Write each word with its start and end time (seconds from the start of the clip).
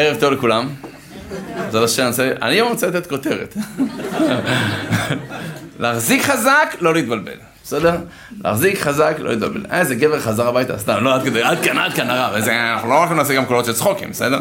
ערב 0.00 0.20
טוב 0.20 0.32
לכולם. 0.32 0.68
זה 1.70 1.80
לא 1.80 1.88
שאני 1.88 2.08
רוצה, 2.08 2.30
אני 2.42 2.54
היום 2.54 2.68
רוצה 2.68 2.86
לתת 2.86 3.06
כותרת. 3.06 3.56
להחזיק 5.78 6.22
חזק, 6.22 6.76
לא 6.80 6.94
להתבלבל. 6.94 7.36
בסדר? 7.64 7.96
להחזיק 8.44 8.78
חזק, 8.78 9.16
לא 9.18 9.30
להתבלבל. 9.30 9.64
איזה 9.70 9.94
גבר 9.94 10.20
חזר 10.20 10.48
הביתה, 10.48 10.78
סתם, 10.78 11.04
לא 11.04 11.14
עד 11.14 11.24
כדי, 11.24 11.42
עד 11.42 11.58
כאן, 11.62 11.78
עד 11.78 11.92
כאן 11.92 12.10
הרב. 12.10 12.48
אנחנו 12.48 12.88
לא 12.88 12.98
הולכים 12.98 13.16
לעשות 13.16 13.36
גם 13.36 13.44
קולות 13.44 13.64
של 13.64 13.72
צחוקים, 13.72 14.10
בסדר? 14.10 14.38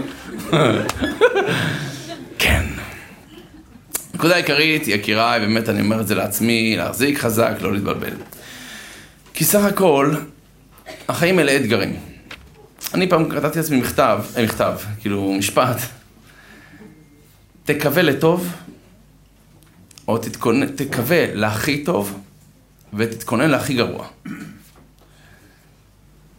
כן. 2.39 2.63
נקודה 4.13 4.35
עיקרית, 4.35 4.88
יקיריי, 4.88 5.39
באמת 5.39 5.70
אני 5.70 5.81
אומר 5.81 6.02
את 6.02 6.07
זה 6.07 6.16
לעצמי, 6.16 6.76
להחזיק 6.77 7.20
חזק, 7.20 7.52
לא 7.62 7.73
להתבלבל. 7.73 8.13
כי 9.34 9.44
סך 9.44 9.63
הכל, 9.63 10.13
החיים 11.09 11.35
מלא 11.35 11.55
אתגרים. 11.55 12.09
אני 12.93 13.09
פעם 13.09 13.29
כתבתי 13.29 13.59
לעצמי 13.59 13.77
מכתב, 13.77 14.20
אה, 14.38 14.43
מכתב, 14.43 14.73
כאילו 15.02 15.34
משפט. 15.34 15.77
תקווה 17.63 18.02
לטוב, 18.02 18.53
או 20.07 20.17
תתכונן, 20.17 20.67
תקווה 20.67 21.33
להכי 21.33 21.83
טוב, 21.83 22.20
ותתכונן 22.94 23.49
להכי 23.49 23.73
גרוע. 23.73 24.07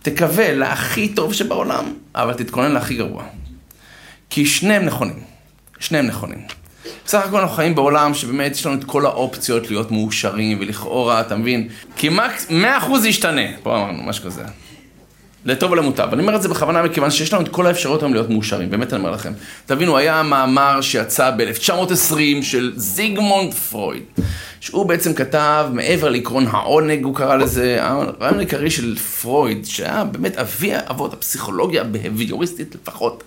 תקווה 0.03 0.55
להכי 0.55 1.09
טוב 1.09 1.35
שבעולם, 1.35 1.95
אבל 2.15 2.35
תתכונן 2.35 2.73
להכי 2.73 2.97
גרוע. 2.97 3.25
כי 4.31 4.47
שניהם 4.47 4.85
נכונים. 4.85 5.21
שניהם 5.79 6.07
נכונים. 6.07 6.47
בסך 7.05 7.27
הכל 7.27 7.41
אנחנו 7.41 7.57
חיים 7.57 7.75
בעולם 7.75 8.15
שבאמת 8.15 8.53
יש 8.53 8.67
לנו 8.67 8.79
את 8.79 8.85
כל 8.85 9.07
האופציות 9.07 9.71
להיות 9.71 9.91
מאושרים, 9.91 10.59
ולכאורה, 10.61 11.21
אתה 11.21 11.37
מבין? 11.37 11.69
כמעט 11.97 12.33
100% 12.51 12.53
זה 13.01 13.09
ישתנה. 13.09 13.57
פה 13.63 13.77
אמרנו, 13.77 14.03
משהו 14.03 14.25
כזה. 14.25 14.45
לטוב 15.45 15.73
ולמוטב. 15.73 16.09
אני 16.13 16.23
אומר 16.23 16.37
את 16.37 16.43
זה 16.43 16.49
בכוונה 16.49 16.83
מכיוון 16.83 17.11
שיש 17.11 17.33
לנו 17.33 17.43
את 17.43 17.49
כל 17.49 17.67
האפשרויות 17.67 18.03
היום 18.03 18.13
להיות 18.13 18.31
מאושרים, 18.31 18.71
באמת 18.71 18.93
אני 18.93 19.01
אומר 19.01 19.11
לכם. 19.11 19.33
תבינו, 19.67 19.97
היה 19.97 20.23
מאמר 20.23 20.81
שיצא 20.81 21.31
ב-1920 21.31 22.43
של 22.43 22.73
זיגמונד 22.77 23.55
פרויד, 23.55 24.03
שהוא 24.61 24.87
בעצם 24.87 25.15
כתב, 25.15 25.67
מעבר 25.73 26.09
לעקרון 26.09 26.47
העונג, 26.51 27.05
הוא 27.05 27.17
קרא 27.17 27.37
לזה, 27.37 27.79
הרעיון 27.81 28.39
העיקרי 28.39 28.71
של 28.71 28.97
פרויד, 28.97 29.67
שהיה 29.67 30.05
באמת 30.05 30.37
אבי 30.37 30.73
אבות 30.75 31.13
הפסיכולוגיה 31.13 31.81
הבהביוריסטית 31.81 32.75
לפחות, 32.75 33.23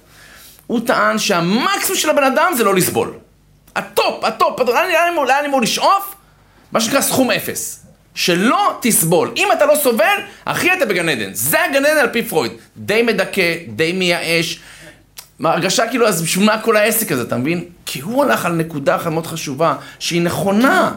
הוא 0.68 0.80
טען 0.86 1.20
שהמקסימום 1.20 2.00
של 2.00 2.10
הבן 2.10 2.24
אדם 2.24 2.52
זה 2.58 2.64
לא 2.64 2.76
לסבול. 2.76 3.14
ה 3.76 3.85
top, 3.85 4.24
ה 4.24 4.31
top, 4.31 4.60
לאן 4.70 5.46
אמור 5.48 5.62
לשאוף? 5.62 6.16
מה 6.72 6.82
שנקרא 6.82 7.02
סכום 7.02 7.32
אפס. 7.32 7.83
שלא 8.16 8.78
תסבול. 8.82 9.32
אם 9.38 9.48
אתה 9.58 9.66
לא 9.66 9.76
סובל, 9.84 10.18
אחי 10.46 10.74
אתה 10.74 10.86
בגן 10.86 11.10
עדן. 11.10 11.30
זה 11.34 11.64
הגן 11.64 11.86
עדן 11.86 11.98
על 11.98 12.10
פי 12.10 12.24
פרויד. 12.24 12.52
די 12.78 13.02
מדכא, 13.02 13.56
די 13.76 13.92
מייאש. 13.92 14.60
הרגשה 15.44 15.88
כאילו, 15.88 16.08
אז 16.08 16.22
בשביל 16.22 16.46
מה 16.46 16.62
כל 16.62 16.76
העסק 16.78 17.12
הזה, 17.12 17.22
אתה 17.22 17.38
מבין? 17.38 17.64
כי 17.86 18.00
הוא 18.00 18.24
הלך 18.24 18.46
על 18.46 18.54
נקודה 18.54 18.96
אחת 18.96 19.12
מאוד 19.12 19.28
חשובה, 19.28 19.76
שהיא 20.00 20.22
נכונה, 20.22 20.92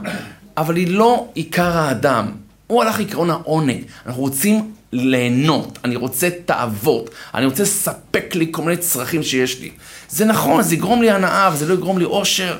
אבל 0.56 0.76
היא 0.76 0.88
לא 0.88 1.28
עיקר 1.34 1.76
האדם. 1.76 2.32
הוא 2.66 2.82
הלך 2.82 2.98
לעקרון 2.98 3.30
העונג. 3.30 3.82
אנחנו 4.06 4.22
רוצים 4.22 4.72
ליהנות, 4.92 5.78
אני 5.84 5.96
רוצה 5.96 6.28
תאוות, 6.44 7.10
אני 7.34 7.46
רוצה 7.46 7.62
לספק 7.62 8.34
לי 8.34 8.48
כל 8.50 8.62
מיני 8.62 8.76
צרכים 8.76 9.22
שיש 9.22 9.60
לי. 9.60 9.70
זה 10.08 10.24
נכון, 10.24 10.62
זה 10.62 10.74
יגרום 10.74 11.02
לי 11.02 11.10
הנאה, 11.10 11.46
אבל 11.46 11.56
זה 11.56 11.68
לא 11.68 11.74
יגרום 11.74 11.98
לי 11.98 12.04
אושר. 12.04 12.56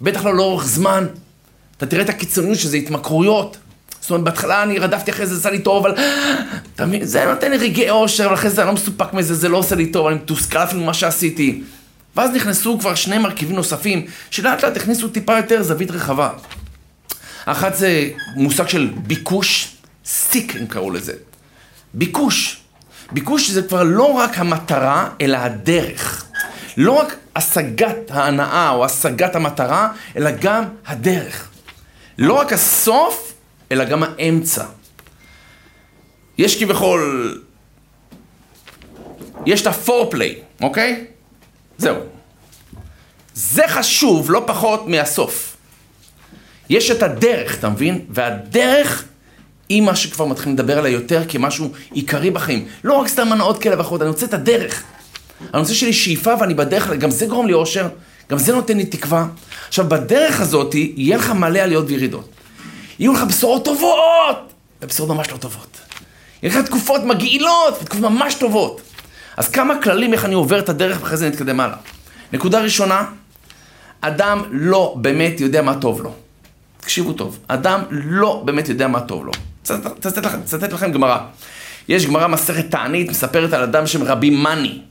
בטח 0.00 0.24
לא 0.24 0.34
לאורך 0.34 0.66
זמן. 0.66 1.06
אתה 1.76 1.86
תראה 1.86 2.02
את 2.02 2.08
הקיצוניות 2.08 2.58
שזה 2.58 2.76
התמכרויות. 2.76 3.56
זאת 4.02 4.10
אומרת, 4.10 4.24
בהתחלה 4.24 4.62
אני 4.62 4.78
רדפתי 4.78 5.10
אחרי 5.10 5.26
זה, 5.26 5.34
זה 5.34 5.40
עשה 5.40 5.50
לי 5.50 5.58
טוב, 5.58 5.86
אבל... 5.86 5.96
אתה 6.74 6.84
זה 7.02 7.24
נותן 7.24 7.50
לי 7.50 7.56
רגעי 7.56 7.90
אושר, 7.90 8.28
ואחרי 8.30 8.50
זה 8.50 8.62
אני 8.62 8.68
לא 8.68 8.74
מסופק 8.74 9.12
מזה, 9.12 9.34
זה 9.34 9.48
לא 9.48 9.56
עושה 9.56 9.74
לי 9.74 9.86
טוב, 9.86 10.06
אני 10.06 10.16
מתוסכל 10.16 10.58
אפילו 10.58 10.82
ממה 10.82 10.94
שעשיתי. 10.94 11.62
ואז 12.16 12.30
נכנסו 12.30 12.78
כבר 12.80 12.94
שני 12.94 13.18
מרכיבים 13.18 13.56
נוספים, 13.56 14.06
שלאט 14.30 14.64
לאט 14.64 14.76
הכניסו 14.76 15.08
טיפה 15.08 15.36
יותר 15.36 15.62
זווית 15.62 15.90
רחבה. 15.90 16.30
אחת 17.44 17.76
זה 17.76 18.08
מושג 18.36 18.68
של 18.68 18.90
ביקוש, 18.96 19.76
סיק 20.04 20.56
הם 20.56 20.66
קראו 20.66 20.90
לזה. 20.90 21.12
ביקוש. 21.94 22.60
ביקוש 23.12 23.50
זה 23.50 23.62
כבר 23.62 23.82
לא 23.82 24.04
רק 24.12 24.38
המטרה, 24.38 25.08
אלא 25.20 25.36
הדרך. 25.36 26.24
לא 26.76 26.92
רק 26.92 27.16
השגת 27.36 28.10
ההנאה 28.10 28.70
או 28.70 28.84
השגת 28.84 29.36
המטרה, 29.36 29.88
אלא 30.16 30.30
גם 30.40 30.64
הדרך. 30.86 31.48
לא 32.18 32.34
רק 32.34 32.52
הסוף, 32.52 33.31
אלא 33.72 33.84
גם 33.84 34.02
האמצע. 34.02 34.64
יש 36.38 36.62
כביכול, 36.62 37.42
יש 39.46 39.62
את 39.62 39.66
הפורפליי, 39.66 40.34
אוקיי? 40.60 41.04
זהו. 41.78 41.96
זה 43.34 43.62
חשוב 43.68 44.30
לא 44.30 44.42
פחות 44.46 44.88
מהסוף. 44.88 45.56
יש 46.68 46.90
את 46.90 47.02
הדרך, 47.02 47.58
אתה 47.58 47.68
מבין? 47.68 48.04
והדרך 48.10 49.04
היא 49.68 49.82
מה 49.82 49.96
שכבר 49.96 50.24
מתחילים 50.24 50.54
לדבר 50.54 50.78
עליה 50.78 50.92
יותר 50.92 51.22
כמשהו 51.28 51.72
עיקרי 51.92 52.30
בחיים. 52.30 52.66
לא 52.84 52.94
רק 52.94 53.08
סתם 53.08 53.32
הנאות 53.32 53.62
כאלה 53.62 53.78
ואחרות, 53.78 54.02
אני 54.02 54.10
רוצה 54.10 54.26
את 54.26 54.34
הדרך. 54.34 54.82
רוצה 55.54 55.74
שלי 55.74 55.92
שאיפה 55.92 56.34
ואני 56.40 56.54
בדרך, 56.54 56.90
גם 56.90 57.10
זה 57.10 57.26
גורם 57.26 57.46
לי 57.46 57.52
אושר, 57.52 57.88
גם 58.30 58.38
זה 58.38 58.52
נותן 58.52 58.76
לי 58.76 58.84
תקווה. 58.84 59.26
עכשיו, 59.68 59.88
בדרך 59.88 60.40
הזאת 60.40 60.74
יהיה 60.74 61.16
לך 61.16 61.30
מלא 61.30 61.58
עליות 61.58 61.84
וירידות. 61.88 62.28
יהיו 62.98 63.12
לך 63.12 63.22
בשורות 63.22 63.64
טובות, 63.64 64.52
ובשורות 64.82 65.16
ממש 65.16 65.30
לא 65.30 65.36
טובות. 65.36 65.80
יהיו 66.42 66.58
לך 66.60 66.66
תקופות 66.66 67.02
מגעילות, 67.04 67.78
ותקופות 67.82 68.10
ממש 68.10 68.34
טובות. 68.34 68.80
אז 69.36 69.48
כמה 69.48 69.82
כללים 69.82 70.12
איך 70.12 70.24
אני 70.24 70.34
עובר 70.34 70.58
את 70.58 70.68
הדרך 70.68 70.98
ואחרי 71.00 71.16
זה 71.16 71.28
נתקדם 71.28 71.60
הלאה. 71.60 71.76
נקודה 72.32 72.60
ראשונה, 72.60 73.04
אדם 74.00 74.42
לא 74.50 74.94
באמת 74.96 75.40
יודע 75.40 75.62
מה 75.62 75.74
טוב 75.74 76.02
לו. 76.02 76.12
תקשיבו 76.80 77.12
טוב, 77.12 77.38
אדם 77.48 77.82
לא 77.90 78.42
באמת 78.44 78.68
יודע 78.68 78.88
מה 78.88 79.00
טוב 79.00 79.26
לו. 79.26 79.32
אצטט 79.62 80.72
לכם 80.72 80.92
גמרא. 80.92 81.18
יש 81.88 82.06
גמרא 82.06 82.26
מסכת 82.26 82.70
תענית, 82.70 83.10
מספרת 83.10 83.52
על 83.52 83.62
אדם 83.62 83.84
בשם 83.84 84.02
רבי 84.02 84.30
מאני. 84.30 84.82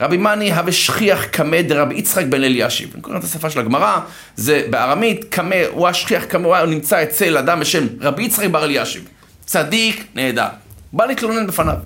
רבי 0.00 0.16
מאני 0.16 0.52
הווה 0.52 0.72
שכיח 0.72 1.24
קמא 1.24 1.62
דרבי 1.62 1.94
יצחק 1.94 2.24
בן 2.24 2.44
אלישיב. 2.44 2.90
אני 2.94 3.02
קורא 3.02 3.18
את 3.18 3.24
השפה 3.24 3.50
של 3.50 3.60
הגמרא, 3.60 3.98
זה 4.36 4.66
בארמית, 4.70 5.24
קמא, 5.24 5.56
הוא 5.70 5.88
השכיח 5.88 6.24
קמא, 6.24 6.46
הוא 6.46 6.66
נמצא 6.66 7.02
אצל 7.02 7.36
אדם 7.36 7.60
בשם 7.60 7.86
רבי 8.00 8.22
יצחק 8.22 8.48
בר 8.48 8.64
אלישיב. 8.64 9.08
צדיק, 9.46 10.04
נהדר. 10.14 10.46
בא 10.92 11.06
להתלונן 11.06 11.46
בפניו. 11.46 11.76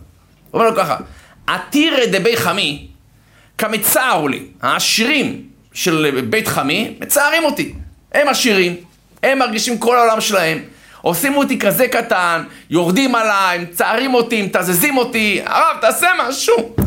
אומר 0.54 0.70
לו 0.70 0.76
ככה, 0.76 0.96
עתירא 1.46 2.06
דבי 2.06 2.36
חמי, 2.36 2.86
כמצערו 3.58 4.28
לי, 4.28 4.42
העשירים 4.62 5.42
של 5.72 6.20
בית 6.30 6.48
חמי, 6.48 6.94
מצערים 7.00 7.44
אותי. 7.44 7.74
הם 8.12 8.28
עשירים, 8.28 8.76
הם 9.22 9.38
מרגישים 9.38 9.78
כל 9.78 9.96
העולם 9.96 10.20
שלהם. 10.20 10.58
עושים 11.02 11.36
אותי 11.36 11.58
כזה 11.58 11.88
קטן, 11.88 12.42
יורדים 12.70 13.14
עליי, 13.14 13.58
מצערים 13.58 14.14
אותי, 14.14 14.42
מתזזים 14.42 14.96
אותי, 14.96 15.40
הרב, 15.44 15.76
תעשה 15.80 16.08
משהו. 16.18 16.79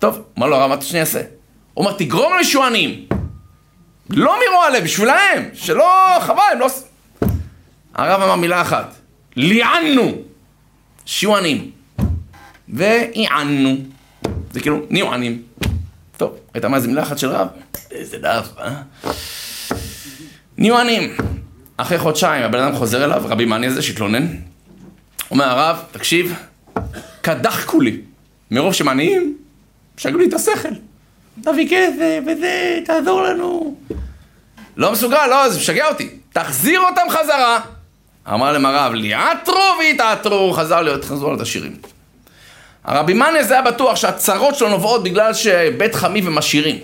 טוב, 0.00 0.22
לא 0.48 0.56
הרב, 0.56 0.68
מה 0.68 0.74
אתה 0.74 0.84
שאני 0.84 1.00
אעשה? 1.00 1.20
הוא 1.74 1.86
אומר, 1.86 1.96
תגרום 1.98 2.32
עניים. 2.66 3.06
לא 4.10 4.36
מרוע 4.48 4.70
לב, 4.70 4.84
בשבילהם, 4.84 5.48
שלא, 5.54 6.18
חבל, 6.20 6.42
הם 6.52 6.58
לא... 6.58 6.66
הרב 7.94 8.22
אמר 8.22 8.36
מילה 8.36 8.62
אחת, 8.62 8.94
ליענו, 9.36 10.12
שיהיו 11.06 11.36
עניים. 11.36 11.70
ועיענו, 12.68 13.76
זה 14.52 14.60
כאילו, 14.60 14.80
נהיו 14.90 15.12
עניים. 15.12 15.42
טוב, 16.16 16.36
הייתה 16.54 16.68
מה 16.68 16.80
זה 16.80 16.88
מילה 16.88 17.02
אחת 17.02 17.18
של 17.18 17.28
רב? 17.28 17.48
איזה 17.90 18.18
דף, 18.18 18.48
אה? 18.58 18.82
נהיו 20.58 20.78
עניים. 20.78 21.16
אחרי 21.76 21.98
חודשיים 21.98 22.44
הבן 22.44 22.58
אדם 22.58 22.76
חוזר 22.76 23.04
אליו, 23.04 23.22
רבי 23.24 23.44
מאני 23.44 23.66
הזה 23.66 23.82
שהתלונן. 23.82 24.26
אומר 25.30 25.44
הרב, 25.44 25.82
תקשיב, 25.90 26.34
קדחקו 27.20 27.80
לי. 27.80 28.00
מרוב 28.50 28.72
שהם 28.72 28.88
שגו 30.00 30.18
לי 30.18 30.28
את 30.28 30.34
השכל. 30.34 30.68
תביא 31.42 31.68
כסף 31.70 32.20
וזה, 32.26 32.78
תעזור 32.84 33.22
לנו. 33.22 33.76
לא 34.76 34.92
מסוגל, 34.92 35.26
לא, 35.26 35.48
זה 35.48 35.58
משגע 35.58 35.88
אותי. 35.88 36.10
תחזיר 36.32 36.80
אותם 36.80 37.02
חזרה. 37.10 37.60
אמר 38.28 38.52
להם 38.52 38.66
הרב, 38.66 38.92
ליעטרו 38.94 39.74
ויתעטרו, 39.78 40.52
חזר 40.52 40.82
להיות, 40.82 41.04
חזרו 41.04 41.34
את 41.34 41.40
השירים. 41.40 41.76
הרבי 42.84 43.14
מניה 43.14 43.46
היה 43.50 43.62
בטוח 43.62 43.96
שהצרות 43.96 44.54
שלו 44.54 44.68
נובעות 44.68 45.02
בגלל 45.02 45.34
שבית 45.34 45.94
חמי 45.94 46.28
ומשאירים. 46.28 46.78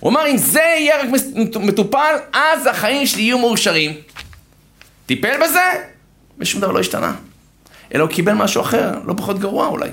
הוא 0.00 0.10
אמר, 0.10 0.26
אם 0.26 0.36
זה 0.36 0.60
יהיה 0.60 1.02
רק 1.02 1.08
מטופל, 1.60 2.14
אז 2.32 2.66
החיים 2.66 3.06
שלי 3.06 3.22
יהיו 3.22 3.38
מאושרים. 3.38 3.92
טיפל 5.06 5.36
בזה, 5.42 5.84
ושום 6.38 6.60
דבר 6.60 6.72
לא 6.72 6.80
השתנה. 6.80 7.14
אלא 7.94 8.02
הוא 8.02 8.10
קיבל 8.10 8.32
משהו 8.32 8.62
אחר, 8.62 8.90
לא 9.04 9.14
פחות 9.16 9.38
גרוע 9.38 9.66
אולי. 9.66 9.88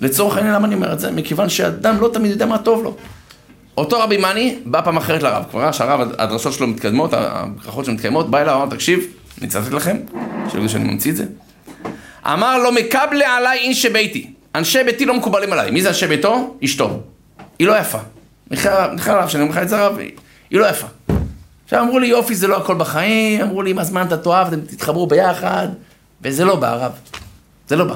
לצורך 0.00 0.36
העניין, 0.36 0.54
למה 0.54 0.66
אני 0.66 0.74
אומר 0.74 0.92
את 0.92 1.00
זה? 1.00 1.10
מכיוון 1.10 1.48
שאדם 1.48 2.00
לא 2.00 2.10
תמיד 2.12 2.30
יודע 2.30 2.46
מה 2.46 2.58
טוב 2.58 2.84
לו. 2.84 2.96
אותו 3.76 4.00
רבי 4.00 4.16
מאני 4.16 4.58
בא 4.64 4.80
פעם 4.80 4.96
אחרת 4.96 5.22
לרב, 5.22 5.44
כבר 5.50 5.60
ראה 5.60 5.72
שהרב, 5.72 6.08
הדרשות 6.18 6.52
שלו 6.52 6.66
מתקדמות, 6.66 7.12
הברכות 7.12 7.84
שלו 7.84 7.94
מתקיימות, 7.94 8.30
בא 8.30 8.40
אליו, 8.40 8.54
אמר, 8.54 8.74
תקשיב, 8.74 9.04
אני 9.38 9.46
אצטט 9.46 9.72
לכם, 9.72 9.96
שלא 10.48 10.58
ידעו 10.58 10.68
שאני 10.68 10.84
ממציא 10.84 11.10
את 11.10 11.16
זה. 11.16 11.24
אמר 12.26 12.58
לו, 12.58 12.72
מקבלה 12.72 13.36
עליי 13.36 13.58
אינשי 13.58 13.88
ביתי. 13.88 14.30
אנשי 14.54 14.84
ביתי 14.84 15.04
לא 15.04 15.14
מקובלים 15.14 15.52
עליי. 15.52 15.70
מי 15.70 15.82
זה 15.82 15.88
אנשי 15.88 16.06
ביתו? 16.06 16.56
אשתו. 16.64 17.00
היא 17.58 17.66
לא 17.66 17.78
יפה. 17.78 17.98
נכנע 18.50 18.72
הרב, 19.06 19.28
שאני 19.28 19.42
אומר 19.42 19.52
לך 19.52 19.58
את 19.58 19.68
זה 19.68 19.78
הרב, 19.78 19.98
היא 20.50 20.60
לא 20.60 20.66
יפה. 20.66 20.86
עכשיו 21.64 21.82
אמרו 21.82 21.98
לי, 21.98 22.06
יופי 22.06 22.34
זה 22.34 22.46
לא 22.46 22.56
הכל 22.56 22.74
בחיים, 22.74 23.40
אמרו 23.40 23.62
לי, 23.62 23.70
עם 23.70 23.78
הזמן 23.78 24.06
אתה 24.06 24.16
תאהב, 24.16 24.46
אתם 24.46 24.60
תתחברו 24.60 25.06
ביחד, 25.06 25.68
וזה 26.22 26.44
לא 26.44 26.56
בא, 26.56 26.68
הרב. 26.68 26.92
זה 27.68 27.76
לא 27.76 27.84
בא. 27.84 27.94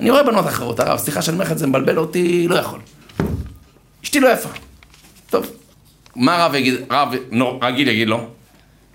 אני 0.00 0.10
רואה 0.10 0.22
בנות 0.22 0.46
אחרות, 0.46 0.80
הרב, 0.80 0.98
סליחה 0.98 1.22
שאני 1.22 1.34
אומר 1.34 1.44
לך 1.44 1.52
את 1.52 1.58
זה, 1.58 1.66
מבלבל 1.66 1.98
אותי, 1.98 2.48
לא 2.48 2.54
יכול. 2.54 2.80
אשתי 4.04 4.20
לא 4.20 4.28
יפה. 4.28 4.48
טוב, 5.30 5.46
מה 6.16 6.36
רב 6.36 6.54
יגיד, 6.54 6.74
רב 6.90 7.14
נו, 7.30 7.60
רגיל 7.62 7.88
יגיד 7.88 8.08
לו? 8.08 8.28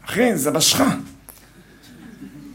אחי, 0.06 0.38
זה 0.38 0.52
בשך. 0.52 0.82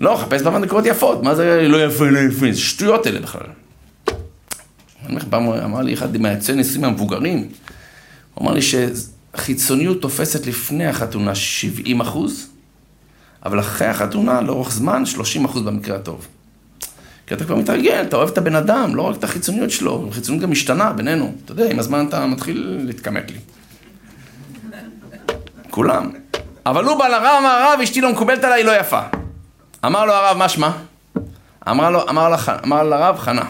לא, 0.00 0.16
חפש 0.16 0.42
במנקרות 0.42 0.86
יפות, 0.86 1.22
מה 1.22 1.34
זה 1.34 1.68
לא 1.68 1.84
יפה, 1.84 2.04
לא 2.04 2.18
יפה, 2.18 2.52
זה 2.52 2.60
שטויות 2.60 3.06
אלה 3.06 3.20
בכלל. 3.20 3.40
אני 3.46 5.08
אומר 5.08 5.18
לך, 5.18 5.24
פעם 5.30 5.48
אמר 5.48 5.82
לי 5.82 5.94
אחד 5.94 6.16
מהיועצי 6.16 6.52
נישואים 6.52 6.84
המבוגרים, 6.84 7.48
הוא 8.34 8.44
אמר 8.44 8.54
לי 8.54 8.60
שחיצוניות 8.62 10.02
תופסת 10.02 10.46
לפני 10.46 10.86
החתונה 10.86 11.34
70 11.34 12.00
אחוז, 12.00 12.46
אבל 13.44 13.60
אחרי 13.60 13.86
החתונה, 13.88 14.40
לאורך 14.40 14.72
זמן, 14.72 15.06
30 15.06 15.44
אחוז 15.44 15.62
במקרה 15.62 15.96
הטוב. 15.96 16.26
כי 17.26 17.34
אתה 17.34 17.44
כבר 17.44 17.56
מתרגל, 17.56 18.04
אתה 18.08 18.16
אוהב 18.16 18.28
את 18.28 18.38
הבן 18.38 18.54
אדם, 18.54 18.94
לא 18.94 19.02
רק 19.02 19.16
את 19.16 19.24
החיצוניות 19.24 19.70
שלו, 19.70 20.06
החיצוניות 20.10 20.42
גם 20.44 20.50
משתנה 20.50 20.92
בינינו. 20.92 21.34
אתה 21.44 21.52
יודע, 21.52 21.70
עם 21.70 21.78
הזמן 21.78 22.06
אתה 22.08 22.26
מתחיל 22.26 22.80
להתקמק 22.84 23.30
לי. 23.30 23.38
כולם. 25.70 26.10
אבל 26.66 26.84
הוא 26.84 26.98
בא 26.98 27.08
לרב, 27.08 27.36
אמר 27.40 27.48
הרב, 27.48 27.80
אשתי 27.80 28.00
לא 28.00 28.12
מקובלת 28.12 28.44
עליי, 28.44 28.62
לא 28.62 28.80
יפה. 28.80 29.00
אמר 29.86 30.04
לו 30.04 30.12
הרב, 30.12 30.36
מה 30.36 30.48
שמה? 30.48 30.78
אמר 31.70 31.90
לו, 31.90 32.08
אמר, 32.08 32.28
לח, 32.28 32.48
אמר 32.48 32.82
לרב, 32.82 33.18
חנה. 33.18 33.44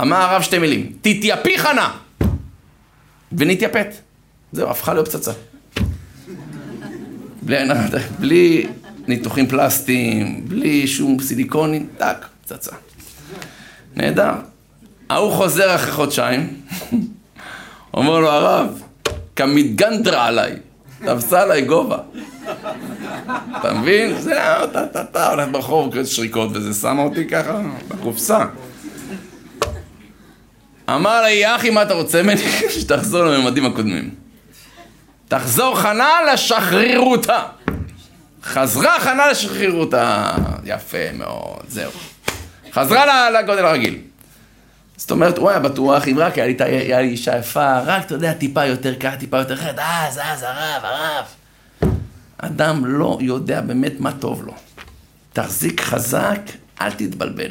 אמר 0.00 0.16
הרב 0.16 0.42
שתי 0.42 0.58
מילים, 0.58 0.92
תתייפי 1.00 1.58
חנה! 1.58 1.90
ונתייפט. 3.32 3.94
זהו, 4.52 4.70
הפכה 4.70 4.94
להיות 4.94 5.08
פצצה. 5.08 5.32
בלי, 7.42 7.56
בלי 8.18 8.66
ניתוחים 9.06 9.46
פלסטיים, 9.46 10.48
בלי 10.48 10.86
שום 10.86 11.20
סיליקונים, 11.20 11.88
טאק, 11.98 12.26
פצצה. 12.44 12.72
נהדר. 13.96 14.32
ההוא 15.10 15.32
חוזר 15.32 15.74
אחרי 15.74 15.92
חודשיים, 15.92 16.60
אומר 17.94 18.20
לו 18.20 18.30
הרב, 18.30 18.82
כמתגנדרה 19.36 20.26
עליי, 20.26 20.56
תפסה 21.04 21.42
עליי 21.42 21.62
גובה. 21.62 21.98
אתה 23.60 23.74
מבין? 23.74 24.20
זהו, 24.20 24.66
טה 24.72 24.86
טה 24.86 25.04
טה, 25.04 25.30
הולך 25.30 25.48
ברחוב, 25.50 26.04
שריקות 26.04 26.50
וזה, 26.52 26.80
שמה 26.80 27.02
אותי 27.02 27.28
ככה 27.28 27.60
בקופסה. 27.88 28.44
אמר 30.90 31.22
לה, 31.22 31.56
אחי, 31.56 31.70
מה 31.70 31.82
אתה 31.82 31.94
רוצה 31.94 32.22
ממני? 32.22 32.40
שתחזור 32.80 33.24
לממדים 33.24 33.66
הקודמים. 33.66 34.10
תחזור 35.28 35.76
חנה 35.76 36.10
לשחררותה. 36.32 37.42
חזרה 38.42 39.00
חנה 39.00 39.28
לשחררותה. 39.28 40.32
יפה 40.64 41.12
מאוד, 41.14 41.64
זהו. 41.68 41.90
חזרה 42.76 43.30
לגודל 43.30 43.64
הרגיל. 43.64 43.98
זאת 44.96 45.10
אומרת, 45.10 45.38
הוא 45.38 45.50
היה 45.50 45.58
בטוח, 45.58 46.08
אם 46.08 46.18
רק 46.18 46.38
היה 46.38 47.00
לי, 47.00 47.08
אישה 47.08 47.38
יפה, 47.38 47.78
רק, 47.80 48.06
אתה 48.06 48.14
יודע, 48.14 48.32
טיפה 48.32 48.64
יותר 48.64 48.94
ככה, 48.94 49.16
טיפה 49.16 49.38
יותר 49.38 49.56
חד, 49.56 49.74
אז, 49.78 50.20
אז, 50.22 50.42
הרב, 50.42 50.82
הרב. 50.84 51.24
אדם 52.38 52.86
לא 52.86 53.18
יודע 53.20 53.60
באמת 53.60 54.00
מה 54.00 54.12
טוב 54.12 54.46
לו. 54.46 54.52
תחזיק 55.32 55.80
חזק, 55.80 56.40
אל 56.80 56.90
תתבלבל. 56.90 57.50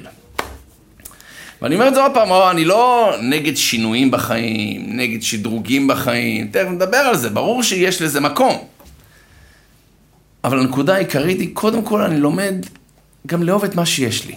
ואני 1.61 1.75
אומר 1.75 1.87
את 1.87 1.93
זה 1.93 2.01
עוד 2.01 2.11
פעם, 2.13 2.29
אני 2.51 2.65
לא 2.65 3.13
נגד 3.21 3.57
שינויים 3.57 4.11
בחיים, 4.11 4.97
נגד 4.97 5.21
שדרוגים 5.21 5.87
בחיים, 5.87 6.47
תכף 6.47 6.67
נדבר 6.69 6.97
על 6.97 7.17
זה, 7.17 7.29
ברור 7.29 7.63
שיש 7.63 8.01
לזה 8.01 8.19
מקום. 8.19 8.67
אבל 10.43 10.59
הנקודה 10.59 10.95
העיקרית 10.95 11.39
היא, 11.39 11.49
קודם 11.53 11.81
כל 11.81 12.01
אני 12.01 12.19
לומד 12.19 12.55
גם 13.27 13.43
לאהוב 13.43 13.63
את 13.63 13.75
מה 13.75 13.85
שיש 13.85 14.25
לי, 14.25 14.35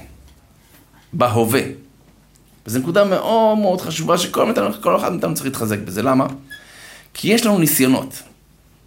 בהווה. 1.13 1.61
וזו 2.67 2.79
נקודה 2.79 3.05
מאוד 3.05 3.59
מאוד 3.59 3.81
חשובה 3.81 4.19
שכל 4.19 4.53
כל 4.81 4.97
אחד 4.97 5.13
מאיתנו 5.13 5.35
צריך 5.35 5.47
להתחזק 5.47 5.79
בזה. 5.79 6.03
למה? 6.03 6.27
כי 7.15 7.29
יש 7.29 7.47
לנו 7.47 7.59
ניסיונות. 7.59 8.23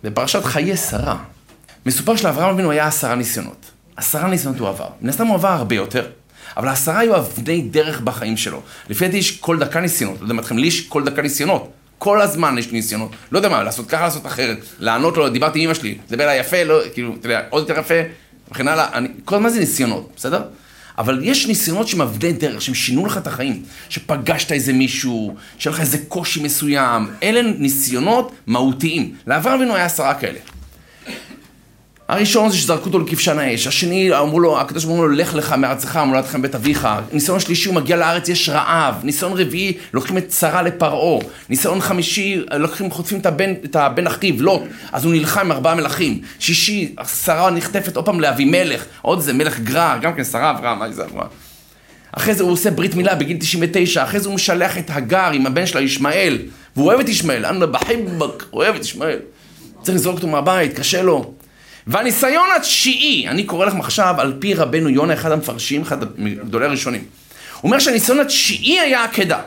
בפרשת 0.04 0.46
חיי 0.46 0.78
שרה, 0.78 1.18
מסופר 1.86 2.16
שלאברהם 2.16 2.50
אבינו 2.50 2.72
היה 2.72 2.88
עשרה 2.88 3.16
ניסיונות. 3.16 3.72
עשרה 3.96 4.28
ניסיונות 4.28 4.60
הוא 4.60 4.68
עבר. 4.68 4.88
מן 5.02 5.10
הסתם 5.10 5.28
הוא 5.28 5.36
עבר 5.36 5.48
הרבה 5.48 5.76
יותר, 5.76 6.08
אבל 6.58 6.68
העשרה 6.68 7.00
היו 7.00 7.18
אבני 7.18 7.62
דרך 7.62 8.02
בחיים 8.02 8.38
שלו. 8.38 8.62
לפי 8.90 9.06
דעתי 9.06 9.18
יש 9.18 9.40
כל 9.40 9.60
דקה 9.60 9.80
ניסיונות. 9.80 10.18
לא 10.20 10.26
יודע 10.26 10.34
מה 10.34 10.42
אתכם, 10.42 10.58
לי 10.58 10.68
יש 10.68 10.88
כל 10.88 11.04
דקה 11.04 11.22
ניסיונות. 11.22 11.72
כל 11.98 12.22
הזמן 12.22 12.58
יש 12.58 12.66
לי 12.66 12.72
ניסיונות. 12.72 13.12
לא 13.32 13.38
יודע 13.38 13.50
מה, 13.50 13.64
לעשות 13.64 13.90
ככה, 13.90 14.04
לעשות 14.04 14.26
אחרת. 14.26 14.58
לענות 14.80 15.18
לו, 15.18 15.30
דיברתי 15.30 15.60
עם 15.60 15.66
אמא 15.66 15.74
שלי, 15.74 15.98
לדבר 16.10 16.24
אליי 16.24 16.40
יפה, 16.40 16.64
לא, 16.64 16.80
כאילו, 16.94 17.16
אתה 17.20 17.26
יודע, 17.26 17.42
עוד 17.50 17.70
יותר 17.70 17.80
יפה, 17.80 17.94
וכן 18.52 18.68
הלאה. 18.68 18.88
אני, 18.94 19.08
כל 19.26 19.36
הזמן 19.36 19.50
זה 19.50 19.60
ניסיונות, 19.60 20.12
בסדר? 20.16 20.42
אבל 20.98 21.20
יש 21.24 21.48
ניסיונות 21.48 21.88
שהם 21.88 22.02
אבני 22.02 22.34
דרך, 22.34 22.62
שהם 22.62 22.76
שינו 22.76 23.06
לך 23.06 23.18
את 23.18 23.28
החיים. 23.28 23.64
שפגשת 23.90 24.52
איזה 24.52 24.74
מישהו, 24.74 25.36
שהיה 25.58 25.74
לך 25.74 25.80
איזה 25.80 25.98
קושי 26.08 26.44
מסוים. 26.44 27.08
אלה 27.24 27.42
ניסיונות 27.42 28.32
מהותיים. 28.48 29.16
לאברהם 29.28 29.56
אבינו 29.56 29.76
היה 29.76 29.86
עשרה 29.86 30.14
כאלה. 30.14 30.40
הראשון 32.12 32.50
זה 32.50 32.58
שזרקו 32.58 32.86
אותו 32.86 33.00
לכבשן 33.00 33.40
האש, 33.40 33.68
השני 33.68 34.18
אמרו 34.20 34.40
לו, 34.40 34.60
הקדוש 34.60 34.86
ברוך 34.86 34.98
הוא 34.98 35.08
לו, 35.08 35.16
לך 35.16 35.36
לך 35.36 35.52
מארצך, 35.52 36.00
מולדתכם 36.06 36.42
בית 36.42 36.56
אביך. 36.56 36.88
ניסיון 37.14 37.40
שלישי, 37.40 37.70
הוא 37.70 37.76
מגיע 37.76 37.98
לארץ, 37.98 38.30
יש 38.30 38.50
רעב. 38.50 38.96
ניסיון 39.04 39.34
רביעי, 39.34 39.78
לוקחים 39.94 40.18
את 40.18 40.32
שרה 40.32 40.62
לפרעה. 40.62 41.22
ניסיון 41.50 41.82
חמישי, 41.82 42.42
לוקחים, 42.58 42.92
חוטפים 42.92 43.20
את 43.20 43.26
הבן, 43.26 43.54
את 43.66 43.76
הבן 43.76 44.08
אחיו, 44.08 44.42
לוט, 44.42 44.62
אז 44.92 45.06
הוא 45.06 45.14
נלחם 45.14 45.40
עם 45.40 45.52
ארבעה 45.52 45.76
מלכים. 45.76 46.22
שישי, 46.40 46.96
שרה 47.24 47.50
נחטפת 47.52 47.96
עוד 47.96 48.06
פעם 48.06 48.20
לאבימלך, 48.20 48.86
עוד 49.02 49.18
איזה 49.18 49.34
מלך 49.34 49.60
גרר, 49.60 49.98
גם 50.02 50.14
כן 50.14 50.24
שרה 50.24 50.50
עברה, 50.50 50.76
מה 50.76 50.92
זה 50.92 51.04
עברה? 51.04 51.26
אחרי 52.12 52.34
זה 52.34 52.44
הוא 52.44 52.52
עושה 52.52 52.72
ברית 52.72 52.96
מילה 52.96 53.16
בגיל 53.16 53.38
99, 53.38 54.04
אחרי 54.04 54.20
זה 54.20 54.28
הוא 54.28 54.36
משלח 54.36 54.78
את 54.78 54.86
הגר 54.90 55.30
עם 55.34 55.46
הבן 55.46 55.66
שלה, 55.66 55.82
ישמעאל, 55.82 56.38
והוא 56.76 56.88
אוהב 56.88 57.00
את 57.00 57.10
ישמעאל, 57.10 57.46
אנא 57.46 57.66
בחיבק, 57.66 58.44
אוהב 58.54 58.76
את 58.76 58.82
ישמעאל. 58.82 59.20
צריך 59.82 59.96
לזרוק 59.96 60.16
אותו 60.16 60.28
מהבית, 60.28 60.80
קשה 60.80 61.02
לו. 61.02 61.34
והניסיון 61.88 62.48
התשיעי, 62.58 63.28
אני 63.28 63.44
קורא 63.44 63.66
לכם 63.66 63.80
עכשיו 63.80 64.16
על 64.18 64.38
פי 64.40 64.54
רבנו 64.54 64.90
יונה, 64.90 65.14
אחד 65.14 65.32
המפרשים, 65.32 65.82
אחד 65.82 65.98
מגדולי 66.18 66.66
הראשונים. 66.66 67.02
הוא 67.02 67.70
אומר 67.70 67.80
שהניסיון 67.80 68.20
התשיעי 68.20 68.80
היה 68.80 69.04
עקדה. 69.04 69.42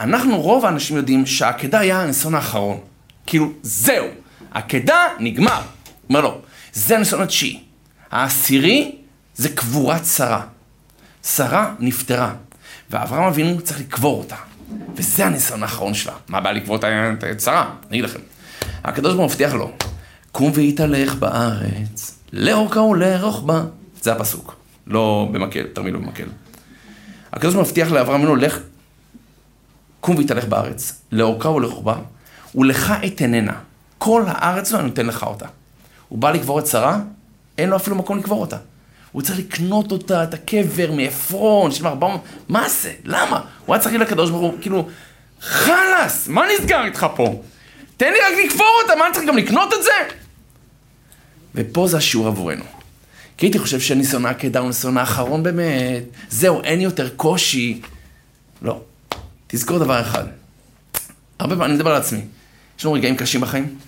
אנחנו, 0.00 0.40
רוב 0.40 0.66
האנשים 0.66 0.96
יודעים 0.96 1.26
שהעקדה 1.26 1.78
היה 1.78 2.00
הניסיון 2.00 2.34
האחרון. 2.34 2.80
כאילו, 3.26 3.52
זהו, 3.62 4.06
עקדה 4.50 5.08
נגמר. 5.18 5.60
אומר 6.08 6.20
לו, 6.20 6.40
זה 6.72 6.96
הניסיון 6.96 7.22
התשיעי. 7.22 7.60
העשירי 8.10 8.96
זה 9.34 9.48
קבורת 9.48 10.06
שרה. 10.06 10.40
שרה 11.24 11.74
נפטרה, 11.78 12.32
ואברהם 12.90 13.22
אבינו 13.22 13.60
צריך 13.60 13.80
לקבור 13.80 14.18
אותה. 14.18 14.36
וזה 14.94 15.26
הניסיון 15.26 15.62
האחרון 15.62 15.94
שלה. 15.94 16.12
מה 16.28 16.40
בא 16.40 16.50
לקבור 16.50 16.76
את 16.76 17.40
שרה? 17.40 17.62
אני 17.62 17.98
אגיד 17.98 18.04
לכם. 18.04 18.20
הקדוש 18.84 19.14
ברוך 19.14 19.20
הוא 19.20 19.26
מבטיח 19.26 19.54
לו, 19.54 19.72
קום 20.34 20.50
והתהלך 20.54 21.14
בארץ, 21.14 22.18
לאורכה 22.32 22.80
ולרוחבה. 22.80 23.62
זה 24.02 24.12
הפסוק, 24.12 24.56
לא 24.86 25.28
במקל, 25.32 25.66
תרמיל 25.72 25.94
לא 25.94 26.00
במקל. 26.00 26.24
הקדוש 27.32 27.54
מבטיח 27.54 27.90
לאברהם 27.92 28.20
אבינו, 28.20 28.36
לך, 28.36 28.58
קום 30.00 30.16
והתהלך 30.16 30.44
בארץ, 30.44 31.00
לאורכה 31.12 31.48
ולרוחבה, 31.48 31.94
ולך 32.54 32.92
אתננה. 33.06 33.52
כל 33.98 34.24
הארץ 34.26 34.68
זו 34.68 34.78
אני 34.78 34.88
נותן 34.88 35.06
לך 35.06 35.22
אותה. 35.22 35.46
הוא 36.08 36.18
בא 36.18 36.30
לקבור 36.30 36.58
את 36.58 36.66
שרה, 36.66 36.98
אין 37.58 37.68
לו 37.68 37.76
אפילו 37.76 37.96
מקום 37.96 38.18
לקבור 38.18 38.40
אותה. 38.40 38.56
הוא 39.12 39.22
צריך 39.22 39.38
לקנות 39.38 39.92
אותה, 39.92 40.24
את 40.24 40.34
הקבר 40.34 40.92
מעפרון, 40.92 41.72
של 41.72 41.86
400, 41.86 42.20
מה 42.48 42.68
זה? 42.68 42.92
למה? 43.04 43.40
הוא 43.66 43.74
היה 43.74 43.82
צריך 43.82 43.94
להגיד 43.94 44.08
לקדוש 44.08 44.30
ברוך 44.30 44.52
הוא, 44.52 44.60
כאילו, 44.60 44.88
חלאס, 45.40 46.28
מה 46.28 46.42
נסגר 46.54 46.84
איתך 46.84 47.06
פה? 47.16 47.42
תן 47.96 48.12
לי 48.12 48.18
רק 48.18 48.44
לקבור 48.44 48.80
אותה, 48.82 48.96
מה 48.96 49.06
אני 49.06 49.14
צריך 49.14 49.26
גם 49.26 49.36
לקנות 49.36 49.72
את 49.72 49.82
זה? 49.82 50.23
ופה 51.54 51.88
זה 51.88 51.96
השיעור 51.96 52.26
עבורנו. 52.26 52.64
כי 53.36 53.46
הייתי 53.46 53.58
חושב 53.58 53.80
שניסיון 53.80 54.26
העקדה 54.26 54.58
הוא 54.58 54.68
ניסיון 54.68 54.96
האחרון 54.96 55.42
באמת, 55.42 56.02
זהו, 56.30 56.62
אין 56.62 56.80
יותר 56.80 57.08
קושי. 57.16 57.80
לא. 58.62 58.80
תזכור 59.46 59.78
דבר 59.78 60.00
אחד. 60.00 60.24
הרבה 61.38 61.54
פעמים, 61.54 61.62
אני 61.62 61.74
מדבר 61.74 61.90
על 61.90 61.96
עצמי. 61.96 62.20
יש 62.78 62.84
לנו 62.84 62.94
רגעים 62.94 63.16
קשים 63.16 63.40
בחיים, 63.40 63.78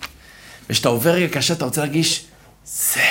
וכשאתה 0.69 0.89
עובר 0.89 1.11
רגע 1.11 1.27
קשה, 1.27 1.53
אתה 1.53 1.65
רוצה 1.65 1.81
להרגיש, 1.81 2.25
זהו, 2.65 3.01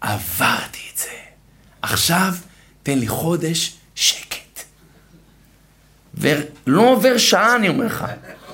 עברתי 0.00 0.78
את 0.92 0.98
זה. 0.98 1.10
עכשיו, 1.82 2.34
תן 2.82 2.98
לי 2.98 3.08
חודש 3.08 3.74
שקט. 3.94 4.62
ולא 6.14 6.90
עובר 6.90 7.18
שעה, 7.18 7.56
אני 7.56 7.68
אומר 7.68 7.86
לך. 7.86 8.04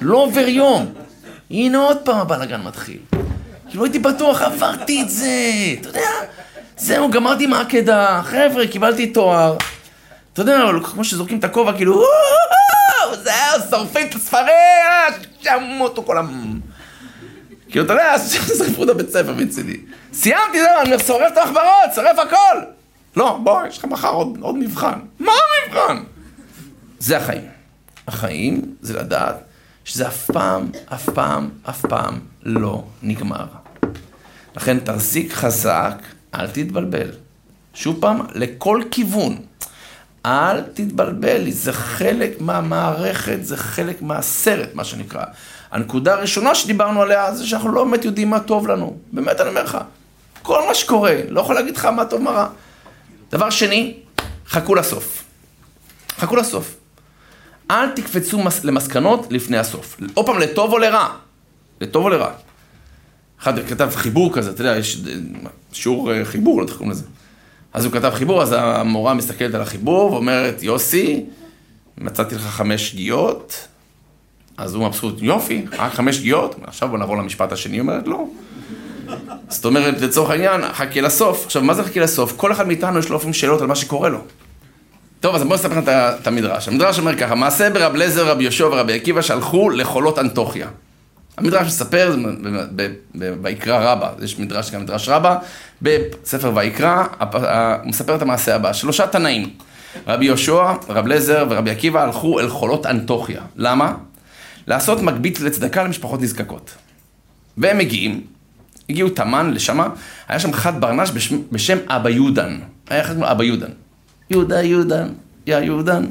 לא 0.00 0.16
עובר 0.16 0.48
יום. 0.48 0.94
הנה 1.50 1.78
עוד 1.78 1.96
פעם 2.04 2.16
הבלאגן 2.16 2.62
מתחיל. 2.62 2.98
כאילו 3.68 3.84
הייתי 3.84 3.98
בטוח, 3.98 4.42
עברתי 4.42 5.02
את 5.02 5.10
זה, 5.10 5.30
אתה 5.80 5.88
יודע, 5.88 6.10
זהו, 6.76 7.10
גמרתי 7.10 7.46
מהעקדה, 7.46 8.20
חבר'ה, 8.24 8.66
קיבלתי 8.66 9.06
תואר. 9.06 9.56
אתה 10.32 10.42
יודע, 10.42 10.58
כמו 10.84 11.04
שזורקים 11.04 11.38
את 11.38 11.44
הכובע, 11.44 11.72
כאילו, 11.72 12.02
זהו, 13.22 13.34
שורפים 13.70 14.06
את 14.06 14.14
הספרים, 14.14 15.24
שמותו 15.40 16.02
כל 16.02 16.18
המ... 16.18 16.60
כאילו, 17.68 17.84
אתה 17.84 17.92
יודע, 17.92 18.14
שרפו 18.58 18.84
את 18.84 18.88
הבית 18.88 19.08
ספר 19.08 19.34
מצידי. 19.34 19.80
סיימתי, 20.12 20.60
זהו, 20.62 20.80
אני 20.80 20.98
שורף 21.06 21.32
את 21.32 21.38
המחברות, 21.38 21.94
שורף 21.94 22.18
הכל. 22.18 22.60
לא, 23.16 23.38
בוא, 23.42 23.66
יש 23.66 23.78
לך 23.78 23.84
מחר 23.84 24.08
עוד, 24.10 24.38
עוד 24.40 24.54
מבחן. 24.54 24.98
מה 25.18 25.32
המבחן? 25.66 26.02
זה 26.98 27.16
החיים. 27.16 27.48
החיים 28.08 28.62
זה 28.80 28.98
לדעת 28.98 29.36
שזה 29.84 30.08
אף 30.08 30.30
פעם, 30.30 30.70
אף 30.94 31.10
פעם, 31.10 31.50
אף 31.68 31.86
פעם 31.86 32.20
לא 32.42 32.84
נגמר. 33.02 33.46
לכן 34.56 34.78
תחזיק 34.78 35.32
חזק, 35.32 35.94
אל 36.34 36.46
תתבלבל. 36.46 37.10
שוב 37.74 38.00
פעם, 38.00 38.20
לכל 38.34 38.82
כיוון. 38.90 39.36
אל 40.26 40.60
תתבלבל, 40.60 41.50
זה 41.50 41.72
חלק 41.72 42.40
מהמערכת, 42.40 43.38
זה 43.42 43.56
חלק 43.56 44.02
מהסרט, 44.02 44.68
מה 44.74 44.84
שנקרא. 44.84 45.24
הנקודה 45.70 46.14
הראשונה 46.14 46.54
שדיברנו 46.54 47.02
עליה 47.02 47.34
זה 47.34 47.46
שאנחנו 47.46 47.72
לא 47.72 47.84
באמת 47.84 48.04
יודעים 48.04 48.30
מה 48.30 48.40
טוב 48.40 48.68
לנו. 48.68 48.96
באמת, 49.12 49.40
אני 49.40 49.48
אומר 49.48 49.64
לך, 49.64 49.78
כל 50.42 50.66
מה 50.68 50.74
שקורה, 50.74 51.16
לא 51.28 51.40
יכול 51.40 51.54
להגיד 51.54 51.76
לך 51.76 51.84
מה 51.84 52.04
טוב, 52.04 52.22
מה 52.22 52.30
רע. 52.30 52.48
דבר 53.32 53.50
שני, 53.50 53.96
חכו 54.46 54.74
לסוף. 54.74 55.24
חכו 56.18 56.36
לסוף. 56.36 56.76
אל 57.70 57.90
תקפצו 57.90 58.40
למסקנות 58.64 59.26
לפני 59.30 59.58
הסוף. 59.58 60.00
עוד 60.14 60.26
פעם, 60.26 60.38
לטוב 60.38 60.72
או 60.72 60.78
לרע. 60.78 61.08
לטוב 61.80 62.04
או 62.04 62.08
לרע. 62.08 62.30
אחד 63.42 63.66
כתב 63.68 63.90
חיבור 63.94 64.34
כזה, 64.34 64.50
אתה 64.50 64.60
יודע, 64.60 64.76
יש 64.76 65.02
שיעור 65.72 66.12
אה, 66.12 66.24
חיבור, 66.24 66.62
לא 66.62 66.66
קוראים 66.66 66.90
לזה. 66.90 67.04
אז 67.72 67.84
הוא 67.84 67.92
כתב 67.92 68.10
חיבור, 68.14 68.42
אז 68.42 68.54
המורה 68.58 69.14
מסתכלת 69.14 69.54
על 69.54 69.60
החיבור 69.60 70.12
ואומרת, 70.12 70.62
יוסי, 70.62 71.24
מצאתי 71.98 72.34
לך 72.34 72.42
חמש 72.42 72.90
שגיאות, 72.90 73.68
אז 74.56 74.74
הוא 74.74 74.86
מבסוט, 74.86 75.22
יופי, 75.22 75.64
רק 75.78 75.92
חמש 75.92 76.16
שגיאות, 76.16 76.56
עכשיו 76.62 76.88
בוא 76.88 76.98
נעבור 76.98 77.16
למשפט 77.16 77.52
השני, 77.52 77.80
אומרת, 77.80 78.06
לא. 78.06 78.24
זאת 79.48 79.64
אומרת, 79.64 80.00
לצורך 80.00 80.30
העניין, 80.30 80.72
חכה 80.72 81.00
לסוף. 81.00 81.44
עכשיו, 81.44 81.62
מה 81.62 81.74
זה 81.74 81.84
חכה 81.84 82.00
לסוף? 82.00 82.32
כל 82.36 82.52
אחד 82.52 82.66
מאיתנו 82.66 82.98
יש 82.98 83.08
לו 83.08 83.16
לפעמים 83.16 83.34
שאלות 83.34 83.60
על 83.60 83.66
מה 83.66 83.74
שקורה 83.74 84.08
לו. 84.08 84.18
טוב, 85.24 85.34
אז 85.34 85.42
בואו 85.42 85.54
נספר 85.54 85.78
לכם 85.78 85.82
את 86.20 86.26
המדרש. 86.26 86.68
המדרש 86.68 86.98
אומר 86.98 87.18
ככה, 87.18 87.34
מעשה 87.34 87.70
ברב 87.70 87.94
לזר, 87.94 88.28
רבי 88.28 88.42
יהושע 88.42 88.66
ורבי 88.66 88.92
עקיבא 88.92 89.22
שהלכו 89.22 89.70
לחולות 89.70 90.18
אנטוכיה. 90.18 90.68
המדרש 91.36 91.66
מספר, 91.66 92.16
ויקרא 93.42 93.92
רבה, 93.92 94.10
יש 94.22 94.38
מדרש, 94.38 94.70
גם 94.70 94.82
מדרש 94.82 95.08
רבה, 95.08 95.36
בספר 95.82 96.52
ויקרא, 96.54 97.04
הוא 97.32 97.40
מספר 97.84 98.14
את 98.14 98.22
המעשה 98.22 98.54
הבא. 98.54 98.72
שלושה 98.72 99.06
תנאים, 99.06 99.50
רבי 100.06 100.24
יהושע, 100.24 100.72
רב 100.88 101.06
לזר 101.06 101.46
ורבי 101.50 101.70
עקיבא 101.70 102.02
הלכו 102.02 102.40
אל 102.40 102.48
חולות 102.48 102.86
אנטוכיה. 102.86 103.40
למה? 103.56 103.94
לעשות 104.66 105.02
מגבית 105.02 105.40
לצדקה 105.40 105.84
למשפחות 105.84 106.22
נזקקות. 106.22 106.74
והם 107.58 107.78
מגיעים, 107.78 108.20
הגיעו 108.90 109.08
תמן 109.08 109.50
לשמה, 109.54 109.88
היה 110.28 110.38
שם 110.38 110.52
חד 110.52 110.80
ברנש 110.80 111.10
בשם, 111.52 111.78
אבא 111.86 112.10
יהודן. 112.10 112.58
היה 112.90 113.00
אחד 113.00 113.22
אבא 113.22 113.44
יהודן. 113.44 113.70
יהודה 114.30 114.62
יהודן, 114.62 115.08
יא 115.46 115.56
יהודן. 115.56 116.04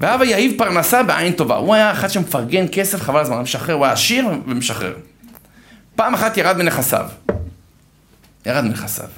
ואבא 0.00 0.24
יהיב 0.24 0.58
פרנסה 0.58 1.02
בעין 1.02 1.32
טובה. 1.32 1.56
הוא 1.56 1.74
היה 1.74 1.92
אחד 1.92 2.08
שמפרגן 2.08 2.66
כסף, 2.72 3.00
חבל 3.00 3.20
הזמן, 3.20 3.40
משחרר, 3.40 3.74
הוא 3.74 3.84
היה 3.84 3.92
עשיר 3.92 4.26
ומשחרר. 4.46 4.94
פעם 5.96 6.14
אחת 6.14 6.36
ירד 6.36 6.56
מנכסיו. 6.56 7.06
ירד 8.46 8.64
מנכסיו. 8.64 9.08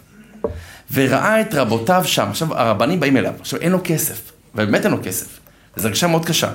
וראה 0.92 1.40
את 1.40 1.54
רבותיו 1.54 2.02
שם. 2.06 2.28
עכשיו, 2.30 2.54
הרבנים 2.58 3.00
באים 3.00 3.16
אליו. 3.16 3.32
עכשיו, 3.40 3.60
אין 3.60 3.72
לו 3.72 3.78
כסף. 3.84 4.32
ובאמת 4.54 4.84
אין 4.84 4.92
לו 4.92 4.98
כסף. 5.02 5.38
וזו 5.76 5.88
הרגשה 5.88 6.06
מאוד 6.06 6.26
קשה. 6.26 6.52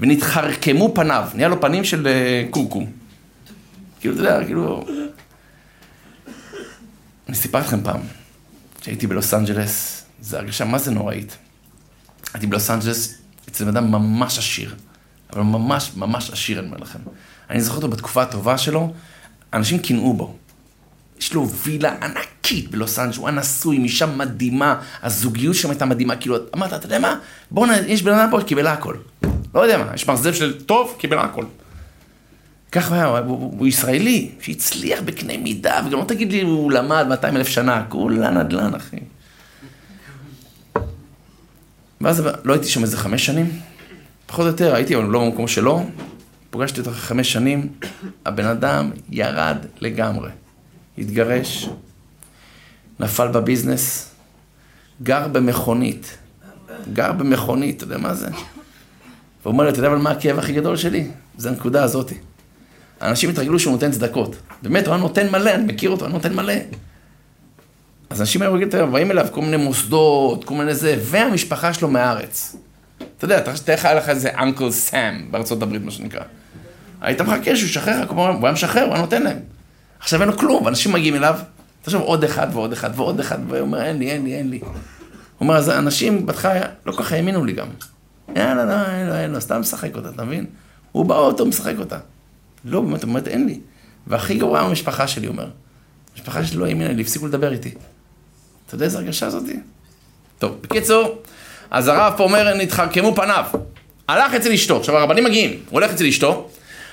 ונתכרכמו 0.00 0.94
פניו. 0.94 1.28
נהיה 1.34 1.48
לו 1.48 1.60
פנים 1.60 1.84
של 1.84 2.06
אה, 2.06 2.50
כורכום. 2.50 2.86
כאילו, 4.00 4.14
אתה 4.14 4.22
יודע, 4.22 4.44
כאילו... 4.44 4.84
אני 7.28 7.36
סיפרתי 7.36 7.66
לכם 7.66 7.82
פעם, 7.82 8.00
כשהייתי 8.80 9.06
בלוס 9.06 9.34
אנג'לס, 9.34 10.01
זו 10.22 10.36
הרגשה 10.36 10.64
מה 10.64 10.78
זה 10.78 10.90
נוראית. 10.90 11.36
הייתי 12.34 12.46
בלוס 12.46 12.70
אנג'לס 12.70 13.18
אצל 13.48 13.64
בן 13.64 13.76
אדם 13.76 13.92
ממש 13.92 14.38
עשיר, 14.38 14.74
אבל 15.32 15.42
ממש 15.42 15.90
ממש 15.96 16.30
עשיר, 16.30 16.58
אני 16.58 16.66
אומר 16.66 16.78
לכם. 16.78 16.98
אני 17.50 17.60
זוכר 17.60 17.76
אותו 17.76 17.88
בתקופה 17.88 18.22
הטובה 18.22 18.58
שלו, 18.58 18.92
אנשים 19.52 19.78
קינאו 19.78 20.12
בו. 20.12 20.34
יש 21.18 21.34
לו 21.34 21.48
וילה 21.48 21.94
ענקית 22.02 22.70
בלוס 22.70 22.98
אנג'לס, 22.98 23.16
הוא 23.16 23.28
היה 23.28 23.36
נשוי, 23.36 23.76
עם 23.76 23.84
אישה 23.84 24.06
מדהימה, 24.06 24.80
הזוגיות 25.02 25.54
שם 25.54 25.70
הייתה 25.70 25.84
מדהימה, 25.84 26.16
כאילו, 26.16 26.36
אמרת, 26.56 26.72
אתה 26.72 26.86
יודע 26.86 26.98
מה? 26.98 27.16
בוא'נה, 27.50 27.78
יש 27.78 28.02
בן 28.02 28.12
אדם 28.12 28.28
פה 28.30 28.40
שקיבל 28.40 28.66
הכל. 28.66 28.96
לא 29.54 29.60
יודע 29.60 29.78
מה, 29.78 29.94
יש 29.94 30.08
מרזב 30.08 30.34
של 30.34 30.62
טוב, 30.62 30.96
קיבל 30.98 31.18
הכל. 31.18 31.44
ככה 32.72 32.94
היה, 32.94 33.04
הוא, 33.04 33.18
הוא, 33.18 33.54
הוא 33.58 33.66
ישראלי, 33.66 34.30
שהצליח 34.40 35.00
בקנה 35.04 35.36
מידה, 35.36 35.80
וגם 35.86 35.98
לא 35.98 36.04
תגיד 36.04 36.32
לי, 36.32 36.42
הוא 36.42 36.72
למד 36.72 37.06
200 37.08 37.36
אלף 37.36 37.48
שנה, 37.48 37.84
כולה 37.88 38.30
נדל"ן, 38.30 38.74
אחי. 38.74 38.96
ואז 42.02 42.22
לא 42.44 42.52
הייתי 42.52 42.68
שם 42.68 42.82
איזה 42.82 42.96
חמש 42.96 43.26
שנים, 43.26 43.50
פחות 44.26 44.42
או 44.42 44.46
יותר, 44.46 44.74
הייתי 44.74 44.96
אבל 44.96 45.04
לא 45.04 45.24
במקום 45.24 45.48
שלו, 45.48 45.86
פוגשתי 46.50 46.80
אותו 46.80 46.90
אחרי 46.90 47.00
חמש 47.00 47.32
שנים, 47.32 47.68
הבן 48.26 48.46
אדם 48.46 48.90
ירד 49.10 49.56
לגמרי, 49.80 50.30
התגרש, 50.98 51.68
נפל 53.00 53.28
בביזנס, 53.28 54.14
גר 55.02 55.28
במכונית, 55.28 56.18
גר 56.92 57.12
במכונית, 57.12 57.76
אתה 57.76 57.84
יודע 57.84 57.98
מה 57.98 58.14
זה? 58.14 58.28
והוא 58.28 59.52
אומר 59.52 59.64
לי, 59.64 59.70
אתה 59.70 59.78
יודע 59.78 59.88
אבל 59.88 59.98
מה 59.98 60.10
הכאב 60.10 60.38
הכי 60.38 60.52
גדול 60.52 60.76
שלי? 60.76 61.10
זה 61.38 61.48
הנקודה 61.48 61.84
הזאתי. 61.84 62.14
אנשים 63.02 63.30
התרגלו 63.30 63.58
שהוא 63.58 63.72
נותן 63.72 63.90
צדקות. 63.90 64.36
באמת, 64.62 64.86
הוא 64.86 64.94
היה 64.94 65.02
נותן 65.02 65.30
מלא, 65.30 65.54
אני 65.54 65.72
מכיר 65.72 65.90
אותו, 65.90 66.04
הוא 66.04 66.12
נותן 66.12 66.34
מלא. 66.34 66.54
אז 68.12 68.20
אנשים 68.20 68.42
היו 68.42 68.52
רגילים, 68.52 68.92
באים 68.92 69.10
אליו 69.10 69.26
כל 69.30 69.40
מיני 69.40 69.56
מוסדות, 69.56 70.44
כל 70.44 70.54
מיני 70.54 70.74
זה, 70.74 70.96
והמשפחה 71.02 71.72
שלו 71.72 71.88
מהארץ. 71.88 72.56
אתה 73.16 73.24
יודע, 73.24 73.40
תאר 73.40 73.74
לך, 73.74 73.84
היה 73.84 73.94
לך 73.94 74.08
איזה 74.08 74.30
אנקל 74.38 74.70
סאם 74.70 75.30
בארצות 75.30 75.62
הברית, 75.62 75.84
מה 75.84 75.90
שנקרא. 75.90 76.20
היית 77.00 77.20
מחכה 77.20 77.56
שהוא 77.56 77.68
ישחרר 77.68 78.04
הוא 78.08 78.26
היה 78.42 78.52
משחרר, 78.52 78.82
הוא 78.82 78.92
היה 78.92 79.00
נותן 79.00 79.22
להם. 79.22 79.38
עכשיו 80.00 80.20
אין 80.20 80.28
לו 80.28 80.38
כלום, 80.38 80.64
ואנשים 80.64 80.92
מגיעים 80.92 81.14
אליו, 81.14 81.38
תחשוב 81.82 82.02
עוד 82.02 82.24
אחד 82.24 82.46
ועוד 82.52 82.72
אחד 82.72 82.90
ועוד 82.94 83.20
אחד, 83.20 83.38
והוא 83.48 83.60
אומר, 83.60 83.82
אין 83.82 83.98
לי, 83.98 84.10
אין 84.10 84.24
לי, 84.24 84.34
אין 84.34 84.50
לי. 84.50 84.58
הוא 84.58 84.70
אומר, 85.40 85.56
אז 85.56 85.70
אנשים 85.70 86.26
בהתחלה 86.26 86.60
לא 86.86 86.92
כל 86.92 87.02
כך 87.02 87.12
האמינו 87.12 87.44
לי 87.44 87.52
גם. 87.52 87.66
יאללה, 88.36 88.64
לא, 88.64 88.90
אין 88.90 89.06
לו, 89.06 89.14
אין 89.14 89.30
לו, 89.30 89.40
סתם 89.40 89.60
משחק 89.60 89.96
אותה, 89.96 90.08
אתה 90.08 90.24
מבין? 90.24 90.46
הוא 90.92 91.04
באוטו, 91.04 91.46
משחק 91.46 91.74
אותה. 91.78 91.98
לא, 92.64 92.80
באמת, 92.80 93.04
באמת 93.04 93.28
אין 93.28 93.46
לי. 93.46 93.60
והכי 94.06 94.38
גרוע 94.38 94.60
המשפחה 94.60 95.08
שלי, 95.08 95.28
אומר. 95.28 95.48
המשפחה 96.14 96.44
שלי 96.44 96.58
לא 96.58 96.66
האמינה 96.66 96.92
לי, 96.92 97.02
הפסיקו 97.02 97.26
לדבר 97.26 97.52
איתי. 97.52 97.74
אתה 98.72 98.76
יודע 98.76 98.86
איזה 98.86 98.98
הרגשה 98.98 99.30
זאתי? 99.30 99.56
טוב, 100.38 100.56
בקיצור, 100.62 101.22
אז 101.70 101.88
הרב 101.88 102.14
פה 102.16 102.24
אומר, 102.24 102.54
נתחרקמו 102.54 103.14
פניו. 103.14 103.44
הלך 104.08 104.34
אצל 104.34 104.52
אשתו, 104.52 104.76
עכשיו 104.76 104.96
הרבנים 104.96 105.24
מגיעים, 105.24 105.50
הוא 105.50 105.58
הולך 105.70 105.90
אצל 105.90 106.06
אשתו, 106.06 106.48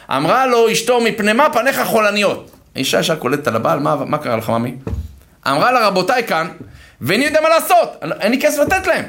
אמרה 0.09 0.48
לו 0.48 0.71
אשתו, 0.71 1.01
מפני 1.01 1.33
מה 1.33 1.48
פניך 1.53 1.81
חולניות? 1.86 2.51
האישה 2.75 3.00
ישר 3.00 3.15
קולטת 3.15 3.48
על 3.48 3.55
הבעל, 3.55 3.79
מה, 3.79 3.95
מה 3.95 4.17
קרה 4.17 4.38
לך, 4.38 4.50
ממי? 4.50 4.75
אמרה 5.48 5.71
לה, 5.71 5.88
רבותיי 5.88 6.27
כאן, 6.27 6.48
ואיני 7.01 7.25
יודע 7.25 7.41
מה 7.41 7.50
לעשות, 7.50 8.03
אין 8.19 8.31
לי 8.31 8.41
כסף 8.41 8.59
לתת 8.59 8.88
להם. 8.88 9.05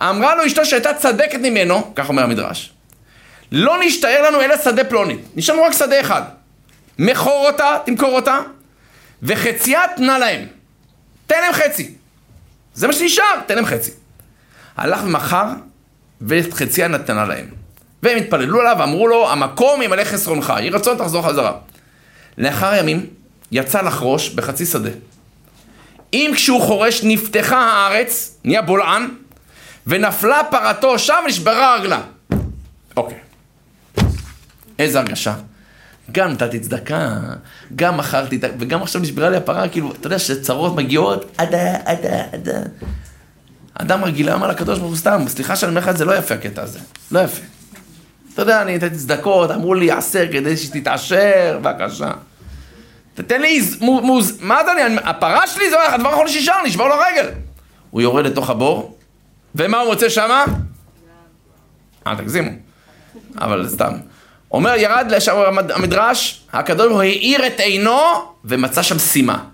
אמרה 0.00 0.34
לו 0.34 0.46
אשתו 0.46 0.64
שהייתה 0.64 0.94
צדקת 0.94 1.38
ממנו, 1.38 1.92
כך 1.94 2.08
אומר 2.08 2.22
המדרש, 2.22 2.72
לא 3.52 3.76
נשתער 3.86 4.22
לנו 4.22 4.42
אלא 4.42 4.56
שדה 4.64 4.84
פלונית, 4.84 5.20
נשאר 5.36 5.54
לנו 5.54 5.64
רק 5.64 5.72
שדה 5.72 6.00
אחד. 6.00 6.22
מכור 6.98 7.46
אותה, 7.46 7.76
תמכור 7.86 8.16
אותה, 8.16 8.38
וחציה 9.22 9.80
תנה 9.96 10.18
להם. 10.18 10.53
תן 11.26 11.40
להם 11.40 11.52
חצי. 11.52 11.94
זה 12.74 12.86
מה 12.86 12.92
שנשאר, 12.92 13.40
תן 13.46 13.54
להם 13.54 13.66
חצי. 13.66 13.90
הלך 14.76 15.00
ומכר, 15.04 15.46
ואת 16.20 16.54
חציה 16.54 16.88
נתנה 16.88 17.24
להם. 17.24 17.46
והם 18.02 18.16
התפללו 18.16 18.60
עליו 18.60 18.76
ואמרו 18.78 19.08
לו, 19.08 19.30
המקום 19.30 19.82
ימלא 19.82 20.04
חסרונך, 20.04 20.52
יהי 20.58 20.70
רצון 20.70 20.98
תחזור 20.98 21.28
חזרה. 21.28 21.52
לאחר 22.38 22.74
ימים, 22.74 23.06
יצא 23.52 23.80
לחרוש 23.80 24.28
בחצי 24.28 24.66
שדה. 24.66 24.90
אם 26.12 26.30
כשהוא 26.34 26.62
חורש 26.62 27.00
נפתחה 27.04 27.56
הארץ, 27.56 28.38
נהיה 28.44 28.62
בולען, 28.62 29.08
ונפלה 29.86 30.40
פרתו 30.50 30.98
שם 30.98 31.22
ונשברה 31.24 31.76
רגלה. 31.76 32.00
אוקיי. 32.96 33.18
איזה 34.78 34.98
הרגשה. 34.98 35.34
גם 36.12 36.30
נתתי 36.30 36.60
צדקה, 36.60 37.18
גם 37.76 37.96
מכרתי, 37.96 38.40
וגם 38.58 38.82
עכשיו 38.82 39.02
נשברה 39.02 39.30
לי 39.30 39.36
הפרה, 39.36 39.68
כאילו, 39.68 39.92
אתה 39.92 40.06
יודע 40.06 40.18
שצרות 40.18 40.76
מגיעות, 40.76 41.32
עדה, 41.38 41.76
עדה, 41.84 42.22
עדה. 42.32 42.60
אדם 43.74 44.04
רגיל 44.04 44.30
אמר 44.30 44.48
לקדוש 44.48 44.78
ברוך 44.78 44.90
הוא 44.90 44.96
סתם, 44.96 45.24
סליחה 45.28 45.56
שאני 45.56 45.70
אומר 45.70 45.80
לך 45.80 45.88
את 45.88 45.96
זה, 45.96 46.04
לא 46.04 46.16
יפה 46.16 46.34
הקטע 46.34 46.62
הזה, 46.62 46.78
לא 47.10 47.18
יפה. 47.18 47.42
אתה 48.34 48.42
יודע, 48.42 48.62
אני 48.62 48.76
נתתי 48.76 48.96
צדקות, 48.96 49.50
אמרו 49.50 49.74
לי, 49.74 49.90
עשר 49.90 50.26
כדי 50.32 50.56
שתתעשר, 50.56 51.58
בבקשה. 51.62 52.10
תתן 53.14 53.40
לי 53.40 53.60
מוז... 53.80 54.38
מה 54.40 54.64
זה 54.64 54.86
אני... 54.86 54.96
הפרה 55.04 55.46
שלי 55.46 55.70
זה 55.70 55.76
הדבר 55.94 56.08
האחרון 56.08 56.28
שנשאר, 56.28 56.62
נשבר 56.66 56.88
לו 56.88 56.94
רגל. 56.94 57.28
הוא 57.90 58.00
יורד 58.02 58.26
לתוך 58.26 58.50
הבור, 58.50 58.98
ומה 59.54 59.78
הוא 59.78 59.90
מוצא 59.90 60.08
שמה? 60.08 60.44
אל 62.06 62.16
תגזימו. 62.16 62.50
אבל 63.38 63.68
סתם. 63.68 63.92
אומר, 64.56 64.74
ירד 64.76 65.06
לשם 65.10 65.36
המדרש, 65.74 66.44
הקדוש 66.52 66.86
ברוך 66.86 66.94
הוא 66.96 67.02
האיר 67.02 67.46
את 67.46 67.60
עינו 67.60 68.00
ומצא 68.44 68.82
שם 68.82 68.98
סימה. 68.98 69.44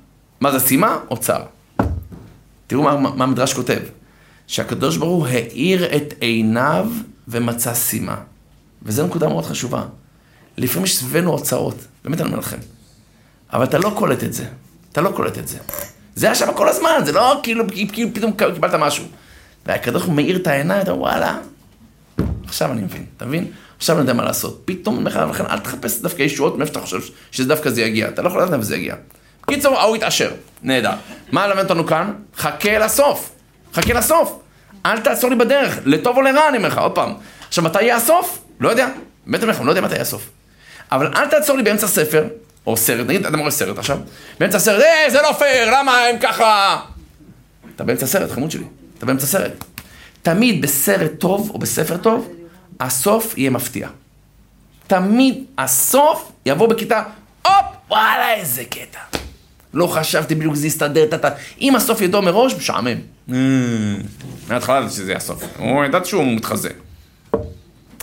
מה 0.40 0.52
זה 0.52 0.60
סימה? 0.60 0.98
אוצר. 1.10 1.42
תראו 2.66 2.82
מה, 2.82 2.96
מה 2.96 3.24
המדרש 3.24 3.54
כותב. 3.54 3.78
שהקדוש 4.46 4.96
ברוך 4.96 5.10
הוא 5.10 5.26
האיר 5.26 5.96
את 5.96 6.14
עיניו 6.20 6.86
ומצא 7.28 7.74
סימה. 7.74 8.16
וזו 8.82 9.06
נקודה 9.06 9.28
מאוד 9.28 9.44
חשובה. 9.44 9.82
לפעמים 10.56 10.84
יש 10.84 10.96
סביבנו 10.96 11.30
הוצאות, 11.30 11.76
באמת 12.04 12.20
אני 12.20 12.28
אומר 12.28 12.38
לכם. 12.38 12.58
אבל 13.52 13.64
אתה 13.64 13.78
לא 13.78 13.92
קולט 13.96 14.24
את 14.24 14.32
זה. 14.32 14.44
אתה 14.92 15.00
לא 15.00 15.10
קולט 15.10 15.38
את 15.38 15.48
זה. 15.48 15.58
זה 16.14 16.26
היה 16.26 16.34
שם 16.34 16.52
כל 16.54 16.68
הזמן, 16.68 17.00
זה 17.04 17.12
לא 17.12 17.40
כאילו, 17.42 17.64
כאילו 17.92 18.08
פתאום 18.14 18.32
קיבלת 18.32 18.74
משהו. 18.74 19.04
והקדוש 19.66 19.92
ברוך 19.92 20.06
הוא 20.06 20.14
מאיר 20.14 20.36
את 20.36 20.46
העיניים, 20.46 20.82
אתה 20.82 20.90
אומר, 20.90 21.02
וואלה, 21.02 21.38
עכשיו 22.44 22.72
אני 22.72 22.82
מבין, 22.82 23.04
אתה 23.16 23.26
מבין? 23.26 23.52
עכשיו 23.80 23.96
אני 23.96 24.02
יודע 24.02 24.12
מה 24.12 24.24
לעשות. 24.24 24.62
פתאום, 24.64 25.06
לכן 25.06 25.44
אל 25.50 25.58
תחפש 25.58 25.98
דווקא 26.00 26.22
ישועות 26.22 26.58
מאיפה 26.58 26.72
שאתה 26.72 26.80
חושב 26.80 27.00
שזה 27.30 27.48
דווקא 27.48 27.70
זה 27.70 27.82
יגיע. 27.82 28.08
אתה 28.08 28.22
לא 28.22 28.28
יכול 28.28 28.42
לדעת 28.42 28.52
איפה 28.52 28.64
זה 28.64 28.76
יגיע. 28.76 28.94
קיצור, 29.46 29.78
ההוא 29.78 29.96
התעשר. 29.96 30.30
נהדר. 30.62 30.92
מה 31.32 31.46
למד 31.46 31.62
אותנו 31.62 31.86
כאן? 31.86 32.12
חכה 32.36 32.78
לסוף. 32.78 33.30
חכה 33.74 33.92
לסוף. 33.92 34.38
אל 34.86 35.00
תעצור 35.00 35.30
לי 35.30 35.36
בדרך, 35.36 35.78
לטוב 35.84 36.16
או 36.16 36.22
לרע, 36.22 36.48
אני 36.48 36.56
אומר 36.56 36.68
לך, 36.68 36.78
עוד 36.78 36.92
פעם. 36.92 37.14
עכשיו, 37.48 37.64
מתי 37.64 37.82
יהיה 37.82 37.96
הסוף? 37.96 38.38
לא 38.60 38.68
יודע. 38.68 38.88
באמת 39.26 39.42
אומר 39.42 39.54
לך, 39.54 39.60
לא 39.60 39.70
יודע 39.70 39.80
מתי 39.80 39.92
יהיה 39.92 40.02
הסוף. 40.02 40.30
אבל 40.92 41.06
אל 41.16 41.26
תעצור 41.26 41.56
לי 41.56 41.62
באמצע 41.62 41.86
ספר, 41.86 42.24
או 42.66 42.76
סרט, 42.76 43.06
נגיד, 43.06 43.26
אתה 43.26 43.36
רואה 43.36 43.50
סרט 43.50 43.78
עכשיו, 43.78 43.98
באמצע 44.40 44.58
סרט, 44.58 44.82
אה, 44.82 45.10
זה 45.10 45.22
לא 45.22 45.32
פייר, 45.32 45.70
למה 45.78 45.98
הם 45.98 46.18
ככה... 46.18 46.80
אתה 47.76 47.84
באמצע 47.84 48.06
סרט, 48.06 48.30
חמוד 48.30 48.50
שלי, 48.50 48.64
אתה 48.98 49.06
באמצע 49.06 49.26
סרט. 49.26 49.52
תמיד 50.22 50.62
בסרט 50.62 51.10
טוב, 51.18 51.50
או 51.54 51.58
בספר 51.58 51.96
טוב, 51.96 52.28
הסוף 52.80 53.38
יהיה 53.38 53.50
מפתיע. 53.50 53.88
תמיד 54.86 55.44
הסוף 55.58 56.32
יבוא 56.46 56.68
בכיתה, 56.68 57.02
הופ, 57.46 57.54
וואלה, 57.88 58.34
איזה 58.34 58.64
קטע. 58.64 58.98
לא 59.74 59.86
חשבתי 59.86 60.34
בדיוק 60.34 60.54
שזה 60.54 60.66
יסתדר, 60.66 61.06
טאטה. 61.06 61.28
אם 61.60 61.76
הסוף 61.76 62.00
ידוע 62.00 62.20
מראש, 62.20 62.54
משעמם. 62.54 62.98
Mm. 63.28 63.32
מההתחלה 64.48 64.76
ידעתי 64.78 64.94
שזה 64.94 65.10
יהיה 65.10 65.16
הסוף. 65.16 65.44
הוא 65.58 65.84
ידעת 65.84 66.06
שהוא 66.06 66.36
מתחזה. 66.36 66.68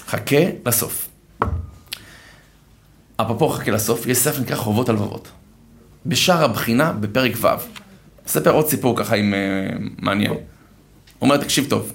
חכה 0.07 0.35
לסוף. 0.65 1.09
אפרופו 3.15 3.49
חכה 3.49 3.71
לסוף, 3.71 4.05
יש 4.05 4.17
ספר 4.17 4.41
נקרא 4.41 4.55
חובות 4.55 4.89
הלבבות. 4.89 5.27
בשער 6.05 6.43
הבחינה, 6.43 6.91
בפרק 6.91 7.31
ו'. 7.41 7.47
ספר 8.27 8.51
עוד 8.51 8.67
סיפור 8.67 8.97
ככה 8.97 9.15
עם 9.15 9.33
uh, 9.33 9.81
מעניין. 9.97 10.31
הוא 10.31 10.39
אומר, 11.21 11.37
תקשיב 11.37 11.69
טוב. 11.69 11.93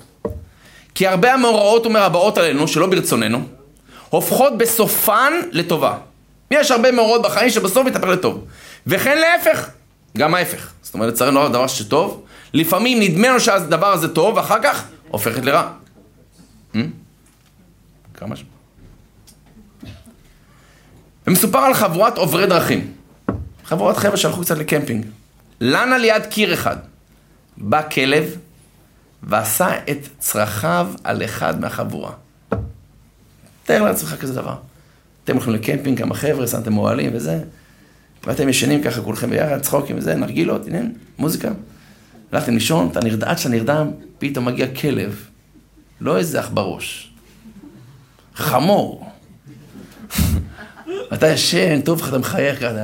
כי 0.94 1.06
הרבה 1.06 1.34
המאורעות 1.34 1.87
ומרבעות 1.87 2.38
עלינו, 2.38 2.68
שלא 2.68 2.87
ברצוננו, 2.87 3.42
הופכות 4.11 4.58
בסופן 4.58 5.32
לטובה. 5.50 5.99
יש 6.50 6.70
הרבה 6.70 6.92
מאורעות 6.92 7.22
בחיים 7.22 7.50
שבסוף 7.50 7.87
יתהפך 7.87 8.06
לטוב. 8.06 8.44
וכן 8.87 9.18
להפך, 9.18 9.68
גם 10.18 10.34
ההפך. 10.34 10.72
זאת 10.82 10.94
אומרת, 10.94 11.08
לצערנו 11.08 11.40
הרב 11.40 11.52
דבר 11.52 11.66
שטוב, 11.66 12.25
לפעמים 12.54 13.00
נדמה 13.00 13.28
לנו 13.28 13.40
שהדבר 13.40 13.92
הזה 13.92 14.08
טוב, 14.08 14.37
ואחר 14.37 14.62
כך 14.62 14.84
הופכת 15.08 15.44
לרע. 15.44 15.68
Hmm? 16.75 16.78
כמה 18.14 18.37
ש... 18.37 18.44
ומסופר 21.26 21.58
על 21.58 21.75
חבורת 21.75 22.18
עוברי 22.18 22.46
דרכים. 22.46 22.92
חבורת 23.64 23.96
חבר'ה 23.96 24.16
שהלכו 24.16 24.40
קצת 24.40 24.58
לקמפינג. 24.58 25.06
לנה 25.61 25.99
ליד 25.99 26.26
קיר 26.26 26.54
אחד. 26.54 26.76
בא 27.56 27.82
כלב 27.90 28.37
ועשה 29.23 29.69
את 29.91 30.09
צרכיו 30.19 30.88
על 31.05 31.25
אחד 31.25 31.61
מהחבורה. 31.61 32.12
תאר 33.65 33.82
לעצמך 33.82 34.15
כזה 34.21 34.35
דבר. 34.35 34.56
אתם 35.25 35.32
הולכים 35.32 35.52
לקמפינג, 35.52 35.99
כמה 35.99 36.15
חבר'ה, 36.15 36.47
שמתם 36.47 36.78
אוהלים 36.78 37.11
וזה, 37.15 37.39
ואתם 38.26 38.49
ישנים 38.49 38.82
ככה 38.82 39.00
כולכם 39.02 39.30
ביחד, 39.30 39.61
צחוקים 39.61 39.99
וזה, 39.99 40.15
נרגילות, 40.15 40.67
הנה, 40.67 40.78
מוזיקה. 41.19 41.50
הלכתם 42.32 42.54
לישון, 42.54 42.89
אתה 42.91 43.00
נרדם, 43.00 43.28
עד 43.28 43.39
שאתה 43.39 43.49
נרדם, 43.49 43.91
פתאום 44.19 44.45
מגיע 44.45 44.75
כלב. 44.75 45.28
לא 46.00 46.19
איזה 46.19 46.41
אח 46.41 46.50
בראש. 46.54 47.13
חמור. 48.35 49.11
אתה 51.15 51.28
ישן, 51.28 51.80
טוב 51.80 52.00
לך, 52.00 52.08
אתה 52.08 52.19
מחייך 52.19 52.65
כזה. 52.65 52.82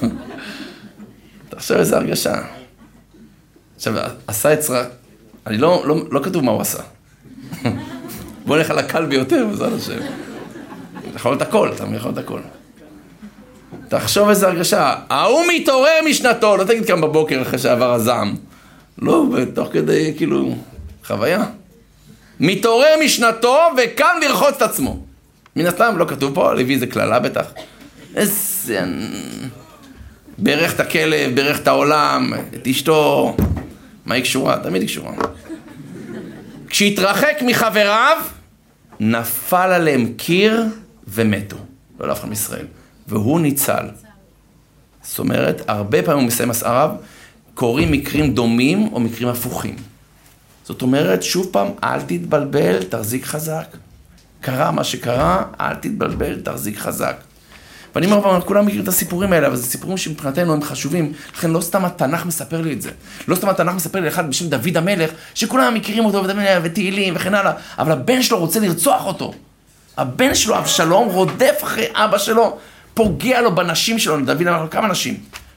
תחשוב 1.50 1.76
איזה 1.76 1.96
הרגשה. 1.96 2.59
עכשיו, 3.80 3.94
עשה 4.26 4.52
את 4.52 4.60
צרה, 4.60 4.84
אני 5.46 5.58
לא, 5.58 5.82
לא, 5.86 5.96
לא 6.10 6.20
כתוב 6.22 6.44
מה 6.44 6.52
הוא 6.52 6.60
עשה. 6.60 6.78
בוא 8.46 8.56
נלך 8.56 8.70
על 8.70 8.78
הקל 8.78 9.06
ביותר, 9.06 9.46
בעזרת 9.50 9.72
השם. 9.72 9.98
אתה 11.08 11.16
יכול 11.16 11.36
את 11.36 11.42
הכל, 11.42 11.72
אתה 11.74 11.84
יכול 11.96 12.12
את 12.12 12.18
הכל. 12.18 12.40
תחשוב 13.88 14.28
איזה 14.28 14.48
הרגשה, 14.48 14.94
ההוא 15.10 15.42
מתעורר 15.48 15.94
משנתו, 16.08 16.56
לא 16.56 16.64
תגיד 16.64 16.86
קם 16.86 17.00
בבוקר 17.00 17.42
אחרי 17.42 17.58
שעבר 17.58 17.92
הזעם. 17.92 18.36
לא, 18.98 19.26
ותוך 19.32 19.68
כדי, 19.72 20.14
כאילו, 20.16 20.54
חוויה. 21.06 21.44
מתעורר 22.40 22.94
משנתו 23.04 23.58
וקם 23.76 24.16
לרחוץ 24.22 24.54
את 24.56 24.62
עצמו. 24.62 24.98
מן 25.56 25.66
הסתם, 25.66 25.94
לא 25.98 26.04
כתוב 26.04 26.34
פה, 26.34 26.54
לביא 26.54 26.78
זה 26.78 26.86
קללה 26.86 27.18
בטח. 27.18 27.44
איזה... 28.16 28.84
בירך 30.38 30.74
את 30.74 30.80
הכלב, 30.80 31.34
בירך 31.34 31.60
את 31.60 31.68
העולם, 31.68 32.32
את 32.54 32.66
אשתו. 32.66 33.36
מה 34.04 34.14
היא 34.14 34.22
קשורה? 34.22 34.58
תמיד 34.62 34.82
היא 34.82 34.88
קשורה. 34.88 35.12
כשהתרחק 36.68 37.42
מחבריו, 37.46 38.16
נפל 39.00 39.56
עליהם 39.72 40.12
קיר 40.16 40.64
ומתו. 41.08 41.56
לא 42.00 42.08
לאף 42.08 42.20
אחד 42.20 42.28
מישראל. 42.28 42.66
והוא 43.08 43.40
ניצל. 43.40 43.86
זאת 45.02 45.18
אומרת, 45.18 45.62
הרבה 45.66 46.02
פעמים 46.02 46.20
הוא 46.20 46.26
מסיים 46.26 46.48
מסעריו, 46.48 46.90
קורים 47.54 47.92
מקרים 47.92 48.34
דומים 48.34 48.88
או 48.92 49.00
מקרים 49.00 49.28
הפוכים. 49.28 49.76
זאת 50.64 50.82
אומרת, 50.82 51.22
שוב 51.22 51.48
פעם, 51.52 51.68
אל 51.84 52.02
תתבלבל, 52.02 52.82
תחזיק 52.82 53.24
חזק. 53.24 53.76
קרה 54.40 54.70
מה 54.70 54.84
שקרה, 54.84 55.44
אל 55.60 55.74
תתבלבל, 55.74 56.40
תחזיק 56.40 56.78
חזק. 56.78 57.16
ואני 57.94 58.06
אומר 58.06 58.22
פעם, 58.22 58.40
כולם 58.40 58.66
מכירים 58.66 58.82
את 58.82 58.88
הסיפורים 58.88 59.32
האלה, 59.32 59.46
אבל 59.46 59.56
זה 59.56 59.66
סיפורים 59.66 59.96
שמבחינתנו 59.96 60.52
הם 60.52 60.62
חשובים, 60.62 61.12
לכן 61.34 61.50
לא 61.50 61.60
סתם 61.60 61.84
התנ"ך 61.84 62.26
מספר 62.26 62.60
לי 62.60 62.72
את 62.72 62.82
זה. 62.82 62.90
לא 63.28 63.34
סתם 63.34 63.48
התנ"ך 63.48 63.74
מספר 63.74 64.00
לי 64.00 64.08
אחד 64.08 64.30
בשם 64.30 64.48
דוד 64.48 64.76
המלך, 64.76 65.10
שכולם 65.34 65.74
מכירים 65.74 66.04
אותו, 66.04 66.22
ותהילים 66.62 67.16
וכן 67.16 67.34
הלאה, 67.34 67.52
אבל 67.78 67.92
הבן 67.92 68.22
שלו 68.22 68.38
רוצה 68.38 68.60
לרצוח 68.60 69.06
אותו. 69.06 69.32
הבן 69.96 70.34
שלו, 70.34 70.58
אבשלום, 70.58 71.08
רודף 71.08 71.60
אחרי 71.62 71.86
אבא 71.92 72.18
שלו, 72.18 72.58
פוגע 72.94 73.40
לו 73.40 73.54
בנשים 73.54 73.98
שלו, 73.98 74.20
דוד 74.20 74.46
אמר 74.46 74.62
לו 74.62 74.70
כמה 74.70 74.88
נשים, 74.88 75.16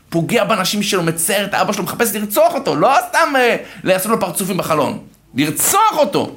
פוגע 0.10 0.44
בנשים 0.44 0.84
שלו, 0.84 1.04
מצייר 1.04 1.46
את 1.46 1.54
האבא 1.54 1.74
שלו, 1.74 1.84
מחפש 1.84 2.16
לרצוח 2.16 2.54
אותו, 2.54 2.76
לא 2.76 2.90
סתם 3.10 3.34
אה, 3.36 3.56
לעשות 3.84 4.12
לו 4.12 4.20
פרצופים 4.20 4.58
בחלון, 4.58 5.00
לרצוח 5.36 5.98
אותו. 5.98 6.36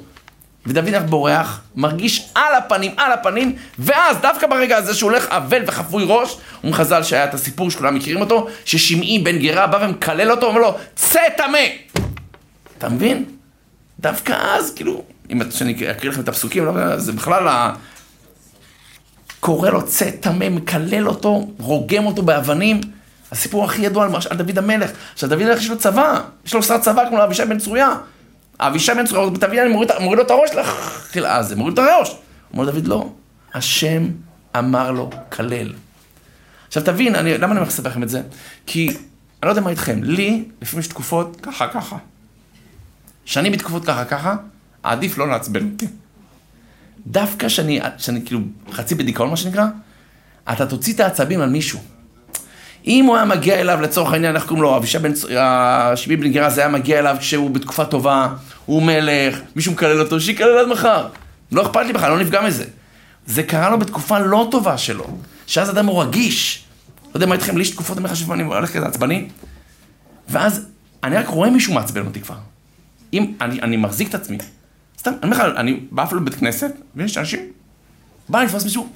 ודוד 0.67 0.87
הולך 0.87 1.03
בורח, 1.03 1.61
מרגיש 1.75 2.29
על 2.35 2.55
הפנים, 2.55 2.91
על 2.97 3.11
הפנים, 3.11 3.55
ואז 3.79 4.17
דווקא 4.21 4.47
ברגע 4.47 4.77
הזה 4.77 4.93
שהוא 4.93 5.11
הולך 5.11 5.25
אבל 5.29 5.63
וחפוי 5.67 6.03
ראש, 6.07 6.37
הוא 6.61 6.71
מחז"ל 6.71 7.03
שהיה 7.03 7.23
את 7.23 7.33
הסיפור 7.33 7.71
שכולם 7.71 7.95
מכירים 7.95 8.21
אותו, 8.21 8.47
ששמעי 8.65 9.19
בן 9.19 9.39
גרה 9.39 9.67
בא 9.67 9.85
ומקלל 9.85 10.31
אותו, 10.31 10.45
אומר 10.45 10.59
לו, 10.59 10.77
צא 10.95 11.21
טמא! 11.37 11.59
אתה 12.77 12.89
מבין? 12.89 13.25
דווקא 13.99 14.33
אז, 14.33 14.73
כאילו, 14.73 15.03
אם 15.29 15.41
אני 15.61 15.91
אקריא 15.91 16.11
לכם 16.11 16.21
את 16.21 16.29
הפסוקים, 16.29 16.65
לא, 16.65 16.97
זה 16.97 17.11
בכלל 17.11 17.71
קורא 19.39 19.69
לו 19.69 19.85
צא 19.85 20.11
טמא, 20.11 20.49
מקלל 20.49 21.07
אותו, 21.07 21.47
רוגם 21.59 22.05
אותו 22.05 22.21
באבנים. 22.21 22.81
הסיפור 23.31 23.65
הכי 23.65 23.81
ידוע 23.81 24.07
על 24.29 24.37
דוד 24.37 24.57
המלך. 24.57 24.91
עכשיו, 25.13 25.29
דוד 25.29 25.41
המלך 25.41 25.59
יש 25.59 25.69
לו 25.69 25.77
צבא, 25.77 26.21
יש 26.45 26.53
לו 26.53 26.63
שר 26.63 26.77
צבא 26.77 27.09
כמו 27.09 27.23
אבישי 27.23 27.45
בן 27.45 27.57
צרויה. 27.57 27.89
אבישי 28.59 28.93
בן 28.93 29.05
צרויה, 29.05 29.29
תביא, 29.39 29.61
אני 29.61 29.69
מוריד, 29.69 29.89
מוריד 29.99 30.19
לו 30.19 30.25
את 30.25 30.31
הראש, 30.31 30.49
אז 31.25 31.47
זה 31.47 31.55
מוריד 31.55 31.79
את 31.79 31.85
הראש. 31.85 32.15
אומר 32.53 32.71
דוד, 32.71 32.87
לא, 32.87 33.09
השם 33.53 34.07
אמר 34.57 34.91
לו, 34.91 35.09
כלל. 35.31 35.73
עכשיו 36.67 36.83
תבין, 36.83 37.15
אני, 37.15 37.37
למה 37.37 37.51
אני 37.51 37.59
הולך 37.59 37.79
לכם 37.85 38.03
את 38.03 38.09
זה? 38.09 38.21
כי, 38.65 38.87
אני 38.87 38.97
לא 39.43 39.49
יודע 39.49 39.61
מה 39.61 39.69
איתכם, 39.69 40.03
לי, 40.03 40.43
לפעמים 40.61 40.79
יש 40.79 40.87
תקופות 40.87 41.37
ככה 41.41 41.67
ככה. 41.67 41.97
כשאני 43.25 43.49
בתקופות 43.49 43.85
ככה 43.85 44.05
ככה, 44.05 44.35
עדיף 44.83 45.17
לא 45.17 45.27
לעצבן 45.27 45.69
אותי. 45.71 45.87
דווקא 47.07 47.49
שאני, 47.49 47.79
שאני 47.97 48.25
כאילו 48.25 48.39
חצי 48.71 48.95
בדיכאון, 48.95 49.29
מה 49.29 49.37
שנקרא, 49.37 49.65
אתה 50.51 50.65
תוציא 50.65 50.93
את 50.93 50.99
העצבים 50.99 51.41
על 51.41 51.49
מישהו. 51.49 51.79
אם 52.87 53.05
הוא 53.05 53.15
היה 53.15 53.25
מגיע 53.25 53.55
אליו, 53.59 53.81
לצורך 53.81 54.13
העניין, 54.13 54.35
איך 54.35 54.45
קוראים 54.45 54.63
לו, 54.63 54.77
אבישי 54.77 54.99
בן, 54.99 55.11
השמי 55.39 56.15
בן 56.15 56.31
גרז 56.31 56.57
היה 56.57 56.67
מגיע 56.67 56.99
אליו 56.99 57.15
כשהוא 57.19 57.49
בתקופה 57.51 57.85
טובה, 57.85 58.27
הוא 58.67 58.83
מלך, 58.83 59.39
מישהו 59.55 59.71
מקלל 59.71 60.01
אותו, 60.01 60.19
שיקלל 60.19 60.57
עד 60.57 60.67
מחר. 60.67 61.07
לא 61.51 61.61
אכפת 61.61 61.85
לי 61.85 61.93
בכלל, 61.93 62.11
לא 62.11 62.19
נפגע 62.19 62.41
מזה. 62.41 62.65
זה 63.25 63.43
קרה 63.43 63.69
לו 63.69 63.79
בתקופה 63.79 64.19
לא 64.19 64.47
טובה 64.51 64.77
שלו, 64.77 65.05
שאז 65.47 65.69
אדם 65.69 65.85
הוא 65.85 66.01
רגיש. 66.03 66.63
לא 67.05 67.11
יודע 67.13 67.25
מה 67.25 67.35
איתכם, 67.35 67.57
לי 67.57 67.61
יש 67.61 67.69
תקופות, 67.69 67.97
אני 67.97 68.03
אומר 68.03 68.13
לך 68.13 68.17
שאני 68.17 68.43
הולך 68.43 68.73
כזה 68.73 68.85
עצבני, 68.85 69.27
ואז 70.29 70.65
אני 71.03 71.15
רק 71.15 71.27
רואה 71.27 71.49
מישהו 71.49 71.73
מעצבן 71.73 72.05
אותי 72.05 72.21
כבר. 72.21 72.35
אם, 73.13 73.33
אני, 73.41 73.61
אני 73.61 73.77
מחזיק 73.77 74.09
את 74.09 74.15
עצמי. 74.15 74.37
סתם, 74.99 75.11
אני 75.23 75.31
אומר 75.31 75.47
לך, 75.47 75.57
אני 75.57 75.79
בא 75.91 76.03
אפילו 76.03 76.21
לבית 76.21 76.35
כנסת, 76.35 76.71
ויש 76.95 77.17
אנשים, 77.17 77.39
בא 78.29 78.43
לתפוס 78.43 78.63
מישהו, 78.63 78.89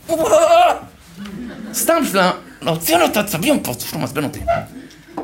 סתם 1.74 1.94
בשביל 2.04 2.22
להוציא 2.62 2.98
לו 2.98 3.06
את 3.06 3.18
העצבים 3.18 3.60
פה, 3.60 3.74
זה 3.74 3.98
מעצבן 3.98 4.24
אותי. 4.24 4.40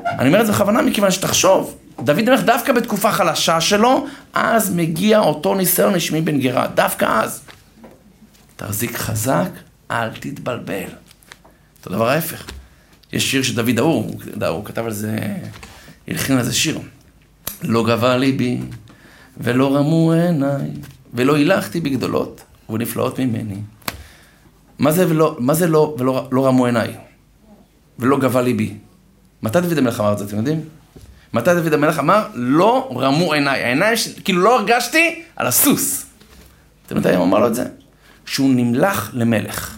אני 0.06 0.28
אומר 0.28 0.42
את 0.42 0.46
זה 0.46 0.52
בכוונה 0.52 0.82
מכיוון 0.82 1.12
שתחשוב, 1.12 1.78
דוד 2.04 2.20
המלך 2.28 2.44
דווקא 2.44 2.74
בתקופה 2.74 3.12
חלשה 3.12 3.62
שלו, 3.62 4.08
אז 4.40 4.74
מגיע 4.76 5.20
אותו 5.20 5.56
ניסיון 5.56 5.94
לשמי 5.94 6.22
בן 6.22 6.40
גרה, 6.40 6.68
דווקא 6.68 7.06
אז. 7.06 7.42
תחזיק 8.56 8.98
חזק, 8.98 9.50
אל 9.92 10.10
תתבלבל. 10.10 10.90
אותו 11.80 11.90
דבר 11.90 12.10
ההפך. 12.10 12.46
יש 13.14 13.32
שיר 13.32 13.44
של 13.44 13.56
דוד 13.56 13.80
האור, 13.80 14.12
הוא 14.50 14.66
כתב 14.66 14.86
על 14.86 14.94
זה, 14.94 15.18
הלחין 16.08 16.38
על 16.38 16.44
זה 16.44 16.54
שיר. 16.54 16.80
לא 17.64 17.84
גבה 17.86 18.18
ליבי, 18.18 18.60
ולא 19.38 19.76
רמו 19.76 20.12
עיניי, 20.12 20.72
ולא 21.14 21.36
הילכתי 21.36 21.80
בגדולות 21.80 22.42
ונפלאות 22.70 23.20
ממני. 23.20 23.58
מה 24.80 24.92
זה, 24.92 25.10
ולא, 25.10 25.36
מה 25.40 25.54
זה 25.54 25.68
לא, 25.68 25.96
ולא 26.00 26.28
לא 26.32 26.48
רמו 26.48 26.66
עיניי? 26.66 26.96
ולא 28.00 28.20
גבה 28.20 28.42
ליבי? 28.42 28.78
מתי 29.44 29.62
דוד 29.62 29.78
המלך 29.78 30.00
אמר 30.00 30.14
את 30.14 30.18
זה, 30.18 30.26
אתם 30.26 30.38
יודעים? 30.38 30.62
מתי 31.34 31.54
דוד 31.56 31.74
המלך 31.74 32.00
אמר, 32.00 32.28
לא 32.34 32.90
רמו 32.96 33.34
עיניי. 33.34 33.64
העיניים, 33.64 33.96
כאילו 34.24 34.42
לא 34.42 34.60
הרגשתי 34.60 35.22
על 35.36 35.48
הסוס. 35.48 36.06
אתם 36.86 36.96
יודעים, 36.96 37.18
הוא 37.18 37.26
אמר 37.26 37.40
לו 37.40 37.48
את 37.48 37.56
זה? 37.56 37.66
שהוא 38.26 38.50
נמלך 38.50 39.10
למלך. 39.14 39.78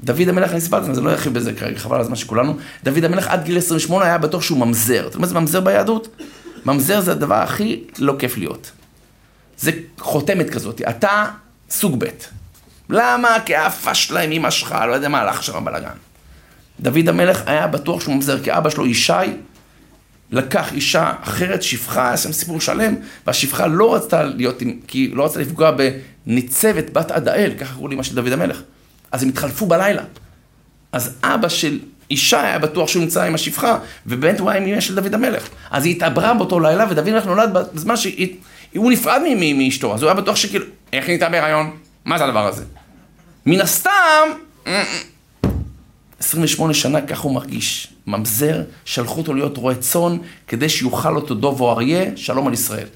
דוד 0.00 0.28
המלך, 0.28 0.50
אני 0.50 0.60
סיפרתי, 0.60 0.94
זה 0.94 1.00
לא 1.00 1.10
ירחיב 1.10 1.34
בזה 1.34 1.52
כרגע, 1.52 1.78
חבל 1.78 1.94
על 1.94 2.00
הזמן 2.00 2.16
של 2.16 2.26
כולנו. 2.26 2.56
דוד 2.84 3.04
המלך 3.04 3.26
עד 3.26 3.44
גיל 3.44 3.58
28 3.58 4.04
היה 4.04 4.18
בטוח 4.18 4.42
שהוא 4.42 4.58
ממזר. 4.58 5.00
אתה 5.00 5.16
יודע 5.16 5.18
מה 5.18 5.26
זה 5.26 5.34
ממזר 5.34 5.60
ביהדות? 5.60 6.08
ממזר 6.66 7.00
זה 7.00 7.12
הדבר 7.12 7.34
הכי 7.34 7.84
לא 7.98 8.14
כיף 8.18 8.38
להיות. 8.38 8.70
זה 9.58 9.70
חותמת 9.98 10.50
כזאת, 10.50 10.80
אתה 10.88 11.26
סוג 11.70 12.04
ב'. 12.04 12.08
למה? 12.90 13.28
כי 13.46 13.54
האפה 13.54 13.94
שלהם, 13.94 14.32
אמא 14.32 14.50
שלך, 14.50 14.76
לא 14.88 14.92
יודע 14.92 15.08
מה 15.08 15.20
הלך 15.20 15.42
שם 15.42 15.64
בלאגן. 15.64 15.96
דוד 16.80 17.08
המלך 17.08 17.42
היה 17.46 17.66
בטוח 17.66 18.00
שהוא 18.00 18.14
ממזר, 18.14 18.42
כי 18.42 18.52
אבא 18.52 18.70
שלו 18.70 18.86
ישי 18.86 19.12
לקח 20.30 20.72
אישה 20.72 21.12
אחרת, 21.22 21.62
שפחה, 21.62 22.08
היה 22.08 22.16
שם 22.16 22.32
סיפור 22.32 22.60
שלם, 22.60 22.94
והשפחה 23.26 23.66
לא 23.66 23.94
רצתה 23.94 24.22
להיות, 24.22 24.62
כי 24.86 25.10
לא 25.14 25.24
רצתה 25.24 25.40
לפגוע 25.40 25.70
בניצבת 26.26 26.90
בת 26.90 27.10
עדאל, 27.10 27.52
ככה 27.60 27.74
קראו 27.74 27.88
לאמא 27.88 28.02
של 28.02 28.14
דוד 28.14 28.32
המלך. 28.32 28.62
אז 29.12 29.22
הם 29.22 29.28
התחלפו 29.28 29.66
בלילה. 29.66 30.02
אז 30.92 31.14
אבא 31.22 31.48
של 31.48 31.78
אישה 32.10 32.42
היה 32.42 32.58
בטוח 32.58 32.88
שהוא 32.88 33.02
נמצא 33.02 33.22
עם 33.22 33.34
השפחה, 33.34 33.78
ובאמת 34.06 34.40
הוא 34.40 34.50
היה 34.50 34.60
עם 34.60 34.68
אמא 34.68 34.80
של 34.80 34.94
דוד 34.94 35.14
המלך. 35.14 35.48
אז 35.70 35.84
היא 35.84 35.96
התעברה 35.96 36.34
באותו 36.34 36.60
לילה, 36.60 36.86
ודוד 36.90 37.08
המלך 37.08 37.26
נולד 37.26 37.50
בזמן 37.52 37.94
שהוא 37.96 38.92
נפרד 38.92 39.20
מאשתו, 39.54 39.94
אז 39.94 40.02
הוא 40.02 40.10
היה 40.10 40.20
בטוח 40.20 40.36
שכאילו, 40.36 40.64
איך 40.92 41.04
היא 41.04 41.08
נהייתה 41.08 41.28
בהיריון? 41.28 41.70
מה 42.04 42.18
זה 42.18 42.24
הדבר 42.24 42.46
הזה? 42.46 42.64
מן 43.46 43.60
הסתם, 43.60 44.28
28 46.28 46.74
שנה 46.74 47.00
ככה 47.00 47.22
הוא 47.22 47.34
מרגיש. 47.34 47.88
ממזר, 48.06 48.62
שלחו 48.84 49.20
אותו 49.20 49.34
להיות 49.34 49.56
רועה 49.56 49.74
צאן, 49.74 50.18
כדי 50.46 50.68
שיוכל 50.68 51.16
אותו 51.16 51.34
דוב 51.34 51.60
או 51.60 51.70
אריה, 51.70 52.16
שלום 52.16 52.46
על 52.46 52.52
ישראל. 52.52 52.86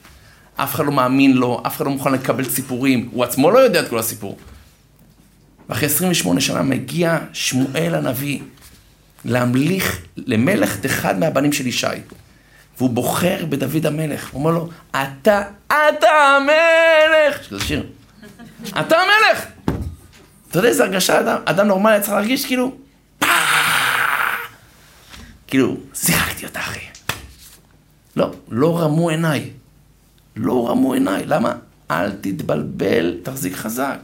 אף 0.56 0.74
אחד 0.74 0.86
לא 0.86 0.92
מאמין 0.92 1.32
לו, 1.32 1.62
אף 1.66 1.76
אחד 1.76 1.84
לא 1.84 1.90
מוכן 1.90 2.12
לקבל 2.12 2.44
סיפורים, 2.44 3.08
הוא 3.12 3.24
עצמו 3.24 3.50
לא 3.50 3.58
יודע 3.58 3.80
את 3.80 3.88
כל 3.88 3.98
הסיפור. 3.98 4.38
ואחרי 5.68 5.86
28 5.86 6.40
שנה 6.40 6.62
מגיע 6.62 7.18
שמואל 7.32 7.94
הנביא 7.94 8.40
להמליך 9.24 10.02
למלך 10.16 10.76
את 10.80 10.86
אחד 10.86 11.18
מהבנים 11.18 11.52
של 11.52 11.66
ישי. 11.66 11.86
והוא 12.78 12.90
בוחר 12.90 13.44
בדוד 13.48 13.86
המלך, 13.86 14.30
הוא 14.32 14.40
אומר 14.40 14.50
לו, 14.50 14.68
אתה, 14.90 15.42
אתה 15.66 16.08
המלך! 16.10 17.44
שזה 17.44 17.60
שיר. 17.60 17.86
אתה 18.68 18.96
המלך! 18.96 19.44
אתה 20.50 20.58
יודע 20.58 20.68
איזה 20.68 20.84
הרגשה 20.84 21.20
אדם, 21.20 21.38
אדם 21.44 21.66
נורמלי 21.66 22.00
צריך 22.00 22.12
להרגיש 22.12 22.46
כאילו, 22.46 22.82
כאילו, 25.52 25.76
שיחקתי 25.94 26.46
אותה 26.46 26.60
אחי. 26.60 26.80
לא, 28.16 28.30
לא 28.48 28.80
רמו 28.80 29.08
עיניי. 29.08 29.50
לא 30.36 30.68
רמו 30.70 30.92
עיניי. 30.92 31.26
למה? 31.26 31.52
אל 31.90 32.12
תתבלבל, 32.12 33.16
תחזיק 33.22 33.54
חזק. 33.54 33.96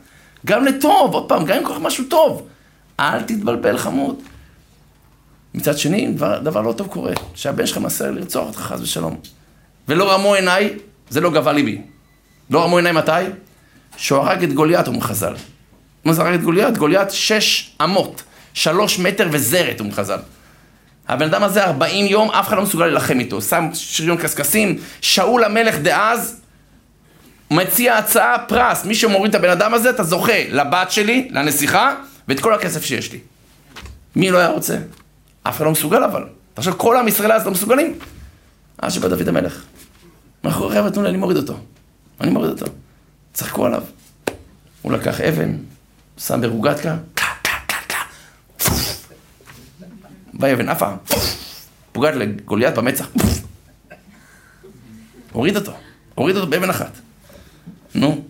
גם 0.46 0.64
לטוב, 0.64 1.14
עוד 1.14 1.28
פעם, 1.28 1.44
גם 1.44 1.56
אם 1.56 1.64
קורה 1.64 1.78
משהו 1.78 2.04
טוב. 2.04 2.48
אל 3.00 3.22
תתבלבל 3.22 3.78
חמוד. 3.78 4.18
מצד 5.54 5.78
שני, 5.78 6.12
דבר, 6.12 6.38
דבר 6.38 6.60
לא 6.60 6.72
טוב 6.72 6.86
קורה, 6.86 7.12
שהבן 7.34 7.66
שלך 7.66 7.78
מנסה 7.78 8.10
לרצוח 8.10 8.46
אותך 8.46 8.58
חס 8.58 8.80
ושלום. 8.80 9.20
ולא 9.88 10.12
רמו 10.12 10.34
עיניי, 10.34 10.78
זה 11.10 11.20
לא 11.20 11.30
גבה 11.30 11.52
ליבי. 11.52 11.82
לא 12.50 12.64
רמו 12.64 12.76
עיניי 12.76 12.92
מתי? 12.92 13.12
שהוא 13.96 14.18
הרג 14.18 14.44
את 14.44 14.52
גוליית, 14.52 14.86
אומרים 14.86 15.02
חז"ל. 15.02 15.34
מה 16.04 16.12
זה 16.12 16.22
הרג 16.22 16.34
את 16.34 16.42
גוליית? 16.42 16.78
גוליית 16.78 17.10
שש 17.10 17.76
אמות, 17.84 18.22
שלוש 18.54 18.98
מטר 18.98 19.28
וזרת, 19.32 19.80
אומרים 19.80 19.96
חז"ל. 19.96 20.18
הבן 21.08 21.26
אדם 21.26 21.42
הזה 21.42 21.64
40 21.64 22.06
יום, 22.06 22.30
אף 22.30 22.48
אחד 22.48 22.56
לא 22.56 22.62
מסוגל 22.62 22.84
להילחם 22.84 23.20
איתו. 23.20 23.42
שם 23.42 23.68
שריון 23.74 24.16
קשקשים, 24.16 24.78
שאול 25.00 25.44
המלך 25.44 25.78
דאז 25.78 26.40
מציע 27.50 27.96
הצעה, 27.96 28.38
פרס. 28.38 28.84
מי 28.84 28.94
שמוריד 28.94 29.34
את 29.34 29.40
הבן 29.40 29.50
אדם 29.50 29.74
הזה, 29.74 29.90
אתה 29.90 30.02
זוכה 30.02 30.44
לבת 30.50 30.90
שלי, 30.90 31.28
לנסיכה, 31.30 31.94
ואת 32.28 32.40
כל 32.40 32.54
הכסף 32.54 32.84
שיש 32.84 33.12
לי. 33.12 33.18
מי 34.16 34.30
לא 34.30 34.38
היה 34.38 34.48
רוצה? 34.48 34.76
אף 35.42 35.56
אחד 35.56 35.64
לא 35.64 35.70
מסוגל 35.70 36.04
אבל. 36.04 36.24
אתה 36.54 36.60
חושב, 36.60 36.72
כל 36.72 36.96
עם 36.96 37.08
ישראל 37.08 37.32
אז 37.32 37.46
לא 37.46 37.52
מסוגלים? 37.52 37.98
אז 38.78 38.92
שבא 38.92 39.08
דוד 39.08 39.28
המלך. 39.28 39.62
אנחנו 40.44 40.68
חבר'ה, 40.68 40.90
תנו 40.90 41.02
לי, 41.02 41.08
אני 41.08 41.18
מוריד 41.18 41.36
אותו. 41.36 41.56
אני 42.20 42.30
מוריד 42.30 42.50
אותו. 42.50 42.66
צחקו 43.32 43.66
עליו. 43.66 43.82
הוא 44.82 44.92
לקח 44.92 45.20
אבן, 45.20 45.56
שם 46.18 46.40
ברוגטקה, 46.40 46.96
באבן 50.38 50.68
עפה, 50.68 50.88
פוגעת 51.92 52.14
לגוליית 52.14 52.74
במצח, 52.74 53.08
הוריד 55.32 55.56
אותו, 55.56 55.72
הוריד 56.14 56.36
אותו 56.36 56.50
באבן 56.50 56.70
אחת. 56.70 56.98
נו, 57.94 58.24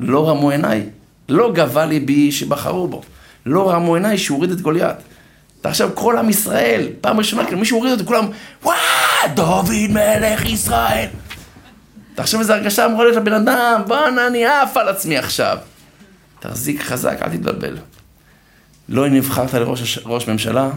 לא 0.00 0.28
רמו 0.28 0.50
עיניי, 0.50 0.88
לא 1.28 1.52
גבה 1.52 1.86
ליבי 1.86 2.32
שבחרו 2.32 2.88
בו, 2.88 3.02
לא 3.46 3.70
רמו 3.70 3.94
עיניי 3.94 4.18
שהוא 4.18 4.36
הוריד 4.36 4.50
את 4.50 4.60
גוליית. 4.60 4.96
ועכשיו 5.64 5.90
כל 5.94 6.18
עם 6.18 6.30
ישראל, 6.30 6.88
פעם 7.00 7.18
ראשונה, 7.18 7.44
כאילו 7.44 7.58
מישהו 7.58 7.76
הוריד 7.78 7.92
אותו, 7.92 8.04
כולם, 8.04 8.26
וואו, 8.62 8.76
דוד 9.34 9.90
מלך 9.90 10.44
ישראל. 10.44 11.08
תחשוב 12.14 12.40
איזה 12.40 12.54
הרגשה 12.54 12.86
אמורה 12.86 13.04
להיות 13.04 13.16
לבן 13.16 13.32
אדם, 13.32 13.82
בואנה, 13.86 14.26
אני 14.26 14.46
עף 14.46 14.76
על 14.76 14.88
עצמי 14.88 15.18
עכשיו. 15.18 15.58
תחזיק 16.40 16.82
חזק, 16.82 17.18
אל 17.22 17.28
תתבלבל. 17.28 17.78
לא 18.88 19.08
נבחרת 19.08 19.54
לראש 19.54 20.28
ממשלה, 20.28 20.70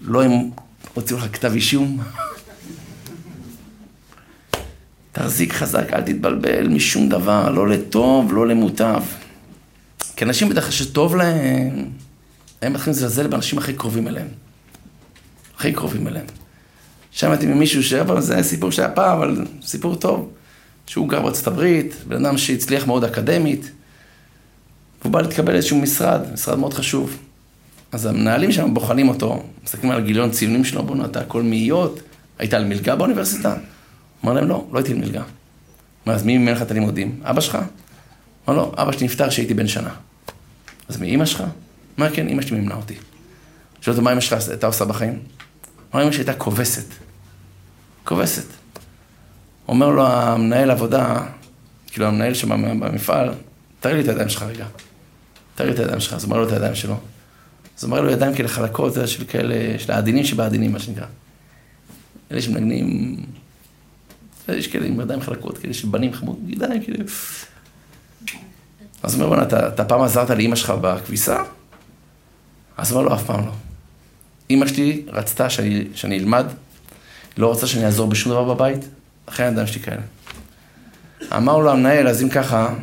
לא 0.00 0.26
אם 0.26 0.50
הוציאו 0.94 1.18
לך 1.18 1.24
כתב 1.32 1.52
אישום. 1.52 2.02
תחזיק 5.12 5.52
חזק, 5.52 5.92
אל 5.92 6.02
תתבלבל 6.02 6.68
משום 6.68 7.08
דבר, 7.08 7.50
לא 7.50 7.68
לטוב, 7.68 8.32
לא 8.34 8.46
למוטב. 8.46 9.02
כי 10.16 10.24
אנשים 10.24 10.48
בדרך 10.48 10.64
כלל 10.64 10.72
שטוב 10.72 11.16
להם, 11.16 11.90
הם 12.62 12.72
מתחילים 12.72 12.98
לזלזל 12.98 13.26
באנשים 13.26 13.58
הכי 13.58 13.72
קרובים 13.72 14.08
אליהם. 14.08 14.28
הכי 15.56 15.72
קרובים 15.72 16.08
אליהם. 16.08 16.26
שמעתי 17.10 17.46
ממישהו 17.46 18.00
אבל 18.00 18.20
זה 18.20 18.42
סיפור 18.42 18.70
שהיה 18.72 18.88
פעם, 18.88 19.18
אבל 19.18 19.46
סיפור 19.62 19.96
טוב. 19.96 20.32
שהוא 20.86 21.08
גר 21.08 21.22
בארצות 21.22 21.46
הברית, 21.46 21.94
בן 22.08 22.24
אדם 22.26 22.38
שהצליח 22.38 22.86
מאוד 22.86 23.04
אקדמית, 23.04 23.70
והוא 25.00 25.12
בא 25.12 25.20
להתקבל 25.20 25.52
לאיזשהו 25.52 25.76
משרד, 25.76 26.20
משרד 26.32 26.58
מאוד 26.58 26.74
חשוב. 26.74 27.18
אז 27.92 28.06
המנהלים 28.06 28.52
שם 28.52 28.74
בוחנים 28.74 29.08
אותו, 29.08 29.42
מסתכלים 29.64 29.92
על 29.92 30.00
גיליון 30.00 30.30
ציונים 30.30 30.64
שלו, 30.64 30.82
בוא'נה, 30.82 31.04
אתה 31.04 31.20
הכל 31.20 31.42
מאיות, 31.42 32.00
היית 32.38 32.54
על 32.54 32.64
מלגה 32.64 32.96
באוניברסיטה? 32.96 33.56
אמר 34.24 34.32
להם, 34.32 34.48
לא, 34.48 34.66
לא 34.72 34.78
הייתי 34.78 34.92
על 34.92 34.98
מלגה. 34.98 35.22
אומר, 36.06 36.16
אז 36.16 36.22
מי 36.22 36.38
מימן 36.38 36.52
לך 36.52 36.62
את 36.62 36.70
הלימודים? 36.70 37.20
אבא 37.24 37.40
שלך? 37.40 37.58
אמר 38.48 38.56
לו, 38.56 38.72
אבא 38.76 38.92
שלי 38.92 39.06
נפטר 39.06 39.28
כשהייתי 39.28 39.54
בן 39.54 39.68
שנה. 39.68 39.90
אז 40.88 40.96
מאמא 40.96 41.24
שלך? 41.24 41.44
אמר, 41.98 42.14
כן, 42.14 42.28
אמא 42.28 42.42
שלי 42.42 42.58
מימנה 42.58 42.74
אותי. 42.74 42.94
שואל 43.80 43.96
אותו, 43.96 44.04
מה 44.04 44.12
אמא 44.12 44.20
שלך 44.20 44.48
הייתה 44.48 44.66
עושה 44.66 44.84
בחיים? 44.84 45.18
אמר, 45.94 46.02
אמא 46.02 46.12
שלי 46.12 46.20
הייתה 46.20 46.34
כובסת. 46.34 46.86
כובסת. 48.04 48.46
אומר 49.68 49.90
לו 49.90 50.06
המנהל 50.06 50.70
עבודה, 50.70 51.26
כאילו 51.86 52.06
המנהל 52.06 52.34
שם 52.34 52.80
במפעל, 52.80 53.34
תראה 53.80 53.94
לי 53.94 54.00
את 54.00 54.08
הידיים 54.08 54.28
שלך 54.28 54.42
רגע. 54.42 54.66
תראה 55.54 55.68
לי 55.68 55.74
את 55.74 55.80
הידיים 55.80 56.00
שלך. 56.00 56.12
אז 56.12 56.24
הוא 56.24 56.30
אומר 56.30 56.42
לו 56.42 56.48
את 56.48 56.52
הידיים 56.52 56.74
שלו. 56.74 56.96
אז 57.78 57.84
הוא 57.84 57.90
אומר 57.90 58.00
לו 58.00 58.10
ידיים 58.10 58.34
כאלה 58.34 58.48
חלקות, 58.48 58.94
זה 58.94 59.06
של 59.06 59.24
כאלה, 59.24 59.78
של 59.78 59.92
העדינים 59.92 60.24
שבעדינים, 60.24 60.72
מה 60.72 60.78
שנקרא. 60.78 61.06
אלה 62.32 62.42
שמנגנים, 62.42 63.16
יש 64.48 64.66
כאלה 64.66 64.86
עם 64.86 65.00
ידיים 65.00 65.20
חלקות, 65.20 65.58
כאלה 65.58 65.74
של 65.74 65.88
בנים 65.88 66.12
חמוד, 66.12 66.36
ידיים 66.48 66.84
כאלה. 66.84 67.04
אז 69.02 69.14
הוא 69.14 69.22
אומר, 69.22 69.28
בוא'נה, 69.28 69.42
אתה, 69.42 69.68
אתה 69.68 69.84
פעם 69.84 70.02
עזרת 70.02 70.30
לאימא 70.30 70.56
שלך 70.56 70.70
בכביסה? 70.80 71.42
אז 72.76 72.90
הוא 72.90 72.98
אומר 72.98 73.08
לו, 73.10 73.16
אף 73.16 73.24
פעם 73.24 73.46
לא. 73.46 73.52
אימא 74.50 74.66
שלי 74.66 75.02
רצתה 75.08 75.50
שאני, 75.50 75.84
שאני 75.94 76.18
אלמד, 76.18 76.46
לא 77.36 77.52
רצתה 77.52 77.66
שאני 77.66 77.84
אעזור 77.84 78.08
בשום 78.08 78.32
דבר 78.32 78.54
בבית, 78.54 78.88
אחרי 79.26 79.46
הידיים 79.46 79.66
שלי 79.66 79.80
כאלה. 79.80 80.02
אמר 81.36 81.58
לו 81.58 81.70
המנהל, 81.70 82.08
אז 82.08 82.22
אם 82.22 82.28
ככה, 82.28 82.74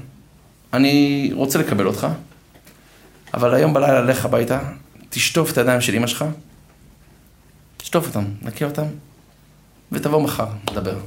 אני 0.74 1.30
רוצה 1.34 1.60
לקבל 1.60 1.88
אותך, 1.88 2.08
אבל 3.34 3.54
היום 3.54 3.74
בלילה 3.74 4.02
לך 4.02 4.26
הביתה, 4.26 4.60
תשטוף 5.14 5.52
את 5.52 5.58
הידיים 5.58 5.82
של 5.82 5.96
אמא 5.96 6.08
שלך, 6.08 6.26
תשטוף 7.78 8.08
אותם, 8.08 8.24
נקה 8.42 8.66
אותם, 8.66 8.86
ותבוא 9.92 10.22
מחר, 10.22 10.48
נדבר. 10.72 11.00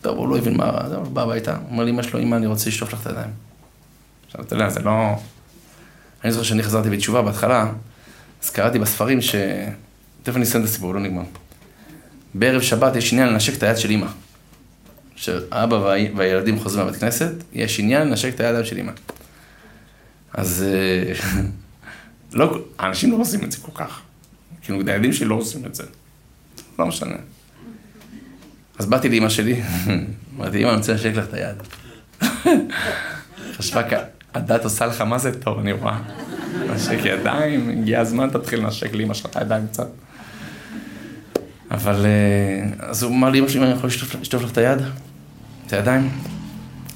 טוב, 0.00 0.18
הוא 0.18 0.28
לא 0.28 0.38
הבין 0.38 0.56
מה, 0.56 0.70
הוא 0.94 1.06
בא 1.06 1.22
הביתה, 1.22 1.56
אומר 1.70 1.84
לאמא 1.84 2.02
שלו, 2.02 2.20
אמא, 2.20 2.36
אני 2.36 2.46
רוצה 2.46 2.68
לשטוף 2.68 2.92
לך 2.92 3.00
את 3.02 3.06
הידיים. 3.06 3.30
עכשיו, 4.26 4.40
אתה 4.40 4.54
יודע, 4.54 4.68
זה 4.68 4.80
לא... 4.80 5.14
אני 6.24 6.32
זוכר 6.32 6.44
שאני 6.44 6.62
חזרתי 6.62 6.90
בתשובה 6.90 7.22
בהתחלה, 7.22 7.70
אז 8.42 8.50
קראתי 8.50 8.78
בספרים 8.78 9.22
ש... 9.22 9.34
תכף 10.22 10.36
אני 10.36 10.44
אסיים 10.44 10.64
את 10.64 10.68
הסיפור, 10.68 10.94
לא 10.94 11.00
נגמר. 11.00 11.22
בערב 12.34 12.62
שבת 12.62 12.96
יש 12.96 13.12
עניין 13.12 13.28
לנשק 13.28 13.54
את 13.54 13.62
היד 13.62 13.76
של 13.76 13.90
אמא. 13.90 14.06
כשאבא 15.16 15.76
והילדים 16.16 16.58
חוזרים 16.58 16.86
לבית 16.86 17.00
כנסת, 17.00 17.32
יש 17.52 17.80
עניין 17.80 18.08
לנשק 18.08 18.34
את 18.34 18.40
הידיים 18.40 18.64
של 18.64 18.78
אמא. 18.78 18.92
אז 20.34 20.64
אה, 20.66 21.12
לא, 22.32 22.58
האנשים 22.78 23.12
לא 23.12 23.16
עושים 23.16 23.44
את 23.44 23.52
זה 23.52 23.58
כל 23.62 23.72
כך. 23.74 24.00
כאילו, 24.62 24.78
הילדים 24.86 25.12
שלי 25.12 25.28
לא 25.28 25.34
עושים 25.34 25.66
את 25.66 25.74
זה. 25.74 25.84
לא 26.78 26.86
משנה. 26.86 27.16
אז 28.78 28.86
באתי 28.86 29.08
לאמא 29.08 29.28
שלי, 29.28 29.62
אמרתי, 30.36 30.62
אמא, 30.62 30.68
אני 30.68 30.76
רוצה 30.76 30.92
לנשק 30.92 31.12
לך 31.14 31.24
את 31.28 31.34
היד. 31.34 31.56
חשבה, 33.56 33.82
הדת 34.34 34.64
עושה 34.64 34.86
לך 34.86 35.00
מה 35.00 35.18
זה 35.18 35.40
טוב, 35.40 35.58
אני 35.58 35.72
רואה. 35.72 35.98
נשק 36.74 36.98
ידיים, 37.04 37.70
הגיע 37.70 38.00
הזמן, 38.00 38.30
תתחיל 38.30 38.60
לנשק 38.60 38.94
לאמא 38.94 39.14
שלך 39.14 39.26
את 39.26 39.36
הידיים 39.36 39.66
קצת. 39.66 39.88
אבל, 41.70 42.06
אה, 42.06 42.88
אז 42.88 43.02
הוא 43.02 43.12
אמר 43.12 43.30
לי, 43.30 43.38
אמא 43.38 43.48
שלי, 43.48 43.62
אני 43.62 43.70
יכול 43.70 43.90
לשטוף 44.20 44.42
לך 44.42 44.50
את 44.52 44.58
היד? 44.58 44.78
את 45.66 45.72
הידיים? 45.72 46.10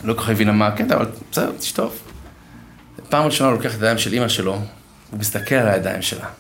לא 0.05 0.15
כל 0.15 0.21
כך 0.21 0.29
הבינה 0.29 0.53
מה 0.53 0.67
הקטע, 0.67 0.95
אבל 0.95 1.07
בסדר, 1.33 1.53
תשטוף. 1.59 2.03
פעם 3.09 3.25
ראשונה 3.25 3.51
הוא 3.51 3.57
לוקח 3.59 3.71
את 3.71 3.83
הידיים 3.83 3.99
של 3.99 4.15
אמא 4.15 4.29
שלו, 4.29 4.59
הוא 5.13 5.21
מסתכל 5.21 5.55
על 5.55 5.69
הידיים 5.69 6.03
שלה. 6.03 6.27
הוא 6.27 6.33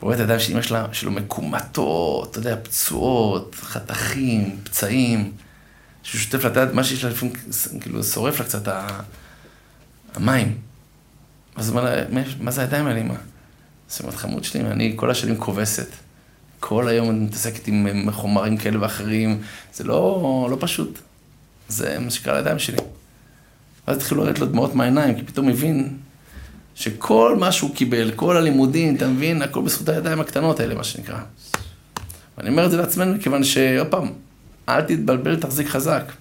רואה 0.00 0.14
את 0.14 0.20
הידיים 0.20 0.40
של 0.40 0.52
אמא 0.52 0.62
שלה, 0.62 0.86
שלו 0.92 1.10
מקומטות, 1.10 2.30
אתה 2.30 2.38
יודע, 2.38 2.56
פצועות, 2.62 3.54
חתכים, 3.54 4.58
פצעים. 4.64 5.32
שהוא 6.02 6.20
שוטף 6.20 6.44
לה 6.44 6.50
את 6.50 6.56
היד, 6.56 6.72
מה 6.72 6.84
שיש 6.84 7.04
לה 7.04 7.10
לפעמים, 7.10 7.34
כאילו, 7.80 8.04
שורף 8.04 8.40
לה 8.40 8.44
קצת 8.44 8.74
המים. 10.14 10.58
אז 11.56 11.68
הוא 11.68 11.78
אומר 11.78 11.96
לה, 11.96 12.22
מה 12.40 12.50
זה 12.50 12.60
הידיים 12.60 12.86
האלה, 12.86 13.00
אמא? 13.00 13.14
היא 13.14 14.00
אומרת, 14.00 14.14
חמוד 14.14 14.44
שלי, 14.44 14.60
אני 14.60 14.92
כל 14.96 15.10
השנים 15.10 15.36
כובסת. 15.36 15.88
כל 16.60 16.88
היום 16.88 17.10
אני 17.10 17.18
מתעסקת 17.18 17.68
עם 17.68 18.10
חומרים 18.10 18.56
כאלה 18.56 18.82
ואחרים, 18.82 19.42
זה 19.74 19.84
לא, 19.84 20.48
לא 20.50 20.56
פשוט. 20.60 20.98
זה 21.68 21.98
מה 21.98 22.10
שקרה 22.10 22.36
לידיים 22.36 22.58
שלי. 22.58 22.76
ואז 23.88 23.96
התחילו 23.96 24.24
לרדת 24.24 24.38
לו 24.38 24.46
דמעות 24.46 24.74
מהעיניים, 24.74 25.14
כי 25.14 25.22
פתאום 25.22 25.48
הבין 25.48 25.98
שכל 26.74 27.36
מה 27.40 27.52
שהוא 27.52 27.74
קיבל, 27.74 28.10
כל 28.16 28.36
הלימודים, 28.36 28.96
אתה 28.96 29.08
מבין, 29.08 29.42
הכל 29.42 29.62
בזכות 29.62 29.88
הידיים 29.88 30.20
הקטנות 30.20 30.60
האלה, 30.60 30.74
מה 30.74 30.84
שנקרא. 30.84 31.18
ואני 32.38 32.50
אומר 32.50 32.66
את 32.66 32.70
זה 32.70 32.76
לעצמנו, 32.76 33.14
מכיוון 33.14 33.44
שעוד 33.44 33.86
פעם, 33.86 34.12
אל 34.68 34.80
תתבלבל, 34.80 35.36
תחזיק 35.36 35.68
חזק. 35.68 36.12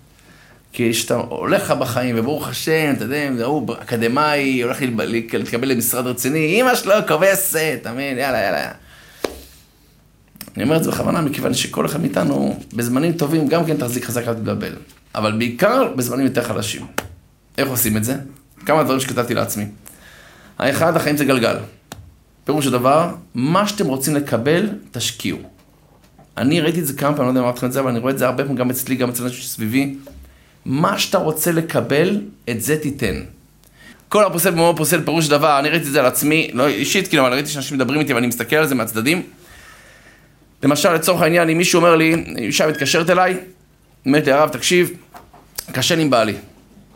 כי 0.74 0.92
כשאתה 0.92 1.16
הולך 1.16 1.64
לך 1.64 1.72
בחיים, 1.72 2.16
וברוך 2.20 2.48
השם, 2.48 2.94
אתה 2.98 3.04
יודע, 3.04 3.46
הוא 3.46 3.74
אקדמאי, 3.82 4.62
הולך 4.62 4.78
להתקבל 5.34 5.68
למשרד 5.68 6.08
רציני, 6.08 6.62
אמא 6.62 6.76
שלו 6.76 6.94
כובסת, 7.08 7.78
אתה 7.82 7.92
מבין, 7.92 8.18
יאללה, 8.18 8.42
יאללה. 8.42 8.72
אני 10.56 10.64
אומר 10.64 10.78
את 10.78 10.84
זה 10.84 10.92
בכוונה, 10.92 11.22
מכיוון 11.22 11.54
שכל 11.54 11.86
אחד 11.86 12.02
מאיתנו, 12.02 12.60
בזמנים 12.74 13.14
טובים, 13.14 13.48
גם 13.48 13.66
כן 13.66 13.78
תחזיק 13.78 14.06
חזק, 14.06 14.28
אל 14.28 14.34
תתבלבל. 14.34 14.76
אבל 15.16 15.32
בעיקר 15.38 15.94
בזמנים 15.96 16.26
יותר 16.26 16.44
חלשים. 16.44 16.86
איך 17.58 17.68
עושים 17.68 17.98
את 17.98 18.04
זה? 18.04 18.16
כמה 18.66 18.84
דברים 18.84 19.00
שכתבתי 19.00 19.34
לעצמי. 19.34 19.66
האחד, 20.62 20.96
החיים 20.96 21.18
זה 21.18 21.26
גלגל. 21.26 21.56
פירוש 22.44 22.68
הדבר, 22.68 23.10
מה 23.36 23.68
שאתם 23.68 23.86
רוצים 23.86 24.16
לקבל, 24.16 24.70
תשקיעו. 24.92 25.38
אני 26.38 26.62
ראיתי 26.62 26.80
את 26.80 26.88
זה 26.88 26.94
כמה 26.94 27.16
פעמים, 27.16 27.24
לא 27.24 27.30
יודע 27.30 27.40
אם 27.40 27.46
אמרתי 27.46 27.58
לכם 27.58 27.68
את 27.68 27.74
זה, 27.74 27.80
אבל 27.80 27.90
אני 27.90 28.00
רואה 28.00 28.14
את 28.14 28.18
זה 28.18 28.26
הרבה 28.26 28.44
פעמים 28.44 28.58
גם 28.58 28.70
אצלי, 28.70 28.96
גם 28.96 29.10
אצל 29.10 29.24
אנשים 29.24 29.42
שסביבי. 29.42 29.96
מה 30.66 31.00
שאתה 31.00 31.18
רוצה 31.18 31.52
לקבל, 31.52 32.22
את 32.50 32.62
זה 32.62 32.78
תיתן. 32.78 33.16
כל 34.10 34.26
הפוסל 34.26 34.52
במומו 34.52 34.78
פוסל 34.78 35.06
פירוש 35.06 35.28
דבר, 35.28 35.60
אני 35.60 35.70
ראיתי 35.70 35.88
את 35.88 35.92
זה 35.92 36.00
על 36.00 36.06
עצמי, 36.06 36.52
לא 36.54 36.68
אישית, 36.68 37.08
כאילו, 37.08 37.24
אבל 37.24 37.34
ראיתי 37.34 37.50
שאנשים 37.50 37.78
מדברים 37.78 38.00
איתי 38.00 38.14
ואני 38.14 38.28
מסתכל 38.28 38.56
על 38.56 38.68
זה 38.68 38.76
מהצדדים. 38.76 39.22
למשל, 40.64 40.94
לצורך 40.94 41.22
העניין, 41.22 41.50
אם 41.50 41.58
מישהו 41.58 41.78
אומר 41.80 41.96
לי, 41.96 42.16
אישה 42.38 42.68
מתקשרת 42.68 43.10
אליי, 43.10 43.38
אומרת 44.06 44.26
לי, 44.26 44.32
הרב, 44.32 44.50
תקשיב, 44.50 44.92
קשה 45.72 45.96
לי 45.96 46.02
עם 46.02 46.10
בעלי. 46.10 46.34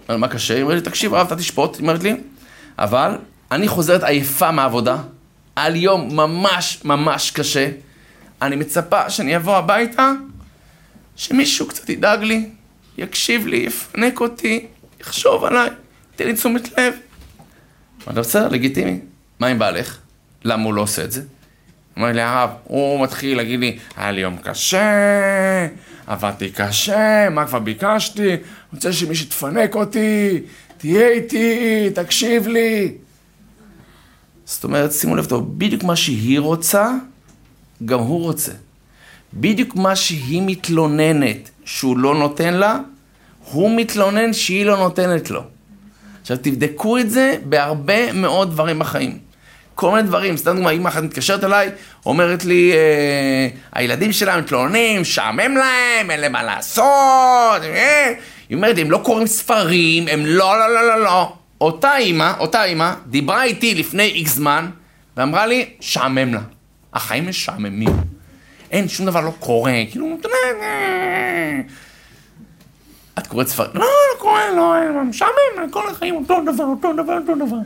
מה 0.10 0.28
קשה? 0.28 0.54
היא 0.54 0.63
אומרת 0.63 0.75
לי, 0.75 0.82
תקשיב, 0.82 1.15
הרב, 1.15 1.28
אתה 1.28 1.36
תשפוט, 1.36 1.75
היא 1.75 1.82
אומרת 1.82 2.04
לי, 2.04 2.15
אבל 2.80 3.15
אני 3.51 3.67
חוזרת 3.67 4.03
עייפה 4.03 4.51
מהעבודה, 4.51 4.97
על 5.55 5.75
יום 5.75 6.15
ממש 6.15 6.79
ממש 6.84 7.31
קשה, 7.31 7.69
אני 8.41 8.55
מצפה 8.55 9.10
שאני 9.10 9.36
אבוא 9.36 9.55
הביתה, 9.55 10.12
שמישהו 11.15 11.67
קצת 11.67 11.89
ידאג 11.89 12.23
לי, 12.23 12.49
יקשיב 12.97 13.47
לי, 13.47 13.58
יפנק 13.58 14.21
אותי, 14.21 14.65
יחשוב 15.01 15.43
עליי, 15.43 15.69
ייתן 16.12 16.27
לי 16.27 16.34
תשומת 16.34 16.77
לב. 16.77 16.93
אמרתי, 18.08 18.19
בסדר, 18.19 18.47
לגיטימי. 18.47 18.99
מה 19.39 19.47
עם 19.47 19.60
בעלך? 19.60 19.97
למה 20.43 20.63
הוא 20.63 20.73
לא 20.73 20.81
עושה 20.81 21.03
את 21.03 21.12
זה? 21.12 21.21
אומר 21.97 22.12
לי 22.12 22.21
הרב, 22.21 22.49
הוא 22.63 23.03
מתחיל 23.03 23.38
להגיד 23.38 23.60
לי, 23.60 23.77
היה 23.97 24.12
לי 24.12 24.21
יום 24.21 24.38
קשה, 24.38 25.67
עבדתי 26.08 26.49
קשה, 26.49 27.29
מה 27.29 27.47
כבר 27.47 27.60
ביקשתי? 27.60 28.36
רוצה 28.73 28.93
שמישהו 28.93 29.29
תפנק 29.29 29.75
אותי, 29.75 30.41
תהיה 30.77 31.10
איתי, 31.10 31.89
תקשיב 31.95 32.47
לי. 32.47 32.93
זאת 34.45 34.63
אומרת, 34.63 34.91
שימו 34.91 35.15
לב 35.15 35.25
טוב, 35.25 35.60
בדיוק 35.60 35.84
מה 35.84 35.95
שהיא 35.95 36.39
רוצה, 36.39 36.91
גם 37.86 37.99
הוא 37.99 38.21
רוצה. 38.21 38.51
בדיוק 39.34 39.75
מה 39.75 39.95
שהיא 39.95 40.41
מתלוננת 40.45 41.49
שהוא 41.65 41.97
לא 41.97 42.15
נותן 42.15 42.53
לה, 42.53 42.79
הוא 43.51 43.71
מתלונן 43.77 44.34
שהיא 44.34 44.65
לא 44.65 44.77
נותנת 44.77 45.29
לו. 45.29 45.41
עכשיו 46.21 46.38
תבדקו 46.38 46.97
את 46.97 47.10
זה 47.10 47.36
בהרבה 47.43 48.12
מאוד 48.13 48.51
דברים 48.51 48.79
בחיים. 48.79 49.17
כל 49.75 49.91
מיני 49.91 50.03
דברים, 50.03 50.38
סתם 50.38 50.55
דוגמא, 50.55 50.69
אמא 50.69 50.89
אחת 50.89 51.03
מתקשרת 51.03 51.43
אליי, 51.43 51.69
אומרת 52.05 52.45
לי, 52.45 52.71
אה, 52.73 53.47
הילדים 53.73 54.12
שלה 54.12 54.38
מתלוננים, 54.38 55.01
משעמם 55.01 55.58
להם, 55.58 56.12
אין 56.12 56.19
להם 56.19 56.31
מה 56.31 56.43
לעשות, 56.43 57.62
אה. 57.63 58.13
היא 58.49 58.55
אומרת, 58.55 58.77
הם 58.77 58.91
לא 58.91 58.97
קוראים 58.97 59.27
ספרים, 59.27 60.08
הם 60.08 60.25
לא, 60.25 60.60
לא, 60.60 60.73
לא, 60.73 60.88
לא, 60.88 61.03
לא. 61.03 61.34
אותה 61.62 61.98
אימא, 61.98 62.34
אותה 62.39 62.63
אימא, 62.63 62.94
דיברה 63.08 63.44
איתי 63.44 63.76
לפני 63.76 64.04
איקס 64.04 64.36
זמן, 64.36 64.70
ואמרה 65.18 65.46
לי, 65.46 65.70
שעמם 65.80 66.34
לה. 66.34 66.41
החיים 66.94 67.28
משעממים. 67.30 67.89
אין, 68.72 68.88
שום 68.88 69.06
דבר 69.06 69.22
לא 69.22 69.32
קורה, 69.39 69.74
כאילו, 69.91 70.18
את 73.20 73.28
קוראת 73.28 73.48
ספרים? 73.48 73.72
לא, 73.74 73.82
לא 73.82 74.20
קורה, 74.20 74.52
לא, 74.56 75.04
משעמם, 75.04 75.70
כל 75.72 75.89
החיים 75.89 76.15
אותו 76.15 76.41
דבר, 76.54 76.63
אותו 76.63 76.94
דבר, 76.94 77.18
אותו 77.18 77.36
דבר. 77.36 77.58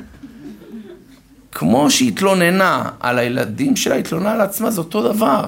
כמו 1.51 1.91
שהיא 1.91 2.11
התלוננה 2.11 2.89
על 2.99 3.19
הילדים 3.19 3.75
שלה, 3.75 3.95
היא 3.95 4.03
התלוננה 4.03 4.31
על 4.33 4.41
עצמה, 4.41 4.71
זה 4.71 4.81
אותו 4.81 5.13
דבר. 5.13 5.45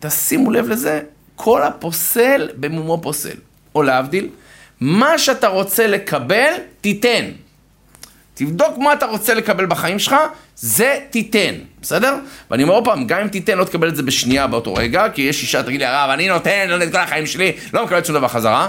תשימו 0.00 0.50
לב 0.50 0.68
לזה, 0.68 1.00
כל 1.36 1.62
הפוסל 1.62 2.48
במומו 2.56 2.98
פוסל. 3.02 3.36
או 3.74 3.82
להבדיל, 3.82 4.28
מה 4.80 5.18
שאתה 5.18 5.48
רוצה 5.48 5.86
לקבל, 5.86 6.52
תיתן. 6.80 7.24
תבדוק 8.38 8.78
מה 8.78 8.92
אתה 8.92 9.06
רוצה 9.06 9.34
לקבל 9.34 9.66
בחיים 9.66 9.98
שלך, 9.98 10.14
זה 10.56 10.98
תיתן, 11.10 11.54
בסדר? 11.82 12.16
ואני 12.50 12.62
אומר 12.62 12.74
עוד 12.74 12.84
פעם, 12.84 13.06
גם 13.06 13.20
אם 13.20 13.28
תיתן, 13.28 13.58
לא 13.58 13.64
תקבל 13.64 13.88
את 13.88 13.96
זה 13.96 14.02
בשנייה 14.02 14.46
באותו 14.46 14.74
רגע, 14.74 15.08
כי 15.14 15.22
יש 15.22 15.42
אישה, 15.42 15.62
תגיד 15.62 15.80
לי, 15.80 15.86
הרב, 15.86 16.10
אני 16.10 16.28
נותן, 16.28 16.66
לא 16.68 16.76
נותן 16.76 16.88
את 16.88 16.92
כל 16.92 16.98
החיים 16.98 17.26
שלי, 17.26 17.52
לא 17.72 17.84
מקבל 17.84 18.04
שום 18.04 18.14
דבר 18.14 18.28
חזרה. 18.28 18.68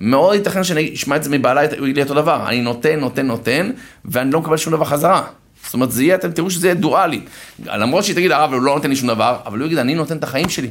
מאוד 0.00 0.34
ייתכן 0.34 0.64
שאני 0.64 0.94
אשמע 0.94 1.16
את 1.16 1.22
זה 1.22 1.30
מבעלה, 1.30 1.60
הוא 1.78 1.86
יגיד 1.86 1.96
לי 1.96 2.02
אותו 2.02 2.14
דבר, 2.14 2.48
אני 2.48 2.60
נותן, 2.60 3.00
נותן, 3.00 3.26
נותן, 3.26 3.70
ואני 4.04 4.30
לא 4.30 4.40
מקבל 4.40 4.56
שום 4.56 4.72
דבר 4.72 4.84
חזרה. 4.84 5.22
זאת 5.64 5.74
אומרת, 5.74 5.90
זה 5.90 6.02
יהיה, 6.02 6.14
אתם 6.14 6.32
תראו 6.32 6.50
שזה 6.50 6.66
יהיה 6.66 6.74
דואלי. 6.74 7.20
למרות 7.66 8.04
שהיא 8.04 8.16
תגיד, 8.16 8.32
הרב, 8.32 8.52
הוא 8.52 8.62
לא 8.62 8.74
נותן 8.74 8.90
לי 8.90 8.96
שום 8.96 9.08
דבר, 9.08 9.36
אבל 9.46 9.58
הוא 9.58 9.66
יגיד, 9.66 9.78
אני 9.78 9.94
נותן 9.94 10.16
את 10.16 10.24
החיים 10.24 10.48
שלי. 10.48 10.70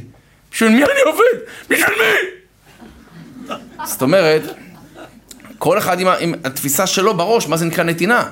בשביל 0.52 0.68
מי 0.68 0.84
אני 0.84 1.00
עובד? 1.06 1.44
בשביל 1.70 1.96
מי? 1.98 3.54
זאת 3.84 4.02
אומרת, 4.02 4.42
כל 5.58 5.78
אחד 5.78 6.00
עם, 6.00 6.08
עם 6.20 6.34
התפיסה 6.44 6.86
שלו 6.86 7.16
בראש, 7.16 7.48
מה 7.48 7.56
זה 7.56 7.64
נקרא 7.64 7.84
נתינה. 7.84 8.24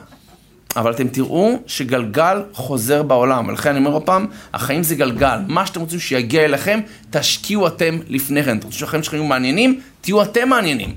אבל 0.77 0.91
אתם 0.91 1.09
תראו 1.09 1.63
שגלגל 1.67 2.43
חוזר 2.53 3.03
בעולם. 3.03 3.49
ולכן 3.49 3.71
אני 3.71 3.79
אומר 3.79 3.91
עוד 3.91 4.03
פעם, 4.03 4.27
החיים 4.55 4.83
זה 4.83 4.95
גלגל. 4.95 5.39
מה 5.49 5.67
שאתם 5.67 5.81
רוצים 5.81 6.01
שיגיע 6.01 6.45
אליכם, 6.45 6.81
תשקיעו 7.11 7.67
אתם 7.67 7.99
לפני 8.09 8.45
כן. 8.45 8.59
אתם 8.59 8.67
רוצים 8.67 8.81
שהחיים 8.81 9.03
שלכם 9.03 9.17
יהיו 9.17 9.27
מעניינים? 9.27 9.81
תהיו 10.01 10.23
אתם 10.23 10.49
מעניינים. 10.49 10.95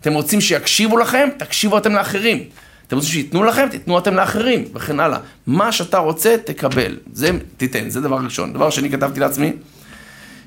אתם 0.00 0.12
רוצים 0.12 0.40
שיקשיבו 0.40 0.96
לכם? 0.96 1.28
תקשיבו 1.36 1.78
אתם 1.78 1.92
לאחרים. 1.92 2.44
אתם 2.86 2.96
רוצים 2.96 3.12
שייתנו 3.12 3.44
לכם? 3.44 3.68
תיתנו 3.70 3.98
אתם 3.98 4.14
לאחרים, 4.14 4.64
וכן 4.74 5.00
הלאה. 5.00 5.18
מה 5.46 5.72
שאתה 5.72 5.98
רוצה, 5.98 6.36
תקבל. 6.44 6.96
זה 7.12 7.30
תיתן, 7.56 7.90
זה 7.90 8.00
דבר 8.00 8.16
ראשון. 8.16 8.52
דבר 8.52 8.70
שני, 8.70 8.90
כתבתי 8.90 9.20
לעצמי, 9.20 9.52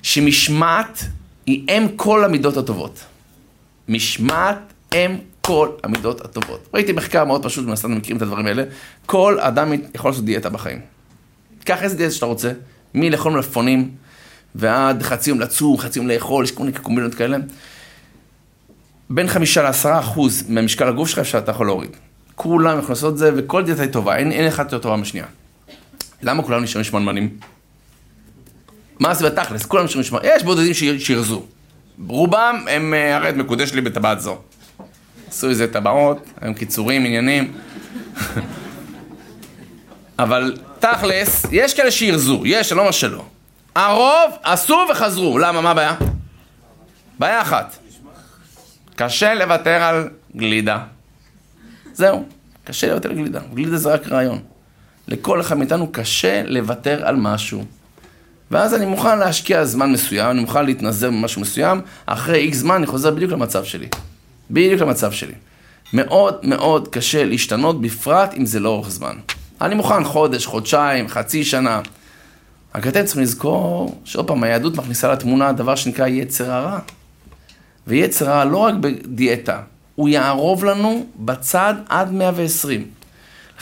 שמשמעת 0.02 1.04
היא 1.46 1.64
אם 1.70 1.88
כל 1.96 2.26
המידות 2.26 2.58
הטובות. 2.58 3.00
משמעת 3.88 4.74
הם 4.92 5.18
כל 5.42 5.70
המידות 5.84 6.22
הטובות. 6.22 6.70
ראיתי 6.74 6.92
מחקר 6.92 7.26
מאוד 7.26 7.44
פשוט, 7.44 7.66
מן 7.66 7.72
הסתם 7.72 7.98
מכירים 7.98 8.18
את 8.18 8.22
הדברים 8.22 8.46
האלה. 8.46 8.64
כל 9.06 9.40
אדם 9.40 9.72
יכול 9.96 10.12
לעשות 10.12 10.26
דיאטה 10.26 10.50
בחיים. 10.50 10.80
קח 11.64 11.84
איזה 11.84 11.98
דיאטה 11.98 12.14
שאתה 12.14 12.26
רוצה, 12.26 12.52
מלאכול 12.96 13.34
מלפפונים 13.34 13.92
ועד 14.56 15.04
חצי 15.04 15.30
יום 15.30 15.40
לצום, 15.40 15.78
חצי 15.78 16.00
יום 16.00 16.08
לאכול, 16.08 16.44
יש 16.44 16.52
כל 16.52 16.64
מיני 16.64 16.78
קומבינות 16.78 17.16
כאלה. 17.16 17.38
בין 19.10 19.28
חמישה 19.28 19.62
לעשרה 19.62 20.00
אחוז 20.00 20.44
ממשקל 20.50 20.88
הגוף 20.88 21.10
שלך 21.10 21.26
שאתה 21.26 21.52
יכול 21.52 21.66
להוריד. 21.66 21.90
כולם 22.36 22.78
יכולים 22.78 22.90
לעשות 22.90 23.14
את 23.14 23.18
זה, 23.18 23.32
וכל 23.36 23.64
דיאטה 23.64 23.82
היא 23.82 23.92
טובה, 23.92 24.16
אין, 24.18 24.32
אין 24.32 24.48
אחת 24.48 24.66
יותר 24.66 24.78
טובה 24.78 24.96
משנייה. 24.96 25.26
למה 26.22 26.44
כולם 26.44 26.64
נשארים 26.64 26.84
שמנמנים? 26.84 27.38
מה 29.00 29.14
זה 29.14 29.30
בתכלס? 29.30 29.66
כולם 29.66 29.86
נשארים 29.86 30.04
שמנמנים. 30.04 30.32
יש 30.36 30.44
בודדים 30.44 30.74
שירזו. 31.00 31.44
רובם 32.08 32.66
הם, 32.70 32.94
אה, 32.94 33.16
הרי 33.16 33.30
את 33.30 33.36
מקודש 33.36 33.74
לי 33.74 33.82
בטבעת 33.82 34.22
זו. 34.22 34.38
עשו 35.30 35.50
איזה 35.50 35.74
טבעות, 35.74 36.26
הם 36.42 36.54
קיצורים, 36.54 37.06
עניינים. 37.06 37.54
אבל 40.20 40.58
תכלס, 40.80 41.46
יש 41.52 41.74
כאלה 41.74 41.92
שירזו, 41.92 42.42
יש, 42.46 42.72
לא 42.72 42.86
מה 42.86 42.92
שלא. 42.92 43.26
הרוב 43.76 44.32
עשו 44.44 44.78
וחזרו. 44.92 45.40
למה? 45.40 45.62
מה 45.62 45.72
הבעיה? 45.72 45.96
בעיה 47.20 47.42
אחת. 47.42 47.78
קשה 48.96 49.34
לוותר 49.34 49.84
על 49.84 50.10
גלידה. 50.36 50.80
זהו, 51.94 52.26
קשה 52.64 52.88
לוותר 52.88 53.10
על 53.10 53.16
גלידה. 53.16 53.40
גלידה 53.54 53.78
זה 53.78 53.94
רק 53.94 54.08
רעיון. 54.08 54.40
לכל 55.08 55.42
אחד 55.42 55.58
מאיתנו 55.58 55.92
קשה 55.92 56.44
לוותר 56.46 57.08
על 57.08 57.16
משהו. 57.16 57.64
ואז 58.52 58.74
אני 58.74 58.86
מוכן 58.86 59.20
להשקיע 59.20 59.66
זמן 59.66 59.92
מסוים, 59.92 60.30
אני 60.30 60.40
מוכן 60.40 60.66
להתנזר 60.66 61.10
ממשהו 61.12 61.42
מסוים, 61.42 61.82
אחרי 62.06 62.38
איקס 62.38 62.58
זמן 62.58 62.76
אני 62.76 62.86
חוזר 62.88 63.12
בדיוק 63.12 63.32
למצב 63.32 63.64
שלי. 63.64 63.88
בדיוק 64.50 64.82
למצב 64.82 65.12
שלי. 65.12 65.34
מאוד 65.94 66.38
מאוד 66.44 66.88
קשה 66.88 67.26
להשתנות, 67.26 67.82
בפרט 67.82 68.34
אם 68.38 68.46
זה 68.46 68.60
לא 68.60 68.70
אורך 68.70 68.90
זמן. 68.90 69.16
אני 69.62 69.76
מוכן 69.76 70.04
חודש, 70.04 70.46
חודשיים, 70.46 71.08
חצי 71.08 71.44
שנה. 71.44 71.82
רק 72.76 72.88
אתם 72.88 73.06
צריכים 73.06 73.24
לזכור 73.24 74.02
שעוד 74.06 74.28
פעם, 74.28 74.44
היהדות 74.44 74.76
מכניסה 74.76 75.12
לתמונה 75.12 75.52
דבר 75.52 75.76
שנקרא 75.76 76.08
יצר 76.08 76.52
הרע. 76.52 76.80
ויצר 77.88 78.30
הרע 78.30 78.46
לא 78.46 78.58
רק 78.58 78.74
בדיאטה, 78.74 79.62
הוא 79.96 80.10
יערוב 80.10 80.66
לנו 80.66 81.06
בצד 81.16 81.74
עד 81.90 82.12
120. 82.12 82.88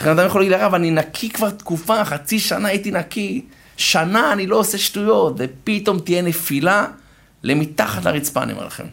לכן 0.00 0.10
אדם 0.10 0.26
יכול 0.26 0.40
להגיד 0.40 0.52
לרב, 0.52 0.74
אני 0.74 0.90
נקי 0.90 1.30
כבר 1.30 1.50
תקופה, 1.50 2.04
חצי 2.04 2.38
שנה 2.38 2.68
הייתי 2.68 2.90
נקי, 2.90 3.44
שנה 3.76 4.32
אני 4.32 4.46
לא 4.46 4.56
עושה 4.56 4.78
שטויות, 4.78 5.34
ופתאום 5.38 5.98
תהיה 5.98 6.22
נפילה 6.22 6.86
למתחת 7.42 8.04
לרצפה, 8.04 8.42
אני 8.42 8.52
אומר 8.52 8.66
לכם. 8.66 8.84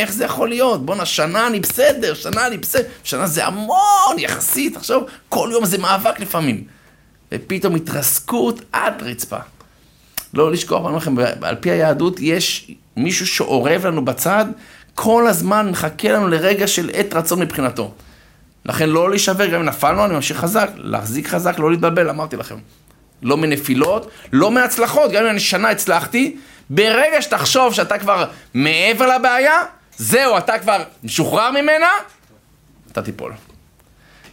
איך 0.00 0.12
זה 0.12 0.24
יכול 0.24 0.48
להיות? 0.48 0.86
בואנה, 0.86 1.06
שנה 1.06 1.46
אני 1.46 1.60
בסדר, 1.60 2.14
שנה 2.14 2.46
אני 2.46 2.58
בסדר, 2.58 2.88
שנה 3.04 3.26
זה 3.26 3.46
המון 3.46 4.18
יחסית, 4.18 4.76
עכשיו 4.76 5.00
כל 5.28 5.48
יום 5.52 5.64
זה 5.64 5.78
מאבק 5.78 6.20
לפעמים. 6.20 6.64
ופתאום 7.32 7.74
התרסקות 7.74 8.60
עד 8.72 9.02
רצפה. 9.02 9.36
לא 10.34 10.52
לשכוח, 10.52 10.78
אני 10.78 10.86
אומר 10.86 10.96
לכם, 10.96 11.14
על 11.42 11.56
פי 11.60 11.70
היהדות 11.70 12.20
יש 12.20 12.70
מישהו 12.96 13.26
שאורב 13.26 13.86
לנו 13.86 14.04
בצד, 14.04 14.44
כל 14.94 15.26
הזמן 15.26 15.70
מחכה 15.70 16.12
לנו 16.12 16.28
לרגע 16.28 16.66
של 16.66 16.90
עת 16.94 17.14
רצון 17.14 17.40
מבחינתו. 17.40 17.92
לכן 18.64 18.88
לא 18.88 19.10
להישבר, 19.10 19.46
גם 19.46 19.60
אם 19.60 19.66
נפלנו, 19.66 20.04
אני 20.04 20.14
ממשיך 20.14 20.36
חזק, 20.36 20.70
להחזיק 20.76 21.28
חזק, 21.28 21.58
לא 21.58 21.70
להתבלבל, 21.70 22.10
אמרתי 22.10 22.36
לכם. 22.36 22.56
לא 23.22 23.36
מנפילות, 23.36 24.10
לא 24.32 24.50
מהצלחות, 24.50 25.12
גם 25.12 25.24
אם 25.24 25.30
אני 25.30 25.40
שנה 25.40 25.70
הצלחתי, 25.70 26.36
ברגע 26.70 27.22
שתחשוב 27.22 27.74
שאתה 27.74 27.98
כבר 27.98 28.24
מעבר 28.54 29.06
לבעיה, 29.06 29.62
זהו, 30.00 30.38
אתה 30.38 30.58
כבר 30.58 30.84
משוחרר 31.04 31.50
ממנה, 31.50 31.88
אתה 32.92 33.02
תיפול. 33.02 33.32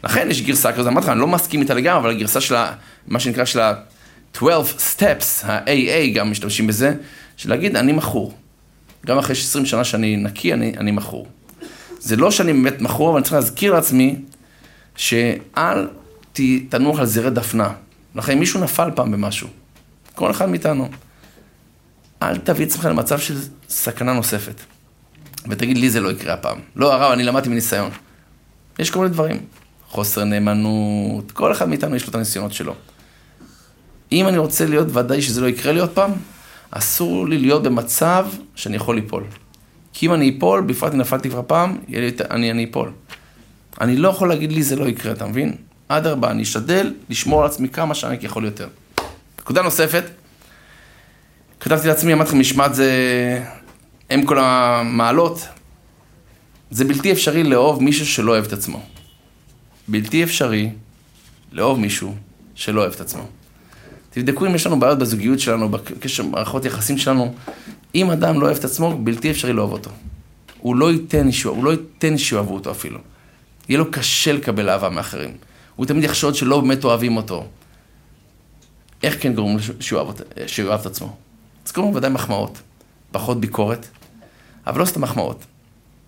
לכן 0.03 0.27
יש 0.32 0.41
גרסה 0.41 0.73
כזאת, 0.73 0.88
אמרתי 0.88 1.06
לך, 1.06 1.12
אני 1.12 1.19
לא 1.19 1.27
מסכים 1.27 1.62
איתה 1.62 1.73
לגמרי, 1.73 1.99
אבל 1.99 2.10
הגרסה 2.10 2.41
של 2.41 2.56
ה... 2.56 2.73
מה 3.08 3.19
שנקרא 3.19 3.45
של 3.45 3.60
ה-12 3.60 4.39
steps, 4.77 5.45
ה-AA 5.45 6.15
גם 6.15 6.32
משתמשים 6.32 6.67
בזה, 6.67 6.93
של 7.38 7.49
להגיד, 7.49 7.75
אני 7.75 7.91
מכור. 7.91 8.34
גם 9.06 9.17
אחרי 9.17 9.36
20 9.36 9.65
שנה 9.65 9.84
שאני 9.84 10.17
נקי, 10.17 10.53
אני, 10.53 10.73
אני 10.77 10.91
מכור. 10.91 11.27
זה 11.99 12.15
לא 12.15 12.32
שאני 12.32 12.53
באמת 12.53 12.82
מכור, 12.82 13.10
אבל 13.10 13.17
אני 13.17 13.23
צריך 13.23 13.34
להזכיר 13.34 13.73
לעצמי 13.73 14.15
שאל 14.95 15.88
תנוח 16.69 16.99
על 16.99 17.06
זרי 17.06 17.30
דפנה. 17.30 17.69
לכן 18.15 18.39
מישהו 18.39 18.63
נפל 18.63 18.89
פעם 18.95 19.12
במשהו, 19.12 19.47
כל 20.15 20.32
אחד 20.32 20.49
מאיתנו, 20.49 20.89
אל 22.21 22.38
תביא 22.38 22.65
את 22.65 22.71
עצמך 22.71 22.86
למצב 22.86 23.19
של 23.19 23.38
סכנה 23.69 24.13
נוספת. 24.13 24.77
ותגיד, 25.50 25.78
לי 25.78 25.90
זה 25.90 26.00
לא 26.00 26.12
יקרה 26.12 26.34
הפעם. 26.34 26.58
לא, 26.76 26.94
הרב, 26.94 27.12
אני 27.12 27.24
למדתי 27.24 27.50
מניסיון. 27.50 27.90
יש 28.80 28.92
כל 28.92 29.00
מיני 29.00 29.12
דברים. 29.12 29.38
חוסר 29.90 30.24
נאמנות, 30.24 31.32
כל 31.32 31.52
אחד 31.52 31.70
מאיתנו 31.70 31.96
יש 31.96 32.04
לו 32.04 32.10
את 32.10 32.16
הניסיונות 32.16 32.54
שלו. 32.54 32.74
אם 34.12 34.28
אני 34.28 34.38
רוצה 34.38 34.66
להיות 34.66 34.88
ודאי 34.96 35.22
שזה 35.22 35.42
לא 35.42 35.48
יקרה 35.48 35.72
לי 35.72 35.80
עוד 35.80 35.90
פעם, 35.90 36.12
אסור 36.72 37.28
לי 37.28 37.38
להיות 37.38 37.64
במצב 37.64 38.28
שאני 38.56 38.76
יכול 38.76 38.96
ליפול. 38.96 39.24
כי 39.94 40.06
אם 40.06 40.14
אני 40.14 40.36
אפול, 40.38 40.62
בפרט 40.62 40.94
אם 40.94 40.98
נפלתי 40.98 41.30
כבר 41.30 41.42
פעם, 41.48 41.78
אני, 42.32 42.52
אני 42.52 42.68
אפול. 42.72 42.92
אני 43.82 43.98
לא 43.98 44.10
יכול 44.10 44.30
להגיד 44.30 44.52
לי 44.52 44.64
זה 44.64 44.76
לא 44.76 44.86
יקרה, 44.86 45.12
אתה 45.12 45.26
מבין? 45.26 45.56
אדרבה, 45.88 46.32
אני 46.32 46.44
אשתדל 46.44 46.94
לשמור 47.10 47.42
על 47.42 47.46
עצמי 47.46 47.70
כמה 47.70 47.96
שאני 47.96 48.18
יכול 48.22 48.46
יותר. 48.46 48.68
נקודה 49.40 49.62
נוספת, 49.62 50.04
כתבתי 51.60 51.88
לעצמי, 51.88 52.14
אמרתי 52.14 52.30
לכם, 52.30 52.40
משמעת 52.40 52.76
זה 52.76 52.92
אם 54.13 54.26
כל 54.26 54.39
המעלות. 54.39 55.48
זה 56.72 56.86
בלתי 56.86 57.12
אפשרי 57.12 57.43
לאהוב 57.43 57.84
מישהו 57.84 58.06
שלא 58.06 58.32
אוהב 58.32 58.46
את 58.46 58.54
עצמו. 58.54 58.82
בלתי 59.88 60.24
אפשרי 60.24 60.70
לאהוב 61.52 61.80
מישהו 61.80 62.15
שלא 62.56 62.82
אוהב 62.82 62.93
את 62.93 63.02
עצמו. 63.02 63.24
תבדקו 64.10 64.46
אם 64.46 64.56
יש 64.56 64.67
לנו 64.67 64.80
בעיות 64.80 65.00
בזוגיות 65.00 65.39
שלנו, 65.39 65.70
בקשר, 65.70 66.24
במערכות 66.24 66.65
יחסים 66.65 66.98
שלנו. 66.98 67.36
אם 67.96 68.12
אדם 68.12 68.41
לא 68.41 68.46
אוהב 68.46 68.58
את 68.58 68.65
עצמו, 68.65 68.98
בלתי 69.04 69.32
אפשרי 69.32 69.54
לאהוב 69.54 69.72
אותו. 69.72 69.89
הוא 70.60 70.76
לא 70.76 70.91
ייתן 70.91 71.30
הוא 71.46 71.63
לא 71.63 71.72
ייתן 71.72 72.17
שיאהבו 72.17 72.54
אותו 72.54 72.72
אפילו. 72.72 73.00
יהיה 73.70 73.80
לו 73.80 73.91
קשה 73.91 74.34
לקבל 74.34 74.70
אהבה 74.70 74.89
מאחרים. 74.89 75.32
הוא 75.76 75.86
תמיד 75.86 76.04
יחשוד 76.04 76.36
שלא 76.36 76.62
באמת 76.62 76.84
אוהבים 76.84 77.17
אותו. 77.17 77.46
איך 79.04 79.24
כן 79.24 79.34
גורם 79.34 79.58
שהוא 79.80 80.00
יאהב 80.58 80.80
את 80.80 80.86
עצמו? 80.86 81.15
אז 81.65 81.72
קודם 81.72 81.91
כל 81.91 81.98
ודאי 81.98 82.10
מחמאות, 82.10 82.62
פחות 83.12 83.39
ביקורת, 83.41 83.88
אבל 84.67 84.80
לא 84.80 84.86
סתם 84.86 85.02
מחמאות. 85.02 85.46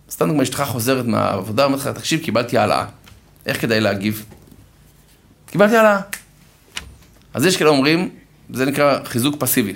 סתם 0.10 0.28
דוגמא, 0.28 0.44
אשתך 0.44 0.64
חוזרת 0.68 1.06
מהעבודה, 1.06 1.66
אומרת 1.66 1.80
לך, 1.80 1.88
תקשיב, 1.88 2.22
קיבלתי 2.24 2.58
העלאה. 2.58 2.86
איך 3.46 3.62
כדאי 3.62 3.82
להגיב? 3.82 4.26
קיבלתי 5.46 5.78
העלאה. 5.78 6.02
אז 7.34 7.46
יש 7.46 7.58
כאלה 7.58 7.70
אומרים, 7.70 8.10
זה 8.54 8.66
נקרא 8.66 9.04
חיזוק 9.06 9.36
פסיבי. 9.40 9.74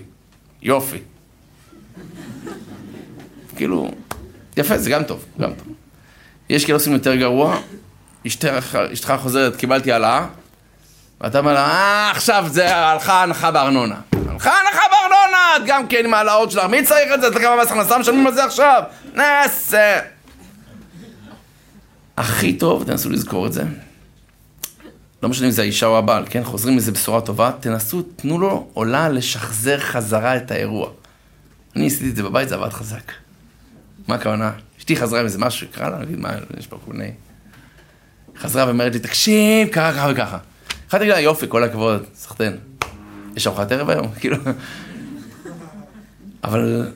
יופי. 0.61 0.97
כאילו, 3.55 3.91
יפה, 4.57 4.77
זה 4.77 4.89
גם 4.89 5.03
טוב, 5.03 5.25
גם 5.39 5.53
טוב. 5.53 5.73
יש 6.49 6.65
כאלה 6.65 6.75
עושים 6.75 6.93
יותר 6.93 7.15
גרוע, 7.15 7.59
אשתך, 8.27 9.13
חוזרת, 9.17 9.55
קיבלתי 9.55 9.91
העלאה, 9.91 10.25
ואתה 11.21 11.39
אומר 11.39 11.53
לה, 11.53 11.67
אה, 11.67 12.11
עכשיו 12.11 12.45
זה 12.47 12.75
הלכה 12.75 13.23
הנחה 13.23 13.51
בארנונה. 13.51 13.95
הלכה 14.29 14.51
הנחה 14.59 14.81
את 15.35 15.61
גם 15.65 15.87
כן 15.87 16.05
עם 16.05 16.13
העלאות 16.13 16.51
שלך, 16.51 16.63
מי 16.63 16.83
צריך 16.83 17.13
את 17.13 17.21
זה? 17.21 17.27
אתה 17.27 17.39
כמה 17.39 17.61
מס 17.61 17.71
הכנסה 17.71 17.97
משלמים 17.97 18.27
על 18.27 18.33
זה 18.33 18.43
עכשיו? 18.43 18.83
נעשה. 19.13 19.99
הכי 22.17 22.53
טוב, 22.53 22.83
תנסו 22.83 23.09
לזכור 23.09 23.47
את 23.47 23.53
זה. 23.53 23.63
לא 25.23 25.29
משנה 25.29 25.47
אם 25.47 25.51
זה 25.51 25.61
האישה 25.61 25.85
או 25.85 25.97
הבעל, 25.97 26.25
כן? 26.29 26.43
חוזרים 26.43 26.75
איזה 26.75 26.91
בשורה 26.91 27.21
טובה, 27.21 27.51
תנסו, 27.59 28.01
תנו 28.01 28.39
לו 28.39 28.67
עולה 28.73 29.09
לשחזר 29.09 29.79
חזרה 29.79 30.37
את 30.37 30.51
האירוע. 30.51 30.89
אני 31.75 31.87
עשיתי 31.87 32.09
את 32.09 32.15
זה 32.15 32.23
בבית, 32.23 32.49
זה 32.49 32.55
עבד 32.55 32.69
חזק. 32.69 33.11
מה 34.07 34.15
הכוונה? 34.15 34.51
אשתי 34.79 34.95
חזרה 34.95 35.19
עם 35.19 35.25
איזה 35.25 35.39
משהו, 35.39 35.67
קרה 35.71 35.89
לה, 35.89 35.97
נגיד, 35.97 36.19
מה, 36.19 36.29
יש 36.57 36.67
פה 36.67 36.77
כל 36.85 36.93
מיני... 36.93 37.11
חזרה 38.37 38.65
ואומרת 38.67 38.93
לי, 38.93 38.99
תקשיב, 38.99 39.67
קרה 39.67 39.93
ככה 39.93 40.07
וככה. 40.11 40.37
התחלתי 40.85 41.05
להגיד 41.05 41.13
לה, 41.13 41.19
יופי, 41.19 41.45
כל 41.49 41.63
הכבוד, 41.63 42.03
סחטיין. 42.15 42.57
יש 43.35 43.47
ארוחת 43.47 43.71
ערב 43.71 43.89
היום? 43.89 44.07
כאילו... 44.19 44.37
אבל 46.43 46.91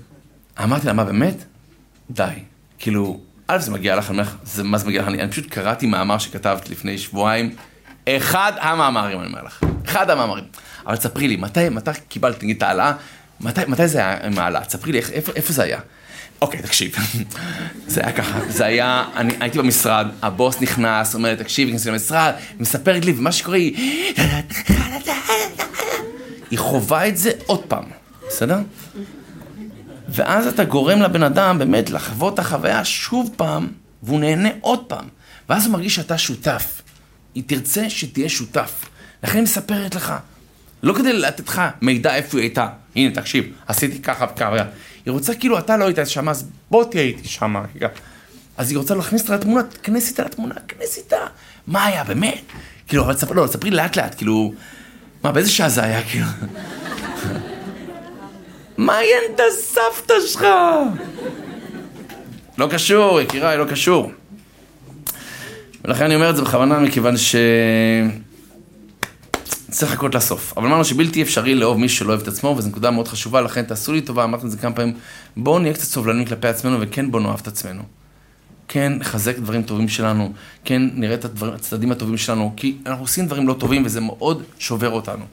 אמרתי 0.63 0.87
לה, 0.87 0.93
מה 0.93 1.03
באמת? 1.03 1.43
די. 2.09 2.23
כאילו, 2.77 3.19
א', 3.47 3.57
זה 3.57 3.71
מגיע 3.71 3.95
לך, 3.95 4.09
אני 4.09 4.19
אומר 4.19 4.29
לך, 4.29 4.59
מה 4.63 4.77
זה 4.77 4.87
מגיע 4.87 5.01
לך? 5.01 5.07
אני 5.07 5.31
פשוט 5.31 5.45
קראתי 5.49 5.85
מאמר 5.85 6.17
שכתבת 6.17 6.69
לפני 6.69 6.97
שבועיים, 6.97 7.55
אחד 8.09 8.51
המאמרים, 8.59 9.19
אני 9.19 9.27
אומר 9.27 9.43
לך. 9.43 9.63
אחד 9.85 10.09
המאמרים. 10.09 10.43
אבל 10.87 10.95
תספרי 10.95 11.27
לי, 11.27 11.35
מתי, 11.35 11.69
מתי 11.69 11.91
קיבלת, 12.07 12.43
נגיד, 12.43 12.57
את 12.57 12.63
ההעלאה? 12.63 12.93
מתי, 13.39 13.61
מתי 13.67 13.87
זה 13.87 13.97
היה 13.97 14.25
עם 14.25 14.39
ההעלאה? 14.39 14.65
תספרי 14.65 14.91
לי, 14.91 14.99
איפה, 14.99 15.31
איפה 15.35 15.53
זה 15.53 15.63
היה? 15.63 15.79
אוקיי, 16.41 16.61
תקשיב. 16.61 16.95
זה 17.87 18.01
היה 18.01 18.11
ככה, 18.11 18.39
זה 18.49 18.65
היה, 18.65 19.05
אני 19.15 19.33
הייתי 19.39 19.57
במשרד, 19.57 20.07
הבוס 20.21 20.61
נכנס, 20.61 21.15
אומר 21.15 21.29
לי, 21.29 21.35
תקשיב, 21.35 21.67
נכנסתי 21.67 21.89
למשרד, 21.89 22.33
מספרת 22.59 23.05
לי, 23.05 23.11
ומה 23.11 23.31
שקורה 23.31 23.57
היא... 23.57 23.75
היא 26.51 26.59
חווה 26.59 27.07
את 27.07 27.17
זה 27.17 27.31
עוד 27.45 27.63
פעם, 27.67 27.83
בסדר? 28.27 28.59
ואז 30.09 30.47
אתה 30.47 30.63
גורם 30.63 31.01
לבן 31.01 31.23
אדם 31.23 31.59
באמת 31.59 31.89
לחוות 31.89 32.33
את 32.33 32.39
החוויה 32.39 32.85
שוב 32.85 33.33
פעם, 33.35 33.67
והוא 34.03 34.19
נהנה 34.19 34.49
עוד 34.61 34.85
פעם. 34.85 35.05
ואז 35.49 35.65
הוא 35.65 35.73
מרגיש 35.73 35.95
שאתה 35.95 36.17
שותף. 36.17 36.81
היא 37.35 37.43
תרצה 37.47 37.89
שתהיה 37.89 38.29
שותף. 38.29 38.85
לכן 39.23 39.35
היא 39.35 39.43
מספרת 39.43 39.95
לך. 39.95 40.13
לא 40.83 40.93
כדי 40.93 41.13
לתת 41.13 41.47
לך 41.47 41.61
מידע 41.81 42.15
איפה 42.15 42.37
היא 42.37 42.43
הייתה. 42.43 42.67
הנה, 42.95 43.15
תקשיב, 43.15 43.45
עשיתי 43.67 44.01
ככה 44.01 44.25
וככה. 44.35 44.63
היא 45.05 45.11
רוצה 45.11 45.35
כאילו, 45.35 45.59
אתה 45.59 45.77
לא 45.77 45.85
היית 45.85 45.97
שם, 46.05 46.29
אז 46.29 46.49
בוא 46.71 46.83
תהיה 46.83 47.03
איתי 47.03 47.27
שם. 47.27 47.55
אז 48.57 48.71
היא 48.71 48.77
רוצה 48.77 48.95
להכניס 48.95 49.21
אותה 49.21 49.35
לתמונה, 49.35 49.63
תכנס 49.63 50.09
איתה 50.09 50.23
לתמונה, 50.23 50.55
תכנס 50.67 50.97
איתה. 50.97 51.17
מה 51.67 51.85
היה, 51.85 52.03
באמת? 52.03 52.41
כאילו, 52.87 53.03
אבל 53.03 53.13
תספרי, 53.13 53.37
לא, 53.37 53.47
תספרי 53.47 53.71
לאט 53.71 53.95
לאט, 53.95 54.15
כאילו... 54.15 54.53
מה, 55.23 55.31
באיזה 55.31 55.51
שעה 55.51 55.69
זה 55.69 55.83
היה, 55.83 56.03
כאילו? 56.03 56.25
מעיין 58.77 59.23
את 59.35 59.41
הסבתא 59.47 60.13
שלך! 60.27 60.45
לא 62.57 62.67
קשור, 62.71 63.21
יקיריי, 63.21 63.57
לא 63.57 63.65
קשור. 63.65 64.11
ולכן 65.85 66.03
אני 66.05 66.15
אומר 66.15 66.29
את 66.29 66.35
זה 66.35 66.41
בכוונה, 66.41 66.79
מכיוון 66.79 67.17
ש... 67.17 67.35
צריך 69.71 69.91
לחכות 69.91 70.15
לסוף. 70.15 70.53
אבל 70.57 70.67
אמרנו 70.67 70.85
שבלתי 70.85 71.21
אפשרי 71.21 71.55
לאהוב 71.55 71.77
מי 71.77 71.89
שלא 71.89 72.09
אוהב 72.09 72.21
את 72.21 72.27
עצמו, 72.27 72.55
וזו 72.57 72.69
נקודה 72.69 72.91
מאוד 72.91 73.07
חשובה, 73.07 73.41
לכן 73.41 73.63
תעשו 73.63 73.93
לי 73.93 74.01
טובה, 74.01 74.23
אמרתם 74.23 74.45
את 74.45 74.51
זה 74.51 74.57
כמה 74.57 74.75
פעמים, 74.75 74.93
בואו 75.37 75.59
נהיה 75.59 75.73
קצת 75.73 75.83
סובלנים 75.83 76.25
כלפי 76.25 76.47
עצמנו, 76.47 76.77
וכן 76.81 77.11
בואו 77.11 77.23
נאהב 77.23 77.39
את 77.41 77.47
עצמנו. 77.47 77.83
כן 78.67 78.93
נחזק 78.93 79.37
דברים 79.37 79.63
טובים 79.63 79.87
שלנו, 79.87 80.33
כן 80.65 80.81
נראה 80.93 81.15
את 81.15 81.25
הדבר, 81.25 81.53
הצדדים 81.53 81.91
הטובים 81.91 82.17
שלנו, 82.17 82.53
כי 82.57 82.77
אנחנו 82.85 83.03
עושים 83.03 83.25
דברים 83.25 83.47
לא 83.47 83.53
טובים 83.53 83.85
וזה 83.85 84.01
מאוד 84.01 84.43
שובר 84.59 84.89
אותנו. 84.89 85.25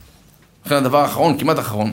לכן 0.66 0.74
הדבר 0.74 0.98
האחרון, 0.98 1.38
כמעט 1.38 1.58
אחרון, 1.58 1.92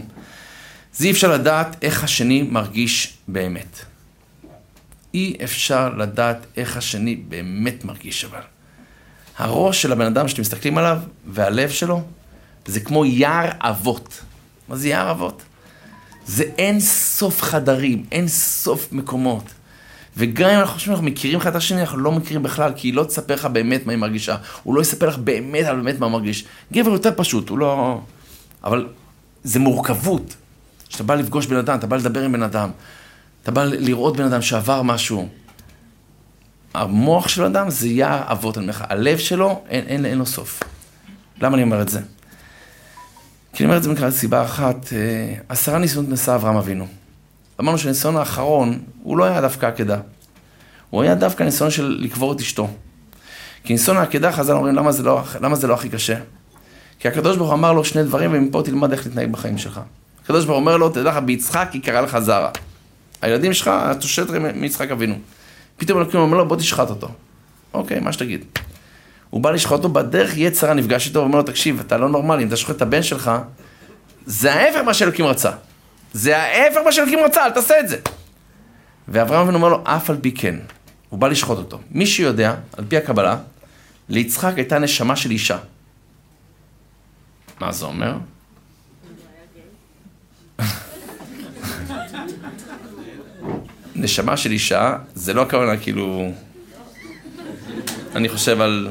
זה 0.94 1.06
אי 1.06 1.12
אפשר 1.12 1.32
לדעת 1.32 1.76
איך 1.82 2.04
השני 2.04 2.44
מרגיש 2.44 3.18
באמת. 3.28 3.80
אי 5.14 5.38
אפשר 5.44 5.90
לדעת 5.90 6.46
איך 6.58 6.78
השני 6.78 7.16
באמת 7.16 7.86
מרגיש 7.86 8.26
אבל. 8.26 8.42
הראש 9.38 9.82
של 9.82 9.92
הבן 9.92 10.06
אדם 10.06 10.28
שאתם 10.28 10.42
מסתכלים 10.42 10.78
עליו, 10.78 11.00
והלב 11.28 11.70
שלו, 11.70 12.02
זה 12.66 12.80
כמו 12.80 13.06
יער 13.06 13.50
אבות. 13.60 14.22
מה 14.68 14.76
זה 14.76 14.90
יער 14.90 15.12
אבות? 15.12 15.44
זה 16.26 16.44
אין 16.58 16.80
סוף 16.80 17.42
חדרים, 17.42 18.06
אין 18.12 18.28
סוף 18.28 18.88
מקומות. 18.92 19.44
וגם 20.18 20.50
אם 20.50 20.60
אנחנו 20.60 20.74
חושבים 20.74 20.94
שאנחנו 20.94 21.12
מכירים 21.12 21.40
אחד 21.40 21.50
את 21.50 21.56
השני, 21.56 21.82
אנחנו 21.82 21.98
לא 21.98 22.12
מכירים 22.12 22.44
בכלל, 22.44 22.74
כי 22.76 22.88
היא 22.88 22.94
לא 22.94 23.04
תספר 23.04 23.34
לך 23.34 23.46
באמת 23.46 23.86
מה 23.86 23.94
היא 23.94 24.00
מרגישה. 24.00 24.36
הוא 24.64 24.76
לא 24.76 24.82
יספר 24.82 25.08
לך 25.08 25.18
באמת 25.18 25.66
על 25.66 25.76
באמת 25.76 26.00
מה 26.00 26.06
הוא 26.06 26.14
מרגיש. 26.14 26.46
גבר 26.74 26.92
יותר 26.92 27.10
פשוט, 27.16 27.50
הוא 27.50 27.58
לא... 27.58 28.02
אבל 28.64 28.88
זה 29.44 29.60
מורכבות. 29.60 30.36
כשאתה 30.92 31.04
בא 31.04 31.16
לפגוש 31.16 31.46
בן 31.46 31.56
אדם, 31.56 31.78
אתה 31.78 31.88
בא 31.88 31.98
לדבר 31.98 32.24
עם 32.24 32.32
בן 32.32 32.44
אדם, 32.44 32.70
אתה 33.44 33.52
בא 33.52 33.64
לראות 33.64 34.18
בן 34.18 34.24
אדם 34.24 34.42
שעבר 34.42 34.82
משהו. 34.82 35.28
המוח 36.74 37.28
של 37.28 37.44
אדם 37.44 37.70
זה 37.70 37.88
יער 37.88 38.32
אבות, 38.32 38.58
אני 38.58 38.64
אומר 38.64 38.74
לך, 38.74 38.84
הלב 38.90 39.18
שלו, 39.18 39.64
אין, 39.70 39.86
אין, 39.88 40.06
אין 40.06 40.18
לו 40.18 40.26
סוף. 40.26 40.64
למה 41.42 41.56
אני 41.56 41.64
אומר 41.64 41.82
את 41.82 41.90
זה? 41.90 42.00
כי 43.54 43.64
אני 43.64 43.66
אומר 43.66 43.78
את 43.78 43.84
זה 43.84 43.90
מכלל 43.90 44.12
סיבה 44.12 44.44
אחת, 44.44 44.94
אה, 44.94 45.36
עשרה 45.50 45.80
ניסיונות 45.80 46.12
נשא 46.12 46.36
אברהם 46.36 46.56
אבינו. 46.56 46.88
אמרנו 47.60 47.78
שהניסיון 47.78 48.18
האחרון, 48.18 48.80
הוא 49.04 49.18
לא 49.18 49.24
היה 49.24 49.42
דווקא 49.42 49.66
עקדה. 49.66 50.00
הוא 50.90 51.04
היה 51.04 51.16
דווקא 51.16 51.44
ניסיון 51.44 51.72
של 51.72 51.98
לקבור 52.00 52.34
את 52.34 52.40
אשתו. 52.40 52.68
כי 53.64 53.74
ניסיון 53.74 53.98
העקדה, 53.98 54.32
חז"ל 54.32 54.54
אומרים, 54.54 54.76
למה 54.76 54.92
זה, 54.92 55.04
לא, 55.04 55.22
למה 55.42 55.56
זה 55.56 55.68
לא 55.68 55.74
הכי 55.74 55.90
קשה? 55.90 56.20
כי 57.00 57.08
הקדוש 57.08 57.38
ברוך 57.38 57.50
הוא 57.50 57.58
אמר 57.58 57.74
לו 57.74 57.86
שני 57.86 58.04
דברים, 58.04 58.30
ומפה 58.34 58.62
תלמד 58.66 58.92
איך 58.92 59.06
להתנהג 59.08 59.32
בחיים 59.32 59.58
שלך. 59.58 59.82
הקדוש 60.32 60.46
ברוך 60.46 60.58
אומר 60.58 60.78
לו, 60.78 60.90
תדע 60.90 61.10
לך, 61.10 61.18
ביצחק 61.18 61.70
היא 61.74 61.84
קראה 61.84 62.02
לך 62.02 62.20
זרה. 62.20 62.50
הילדים 63.22 63.54
שלך, 63.54 63.68
אתה 63.92 64.02
שושט 64.02 64.30
מיצחק 64.54 64.92
אבינו. 64.92 65.16
פתאום 65.78 66.00
אלוקים 66.00 66.20
אומר 66.20 66.38
לו, 66.38 66.48
בוא 66.48 66.56
תשחט 66.56 66.90
אותו. 66.90 67.10
אוקיי, 67.74 68.00
מה 68.00 68.14
שתגיד. 68.14 68.46
הוא 69.30 69.42
בא 69.42 69.52
לשחוט 69.52 69.78
אותו, 69.78 69.90
בדרך 69.90 70.38
יצרה 70.38 70.74
נפגש 70.74 71.08
איתו, 71.08 71.20
ואומר 71.20 71.38
לו, 71.38 71.44
תקשיב, 71.44 71.80
אתה 71.80 71.98
לא 71.98 72.10
נורמלי, 72.10 72.44
אם 72.44 72.48
אתה 72.48 72.58
שוחט 72.58 72.76
את 72.76 72.82
הבן 72.82 73.04
שלך, 73.04 73.32
זה 74.26 74.54
ההפך 74.54 74.78
מה 74.78 74.94
שאלוקים 74.94 75.26
רצה. 75.26 75.52
זה 76.14 76.38
ההפך 76.38 76.80
מה 76.86 76.92
שאלוקים 76.92 77.20
רצה, 77.20 77.46
אל 77.46 77.52
תעשה 77.52 77.80
את 77.80 77.90
זה. 77.90 77.98
ואברהם 79.08 79.42
אבינו 79.42 79.58
אומר 79.58 79.70
לו, 79.70 79.82
אף 79.84 80.10
על 80.10 80.18
פי 80.22 80.32
כן. 80.32 80.56
הוא 81.10 81.20
בא 81.20 81.28
לשחוט 81.28 81.58
אותו. 81.58 81.80
מי 81.92 82.06
שיודע, 82.06 82.56
על 82.78 82.86
פי 82.88 82.98
הקבלה, 82.98 83.38
ליצחק 84.10 84.54
הייתה 84.56 84.80
נשמה 84.80 85.16
של 85.16 85.32
אישה. 85.32 85.58
מה 87.60 87.72
זה 87.72 87.86
אומר? 87.86 88.14
נשמה 93.96 94.38
של 94.38 94.52
אישה, 94.52 94.98
זה 95.16 95.34
לא 95.34 95.42
הכוונה 95.42 95.78
כאילו... 95.78 96.32
אני 98.16 98.30
חושב 98.30 98.62
על... 98.62 98.90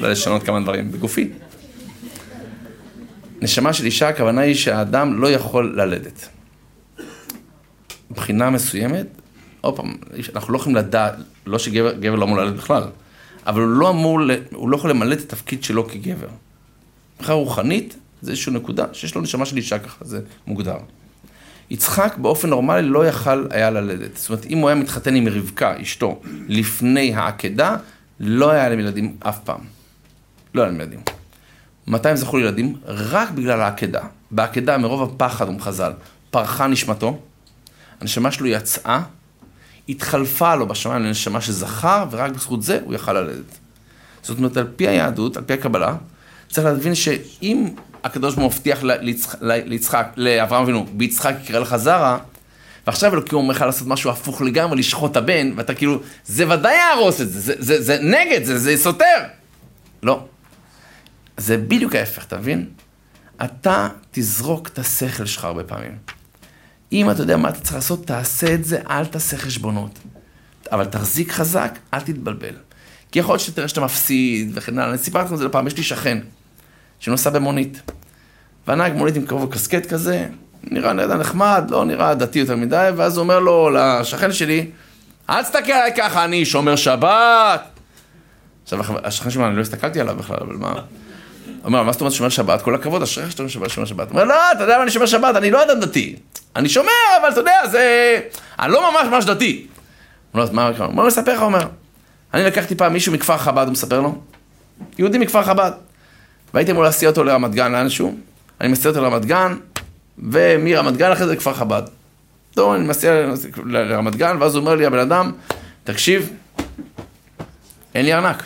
לא 0.00 0.10
לשנות 0.10 0.42
כמה 0.42 0.60
דברים 0.60 0.92
בגופי. 0.92 1.30
נשמה 3.42 3.72
של 3.72 3.84
אישה, 3.84 4.08
הכוונה 4.08 4.40
היא 4.40 4.54
שהאדם 4.54 5.20
לא 5.22 5.30
יכול 5.30 5.74
ללדת. 5.76 6.28
מבחינה 8.10 8.50
מסוימת, 8.50 9.06
עוד 9.60 9.76
פעם, 9.76 9.96
אנחנו 10.34 10.52
לא 10.52 10.58
יכולים 10.58 10.76
לדעת, 10.76 11.14
לא 11.46 11.58
שגבר 11.58 12.14
לא 12.14 12.24
אמור 12.24 12.36
ללדת 12.36 12.56
בכלל, 12.56 12.82
אבל 13.46 13.60
הוא 13.60 13.70
לא 13.70 13.90
אמור, 13.90 14.20
הוא 14.52 14.68
לא 14.70 14.76
יכול 14.76 14.90
למלא 14.90 15.14
את 15.14 15.20
התפקיד 15.20 15.64
שלו 15.64 15.88
כגבר. 15.88 16.28
מבחינה 17.16 17.34
רוחנית, 17.34 17.96
זה 18.24 18.30
איזושהי 18.30 18.52
נקודה 18.52 18.84
שיש 18.92 19.14
לו 19.14 19.20
נשמה 19.20 19.46
של 19.46 19.56
אישה 19.56 19.78
ככה, 19.78 20.04
זה 20.04 20.20
מוגדר. 20.46 20.76
יצחק 21.70 22.14
באופן 22.18 22.50
נורמלי 22.50 22.82
לא 22.82 23.06
יכל 23.06 23.46
היה 23.50 23.70
ללדת. 23.70 24.16
זאת 24.16 24.28
אומרת, 24.28 24.46
אם 24.46 24.58
הוא 24.58 24.68
היה 24.68 24.78
מתחתן 24.78 25.14
עם 25.14 25.28
רבקה, 25.28 25.82
אשתו, 25.82 26.20
לפני 26.48 27.14
העקדה, 27.14 27.76
לא 28.20 28.50
היה 28.50 28.68
להם 28.68 28.80
ילדים 28.80 29.16
אף 29.20 29.38
פעם. 29.38 29.60
לא 30.54 30.62
היה 30.62 30.70
להם 30.70 30.80
ילדים. 30.80 31.00
מתי 31.86 32.08
הם 32.08 32.16
זכו 32.16 32.36
לילדים? 32.36 32.76
רק 32.84 33.30
בגלל 33.30 33.60
העקדה. 33.60 34.02
בעקדה, 34.30 34.78
מרוב 34.78 35.02
הפחד, 35.02 35.46
הוא 35.46 35.54
מחז"ל, 35.54 35.92
פרחה 36.30 36.66
נשמתו, 36.66 37.18
הנשמה 38.00 38.30
שלו 38.30 38.46
יצאה, 38.46 39.02
התחלפה 39.88 40.54
לו 40.54 40.68
בשמיים 40.68 41.02
לנשמה 41.02 41.40
שזכר, 41.40 42.04
ורק 42.10 42.32
בזכות 42.32 42.62
זה 42.62 42.80
הוא 42.84 42.94
יכל 42.94 43.12
ללדת. 43.12 43.58
זאת 44.22 44.38
אומרת, 44.38 44.56
על 44.56 44.66
פי 44.76 44.88
היהדות, 44.88 45.36
על 45.36 45.44
פי 45.44 45.52
הקבלה, 45.52 45.96
צריך 46.48 46.66
להבין 46.66 46.94
שאם 46.94 47.68
הקדוש 48.04 48.34
ברוך 48.34 48.52
הוא 48.52 48.52
מבטיח 48.52 48.80
ליצחק, 49.40 50.06
לאברהם 50.16 50.62
אבינו, 50.62 50.86
ביצחק 50.92 51.34
יקרא 51.44 51.58
לך 51.58 51.76
זרע, 51.76 52.18
ועכשיו 52.86 53.12
אלוקים 53.12 53.38
אומר 53.38 53.54
לך 53.54 53.60
לעשות 53.60 53.88
משהו 53.88 54.10
הפוך 54.10 54.42
לגמרי, 54.42 54.78
לשחוט 54.78 55.10
את 55.10 55.16
הבן, 55.16 55.52
ואתה 55.56 55.74
כאילו, 55.74 56.00
זה 56.24 56.48
ודאי 56.48 56.74
יהרוס 56.74 57.20
את 57.20 57.30
זה, 57.30 57.40
זה, 57.40 57.54
זה, 57.58 57.82
זה 57.82 57.98
נגד, 58.02 58.44
זה, 58.44 58.58
זה 58.58 58.76
סותר. 58.76 59.24
לא. 60.02 60.26
זה 61.36 61.56
בדיוק 61.56 61.94
ההפך, 61.94 62.24
אתה 62.24 62.38
מבין? 62.38 62.66
אתה 63.44 63.88
תזרוק 64.10 64.68
את 64.68 64.78
השכל 64.78 65.26
שלך 65.26 65.44
הרבה 65.44 65.64
פעמים. 65.64 65.98
אם 66.92 67.10
אתה 67.10 67.22
יודע 67.22 67.36
מה 67.36 67.48
אתה 67.48 67.60
צריך 67.60 67.74
לעשות, 67.74 68.06
תעשה 68.06 68.54
את 68.54 68.64
זה, 68.64 68.80
אל 68.90 69.06
תעשה 69.06 69.36
חשבונות. 69.36 69.98
אבל 70.72 70.84
תחזיק 70.84 71.32
חזק, 71.32 71.78
אל 71.94 72.00
תתבלבל. 72.00 72.54
כי 73.12 73.18
יכול 73.18 73.32
להיות 73.32 73.42
שתראה 73.42 73.68
שאתה 73.68 73.80
מפסיד 73.80 74.50
וכן 74.54 74.78
הלאה. 74.78 74.90
אני 74.90 74.98
סיפרתי 74.98 75.24
לכם 75.24 75.34
את 75.34 75.38
זה 75.38 75.44
לפעם, 75.44 75.66
יש 75.66 75.76
לי 75.76 75.82
שכן 75.82 76.18
שנוסע 77.00 77.30
במונית. 77.30 77.82
והנהג 78.66 78.92
מונית 78.92 79.16
עם 79.16 79.26
קרוב 79.26 79.52
קסקט 79.52 79.86
כזה, 79.86 80.26
נראה 80.62 80.92
נראה 80.92 81.16
נחמד, 81.16 81.64
לא 81.68 81.84
נראה 81.84 82.14
דתי 82.14 82.38
יותר 82.38 82.56
מדי, 82.56 82.90
ואז 82.96 83.16
הוא 83.16 83.22
אומר 83.22 83.40
לו 83.40 83.70
לשכן 83.70 84.32
שלי, 84.32 84.70
אל 85.30 85.42
תסתכל 85.42 85.72
עליי 85.72 85.92
ככה, 85.96 86.24
אני 86.24 86.44
שומר 86.44 86.76
שבת. 86.76 87.62
עכשיו, 88.62 88.78
השכן 89.04 89.30
שלי, 89.30 89.44
אני 89.44 89.56
לא 89.56 89.60
הסתכלתי 89.60 90.00
עליו 90.00 90.16
בכלל, 90.16 90.36
אבל 90.40 90.56
מה... 90.56 90.74
אומר, 91.64 91.82
מה 91.82 91.92
זאת 91.92 92.00
אומרת 92.00 92.12
שומר 92.12 92.28
שבת? 92.28 92.62
כל 92.62 92.74
הכבוד, 92.74 93.02
אשריך 93.02 93.30
שאתה 93.30 93.48
שומר 93.48 93.68
שבת. 93.68 94.10
הוא 94.10 94.20
אומר, 94.20 94.24
לא, 94.24 94.52
אתה 94.52 94.62
יודע 94.62 94.76
מה 94.76 94.82
אני 94.82 94.90
שומר 94.90 95.06
שבת, 95.06 95.36
אני 95.36 95.50
לא 95.50 95.62
אדם 95.62 95.80
דתי. 95.80 96.16
אני 96.56 96.68
שומר, 96.68 96.90
אבל 97.20 97.28
אתה 97.28 97.40
יודע, 97.40 97.66
זה... 97.70 98.20
אני 98.58 98.72
לא 98.72 98.92
ממש 98.92 99.08
ממש 99.08 99.24
דתי. 99.24 99.66
הוא 100.32 100.42
אומר, 100.42 100.70
מה 100.78 101.02
הוא 101.02 101.06
מספר 101.06 101.32
לך, 101.32 101.38
הוא 101.38 101.46
אומר, 101.46 101.66
אני 102.34 102.44
לקחתי 102.44 102.74
פעם 102.74 102.92
מישהו 102.92 103.12
מכפר 103.12 103.38
חב"ד, 103.38 103.64
הוא 103.64 103.72
מספר 103.72 104.00
לו, 104.00 104.18
יהודי 104.98 105.18
מכפר 105.18 105.42
חב"ד, 105.42 105.72
והייתי 106.54 106.72
אמור 106.72 106.82
להסיע 106.82 107.08
אותו 107.08 107.24
לרמת 107.24 107.54
גן 107.54 107.72
לאנשהו, 107.72 108.16
אני 108.60 108.68
מסיע 108.68 108.90
אותו 108.90 109.02
לרמת 109.02 109.24
גן, 109.24 109.54
ומרמת 110.18 110.96
גן 110.96 111.12
אחרי 111.12 111.26
זה 111.26 111.32
לכפר 111.32 111.54
חב"ד. 111.54 111.82
טוב, 112.54 112.74
אני 112.74 112.88
מסיע 112.88 113.12
לרמת 113.64 114.16
גן, 114.16 114.36
ואז 114.40 114.54
הוא 114.54 114.60
אומר 114.60 114.74
לי, 114.74 114.86
הבן 114.86 114.98
אדם, 114.98 115.32
תקשיב, 115.84 116.30
אין 117.94 118.04
לי 118.04 118.14
ארנק. 118.14 118.42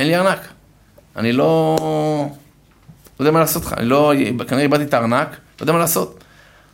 אין 0.00 0.08
לי 0.08 0.16
ארנק. 0.16 0.38
אני 1.16 1.32
לא... 1.32 1.76
לא 3.20 3.24
יודע 3.24 3.30
מה 3.30 3.40
לעשות 3.40 3.64
לך, 3.64 3.72
אני 3.72 3.86
לא... 3.86 4.12
כנראה 4.48 4.62
איבדתי 4.62 4.84
את 4.84 4.94
הארנק, 4.94 5.28
לא 5.28 5.36
יודע 5.60 5.72
מה 5.72 5.78
לעשות. 5.78 6.24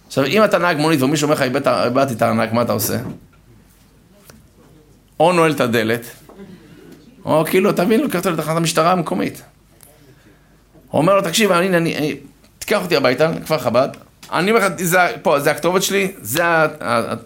עכשיו, 0.07 0.25
אם 0.25 0.45
אתה 0.45 0.59
נהג 0.59 0.77
מונית 0.77 1.03
ומישהו 1.03 1.25
אומר 1.25 1.35
לך, 1.35 1.43
איבדתי 1.43 2.15
את 2.15 2.23
הארנק, 2.23 2.53
מה 2.53 2.63
אתה 2.63 2.73
עושה? 2.73 2.99
או 5.21 5.33
נועל 5.33 5.53
את 5.53 5.61
הדלת, 5.61 6.07
או 7.25 7.45
כאילו, 7.47 7.73
תבין, 7.73 8.01
לוקח 8.01 8.19
אותו 8.19 8.31
לתחנת 8.31 8.57
המשטרה 8.57 8.93
המקומית. 8.93 9.43
אומר 10.93 11.15
לו, 11.15 11.23
תקשיב, 11.23 11.53
אני, 11.53 11.77
אני, 11.77 11.97
אני, 11.97 12.17
תיקח 12.59 12.83
אותי 12.83 12.97
הביתה, 12.97 13.31
לכפר 13.31 13.59
חב"ד, 13.59 13.89
אני 14.33 14.51
אומר 14.51 14.67
לך, 14.67 14.73
זה, 14.79 14.99
פה, 15.23 15.41
זה 15.41 15.51
הכתובת 15.51 15.83
שלי, 15.83 16.13
זה 16.21 16.43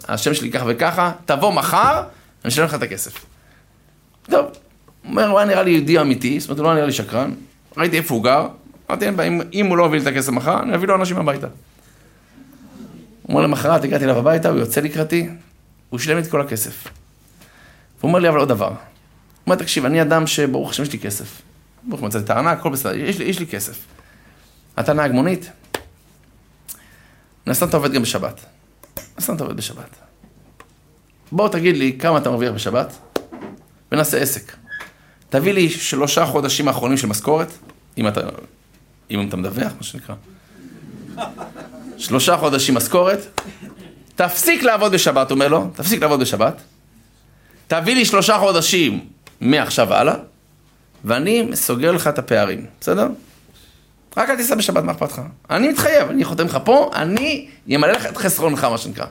השם 0.08 0.34
שלי 0.34 0.50
ככה 0.50 0.64
וככה, 0.68 1.12
תבוא 1.24 1.52
מחר, 1.52 2.02
אני 2.44 2.48
אשלם 2.48 2.64
לך 2.64 2.74
את 2.74 2.82
הכסף. 2.82 3.12
טוב, 4.22 4.46
אומר, 5.04 5.28
הוא 5.28 5.38
היה 5.38 5.48
נראה 5.48 5.62
לי 5.62 5.70
יהודי 5.70 6.00
אמיתי, 6.00 6.40
זאת 6.40 6.48
אומרת, 6.48 6.58
הוא 6.58 6.66
לא 6.66 6.74
נראה 6.74 6.86
לי 6.86 6.92
שקרן, 6.92 7.30
ראיתי 7.76 7.96
איפה 7.96 8.14
הוא 8.14 8.24
גר, 8.24 8.46
אמרתי, 8.90 9.06
אין 9.06 9.16
בעיה, 9.16 9.40
אם, 9.52 9.66
הוא 9.66 9.76
לא 9.76 9.92
לי 9.92 9.98
את 9.98 10.06
הכסף 10.06 10.28
מחר, 10.28 10.62
אני 10.62 10.74
אביא 10.74 10.88
לו 10.88 10.94
אנשים 10.94 11.18
הביתה. 11.18 11.46
הוא 11.46 13.28
אומר, 13.28 13.40
למחרת 13.40 13.84
הגעתי 13.84 14.04
אליו 14.04 14.18
הביתה, 14.18 14.48
הוא 14.48 14.58
יוצא 14.58 14.80
לקראתי, 14.80 15.28
הוא 15.90 16.00
שילם 16.00 16.18
את 16.18 16.26
כל 16.26 16.40
הכסף. 16.40 16.84
הוא 18.00 18.08
אומר 18.08 18.18
לי, 18.18 18.28
אבל 18.28 18.38
עוד 18.38 18.48
דבר. 18.48 18.68
הוא 18.68 18.76
אומר, 19.46 19.56
תקשיב, 19.56 19.84
אני 19.84 20.02
אדם 20.02 20.26
שברוך 20.26 20.70
השם 20.70 20.82
יש 20.82 20.92
לי 20.92 20.98
כסף. 20.98 21.42
ברוך 21.84 22.02
מצאתי 22.02 22.24
את 22.24 22.30
הארנק, 22.30 22.58
הכל 22.58 22.70
בסדר, 22.70 22.94
יש 22.94 23.18
לי, 23.18 23.24
יש 23.24 23.38
לי 23.38 23.46
כסף. 23.46 23.78
אתה 24.80 24.92
נהג 24.92 25.12
מונית? 25.12 25.50
מן 27.46 27.52
אתה 27.52 27.76
עובד 27.76 27.92
גם 27.92 28.02
בשבת. 28.02 28.40
מן 29.28 29.34
אתה 29.34 29.44
עובד 29.44 29.56
בשבת. 29.56 29.96
בוא 31.32 31.48
תגיד 31.48 31.76
לי 31.76 31.96
כמה 31.98 32.18
אתה 32.18 32.30
מרוויח 32.30 32.52
בשבת, 32.52 32.98
ונעשה 33.92 34.18
עסק. 34.18 34.52
תביא 35.30 35.52
לי 35.52 35.70
שלושה 35.70 36.26
חודשים 36.26 36.68
האחרונים 36.68 36.96
של 36.96 37.06
משכורת, 37.06 37.48
אם 37.98 38.08
אתה, 38.08 38.20
אם 39.10 39.28
אתה 39.28 39.36
מדווח, 39.36 39.72
מה 39.76 39.82
שנקרא. 39.82 40.14
שלושה 41.98 42.36
חודשים 42.36 42.74
משכורת, 42.74 43.40
תפסיק 44.16 44.62
לעבוד 44.62 44.92
בשבת, 44.92 45.30
אומר 45.30 45.48
לו, 45.48 45.70
תפסיק 45.74 46.02
לעבוד 46.02 46.20
בשבת, 46.20 46.60
תביא 47.66 47.94
לי 47.94 48.04
שלושה 48.04 48.38
חודשים 48.38 49.08
מעכשיו 49.40 49.88
והלאה, 49.88 50.14
ואני 51.04 51.48
סוגר 51.54 51.92
לך 51.92 52.06
את 52.08 52.18
הפערים, 52.18 52.66
בסדר? 52.80 53.08
רק 54.16 54.30
אל 54.30 54.36
תיסע 54.36 54.54
בשבת, 54.54 54.82
מה 54.84 54.92
אכפת 54.92 55.12
לך? 55.12 55.20
אני 55.50 55.68
מתחייב, 55.68 56.08
אני 56.10 56.24
חותם 56.24 56.46
לך 56.46 56.58
פה, 56.64 56.90
אני 56.94 57.46
אמלא 57.74 57.92
לך 57.92 58.06
את 58.06 58.16
חסרונך, 58.16 58.64
מה 58.64 58.78
שנקרא. 58.78 59.06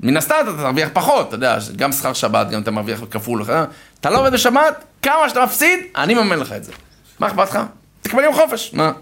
מן 0.00 0.16
הסתם 0.16 0.34
אתה 0.42 0.56
תרוויח 0.56 0.88
פחות, 0.92 1.28
אתה 1.28 1.34
יודע, 1.34 1.58
גם 1.76 1.92
שכר 1.92 2.12
שבת, 2.12 2.50
גם 2.50 2.62
אתה 2.62 2.70
מרוויח 2.70 3.00
כפול, 3.10 3.42
אה? 3.48 3.64
אתה 4.00 4.10
לא 4.10 4.18
עובד 4.20 4.32
בשבת, 4.32 4.84
כמה 5.02 5.28
שאתה 5.28 5.44
מפסיד, 5.44 5.78
אני 5.96 6.14
מממן 6.14 6.38
לך 6.38 6.52
את 6.52 6.64
זה. 6.64 6.72
מה 7.20 7.26
אכפת 7.28 7.50
לך? 7.50 7.58
תקבל 8.02 8.22
יום 8.22 8.34
חופש, 8.34 8.70
מה? 8.74 8.92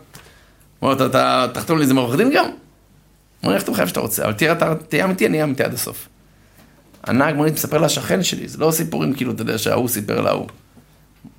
אומר, 0.82 0.92
אתה- 0.92 1.06
אתה 1.06 1.46
תחתום 1.54 1.76
לי 1.78 1.82
איזה 1.82 1.94
מעורך 1.94 2.16
דין 2.16 2.30
גם? 2.34 2.44
אומר, 3.42 3.54
איך 3.54 3.62
אתה 3.62 3.70
מחייב 3.70 3.88
שאתה 3.88 4.00
רוצה, 4.00 4.24
אבל 4.24 4.32
תראה, 4.32 4.52
אתה 4.52 4.74
תהיה 4.88 5.04
אמיתי, 5.04 5.26
אני 5.26 5.32
אהיה 5.36 5.44
אמיתי 5.44 5.64
עד 5.64 5.74
הסוף. 5.74 6.08
הנהג 7.04 7.34
מונית 7.34 7.54
מספר 7.54 7.78
לשכן 7.78 8.22
שלי, 8.22 8.48
זה 8.48 8.58
לא 8.58 8.70
סיפורים 8.70 9.14
כאילו, 9.14 9.32
אתה 9.32 9.42
יודע, 9.42 9.58
שההוא 9.58 9.88
סיפר 9.88 10.20
להוא. 10.20 10.46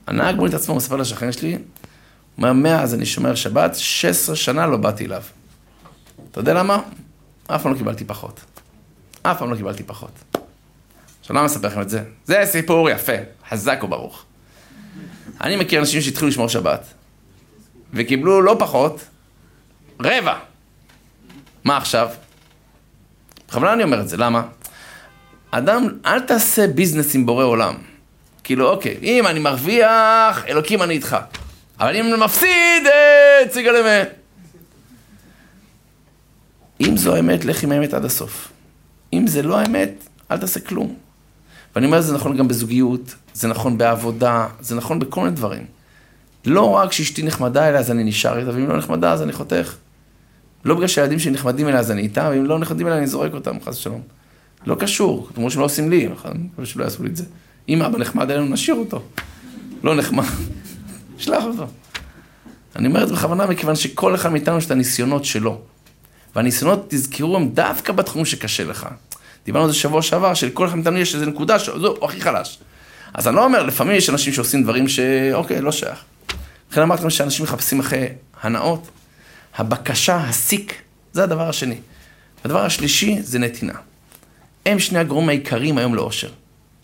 הנהג 0.10 0.36
מונית 0.36 0.54
עצמו 0.54 0.76
מספר 0.76 0.96
לשכן 0.96 1.32
שלי, 1.32 1.54
הוא 1.54 1.62
אומר, 2.38 2.54
מאז 2.54 2.94
אני 2.94 3.06
שומר 3.06 3.36
שבת, 3.36 3.76
16 3.76 4.36
שנה 4.36 4.68
לא 4.68 4.78
באתי 4.78 5.06
אליו. 5.06 5.24
אתה 6.32 6.40
יודע 6.40 6.54
למה? 6.54 6.78
אף 7.48 7.64
פעם 7.64 7.72
לא 7.72 7.78
קיבלתי 7.78 8.06
פחות. 8.06 8.40
אף 9.22 9.40
פעם 9.40 9.52
לא 9.52 9.56
קיבלתי 9.56 9.84
פחות. 9.84 10.12
עכשיו, 11.22 11.36
למה 11.36 11.46
אספר 11.46 11.68
לכם 11.68 11.82
את 11.82 11.90
זה? 11.90 12.04
זה 12.26 12.42
סיפור 12.46 12.90
יפה, 12.90 13.14
חזק 13.50 13.80
וברוך. 13.84 14.26
אני 15.42 15.56
מכיר 15.56 15.80
אנשים 15.80 16.02
שהתחילו 16.02 16.28
לשמור 16.28 16.50
שבת, 16.50 16.86
וקיבלו 17.94 18.42
לא 18.42 18.56
פחות, 18.60 19.02
רבע. 20.00 20.38
מה 21.64 21.78
עכשיו? 21.78 22.10
בכוונה 23.48 23.74
אני 23.74 23.84
אומר 23.84 24.02
את 24.02 24.10
זה, 24.10 24.18
למה? 24.18 24.44
אדם, 25.52 25.88
אל 26.06 26.20
תעשה 26.20 26.68
ביזנס 26.68 27.16
עם 27.16 27.26
בורא 27.26 27.44
עולם. 27.44 27.89
כאילו, 28.50 28.70
אוקיי, 28.70 28.98
אם 29.04 29.28
אני 29.28 29.40
מרוויח, 29.40 30.46
אלוקים 30.48 30.82
אני 30.82 30.94
איתך. 30.94 31.18
אבל 31.80 31.96
אם 31.96 32.06
אני 32.06 32.24
מפסיד, 32.26 32.86
אה, 32.86 33.50
ציגה 33.50 33.72
למה. 33.72 34.10
אם 36.82 36.98
זו 36.98 37.16
האמת, 37.16 37.46
לך 37.46 37.64
עם 37.64 37.72
האמת 37.72 37.94
עד 37.94 38.06
הסוף. 38.06 38.52
אם 39.14 39.28
זה 39.28 39.42
לא 39.42 39.60
האמת, 39.60 40.08
אל 40.32 40.38
תעשה 40.38 40.60
כלום. 40.60 40.96
ואני 41.76 41.86
אומר, 41.86 42.02
זה 42.02 42.14
נכון 42.14 42.38
גם 42.38 42.48
בזוגיות, 42.48 43.16
זה 43.34 43.48
נכון 43.48 43.78
בעבודה, 43.78 44.48
זה 44.60 44.76
נכון 44.76 45.00
בכל 45.00 45.22
מיני 45.22 45.36
דברים. 45.36 45.66
לא 46.46 46.70
רק 46.70 46.92
שאשתי 46.92 47.24
נחמדה 47.24 47.70
אליי, 47.70 47.80
אז 47.80 47.92
אני 47.92 48.04
נשאר 48.04 48.40
איתה, 48.40 48.50
ואם 48.50 48.68
לא 48.68 48.78
נחמדה, 48.78 49.12
אז 49.12 49.22
אני 49.22 49.34
חותך. 49.34 49.76
לא 50.66 50.76
בגלל 50.76 50.88
שהילדים 50.88 51.20
שלי 51.20 51.32
נחמדים 51.32 51.68
אליי, 51.68 51.80
אז 51.80 51.92
אני 51.92 52.02
איתם, 52.02 52.28
ואם 52.32 52.46
לא 52.46 52.60
נחמדים 52.60 52.88
אליי, 52.88 52.98
אני 52.98 53.08
זורק 53.08 53.34
אותם, 53.34 53.58
חס 53.66 53.78
ושלום. 53.78 54.02
לא 54.66 54.76
קשור, 54.80 55.30
כמו 55.36 55.52
שהם 55.52 55.60
לא 55.60 55.66
עושים 55.66 55.90
לי? 55.90 56.08
אני 56.26 56.40
מקווה 56.40 56.66
שלא 56.66 56.84
יעשו 56.84 57.04
לי 57.04 57.10
את 57.10 57.16
זה. 57.16 57.24
אם 57.70 57.82
אבא 57.82 57.98
נחמד 57.98 58.32
אלינו, 58.32 58.46
נשאיר 58.46 58.76
אותו. 58.76 59.02
לא 59.84 59.96
נחמד, 59.96 60.26
שלח 61.18 61.44
אותו. 61.44 61.68
אני 62.76 62.88
אומר 62.88 63.04
את 63.04 63.08
זה 63.08 63.14
בכוונה 63.14 63.46
מכיוון 63.46 63.76
שכל 63.76 64.16
אחד 64.16 64.32
מאיתנו 64.32 64.58
יש 64.58 64.66
את 64.66 64.72
הניסיונות 64.72 65.26
שלו. 65.26 65.62
והניסיונות, 66.36 66.86
תזכרו, 66.90 67.36
הם 67.36 67.50
דווקא 67.50 67.94
בתחום 67.94 68.26
שקשה 68.26 68.64
לך. 68.64 68.88
דיברנו 69.46 69.66
על 69.66 69.72
זה 69.72 69.78
שבוע 69.78 70.02
שעבר, 70.02 70.34
שלכל 70.34 70.68
אחד 70.68 70.76
מאיתנו 70.76 70.98
יש 70.98 71.16
איזו 71.16 71.26
נקודה 71.26 71.60
שזו, 71.60 71.96
הוא 72.00 72.06
הכי 72.06 72.22
חלש. 72.22 72.60
אז 73.14 73.28
אני 73.28 73.36
לא 73.36 73.46
אומר, 73.46 73.64
לפעמים 73.64 73.96
יש 73.96 74.10
אנשים 74.10 74.34
שעושים 74.34 74.64
דברים 74.64 74.88
שאוקיי, 74.88 75.62
לא 75.62 75.72
שייך. 75.72 76.00
לכן 76.72 76.82
אמרתי 76.82 77.02
לכם 77.02 77.10
שאנשים 77.10 77.44
מחפשים 77.44 77.80
אחרי 77.80 78.08
הנאות. 78.42 78.90
הבקשה, 79.58 80.18
הסיק, 80.18 80.82
זה 81.12 81.24
הדבר 81.24 81.50
השני. 81.50 81.78
הדבר 82.46 82.66
השלישי 82.66 83.22
זה 83.22 83.40
נתינה. 83.40 83.74
הם 84.66 84.80
שני 84.80 85.00
הגורמים 85.00 85.30
העיקריים 85.30 85.78
היום 85.78 85.96
לאושר. 85.96 86.30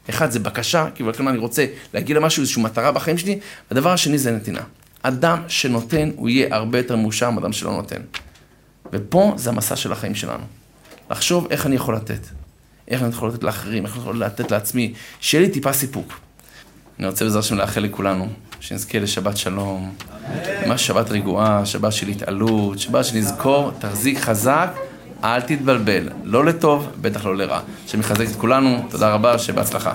אחד 0.10 0.32
זה 0.32 0.40
בקשה, 0.40 0.88
כאילו 0.96 1.14
כלומר 1.14 1.32
אני 1.32 1.40
רוצה 1.40 1.66
להגיע 1.94 2.16
למשהו, 2.16 2.42
איזושהי 2.42 2.64
מטרה 2.64 2.92
בחיים 2.92 3.18
שלי, 3.18 3.40
והדבר 3.72 3.92
השני 3.92 4.18
זה 4.18 4.32
נתינה. 4.32 4.62
אדם 5.02 5.44
שנותן, 5.48 6.12
הוא 6.16 6.30
יהיה 6.30 6.56
הרבה 6.56 6.78
יותר 6.78 6.96
מאושר 6.96 7.30
מאדם 7.30 7.54
שלא 7.54 7.72
נותן. 7.72 8.02
ופה 8.94 9.34
זה 9.38 9.50
המסע 9.50 9.76
של 9.76 9.92
החיים 9.92 10.16
שלנו. 10.16 10.44
לחשוב 11.12 11.48
איך 11.50 11.66
אני 11.66 11.76
יכול 11.76 11.96
לתת. 11.96 12.28
איך 12.88 13.02
אני 13.02 13.10
יכול 13.10 13.30
לתת 13.30 13.44
לאחרים, 13.44 13.86
איך 13.86 13.94
אני 13.94 14.02
יכול 14.02 14.24
לתת 14.24 14.52
לעצמי, 14.52 14.94
שיהיה 15.20 15.48
לי 15.48 15.54
טיפה 15.54 15.74
סיפוק. 15.74 16.14
אני 17.00 17.08
רוצה 17.08 17.26
בעזרת 17.26 17.44
השם 17.44 17.56
לאחל 17.56 17.82
לכולנו, 17.82 18.28
שנזכה 18.60 19.00
לשבת 19.00 19.38
שלום, 19.38 19.96
ממש 20.66 20.88
שבת 20.88 21.12
רגועה, 21.12 21.66
שבת 21.66 21.94
של 21.94 22.08
התעלות, 22.08 22.80
שבת 22.80 23.06
שנזכור, 23.06 23.72
תחזיק 23.80 24.20
חזק, 24.20 24.76
אל 25.26 25.42
תתבלבל, 25.42 26.10
לא 26.24 26.46
לטוב, 26.46 26.92
בטח 27.02 27.26
לא 27.26 27.36
לרע. 27.36 27.60
שמחזק 27.88 28.26
את 28.32 28.36
כולנו, 28.36 28.86
תודה 28.90 29.14
רבה, 29.14 29.38
שבהצלחה. 29.38 29.94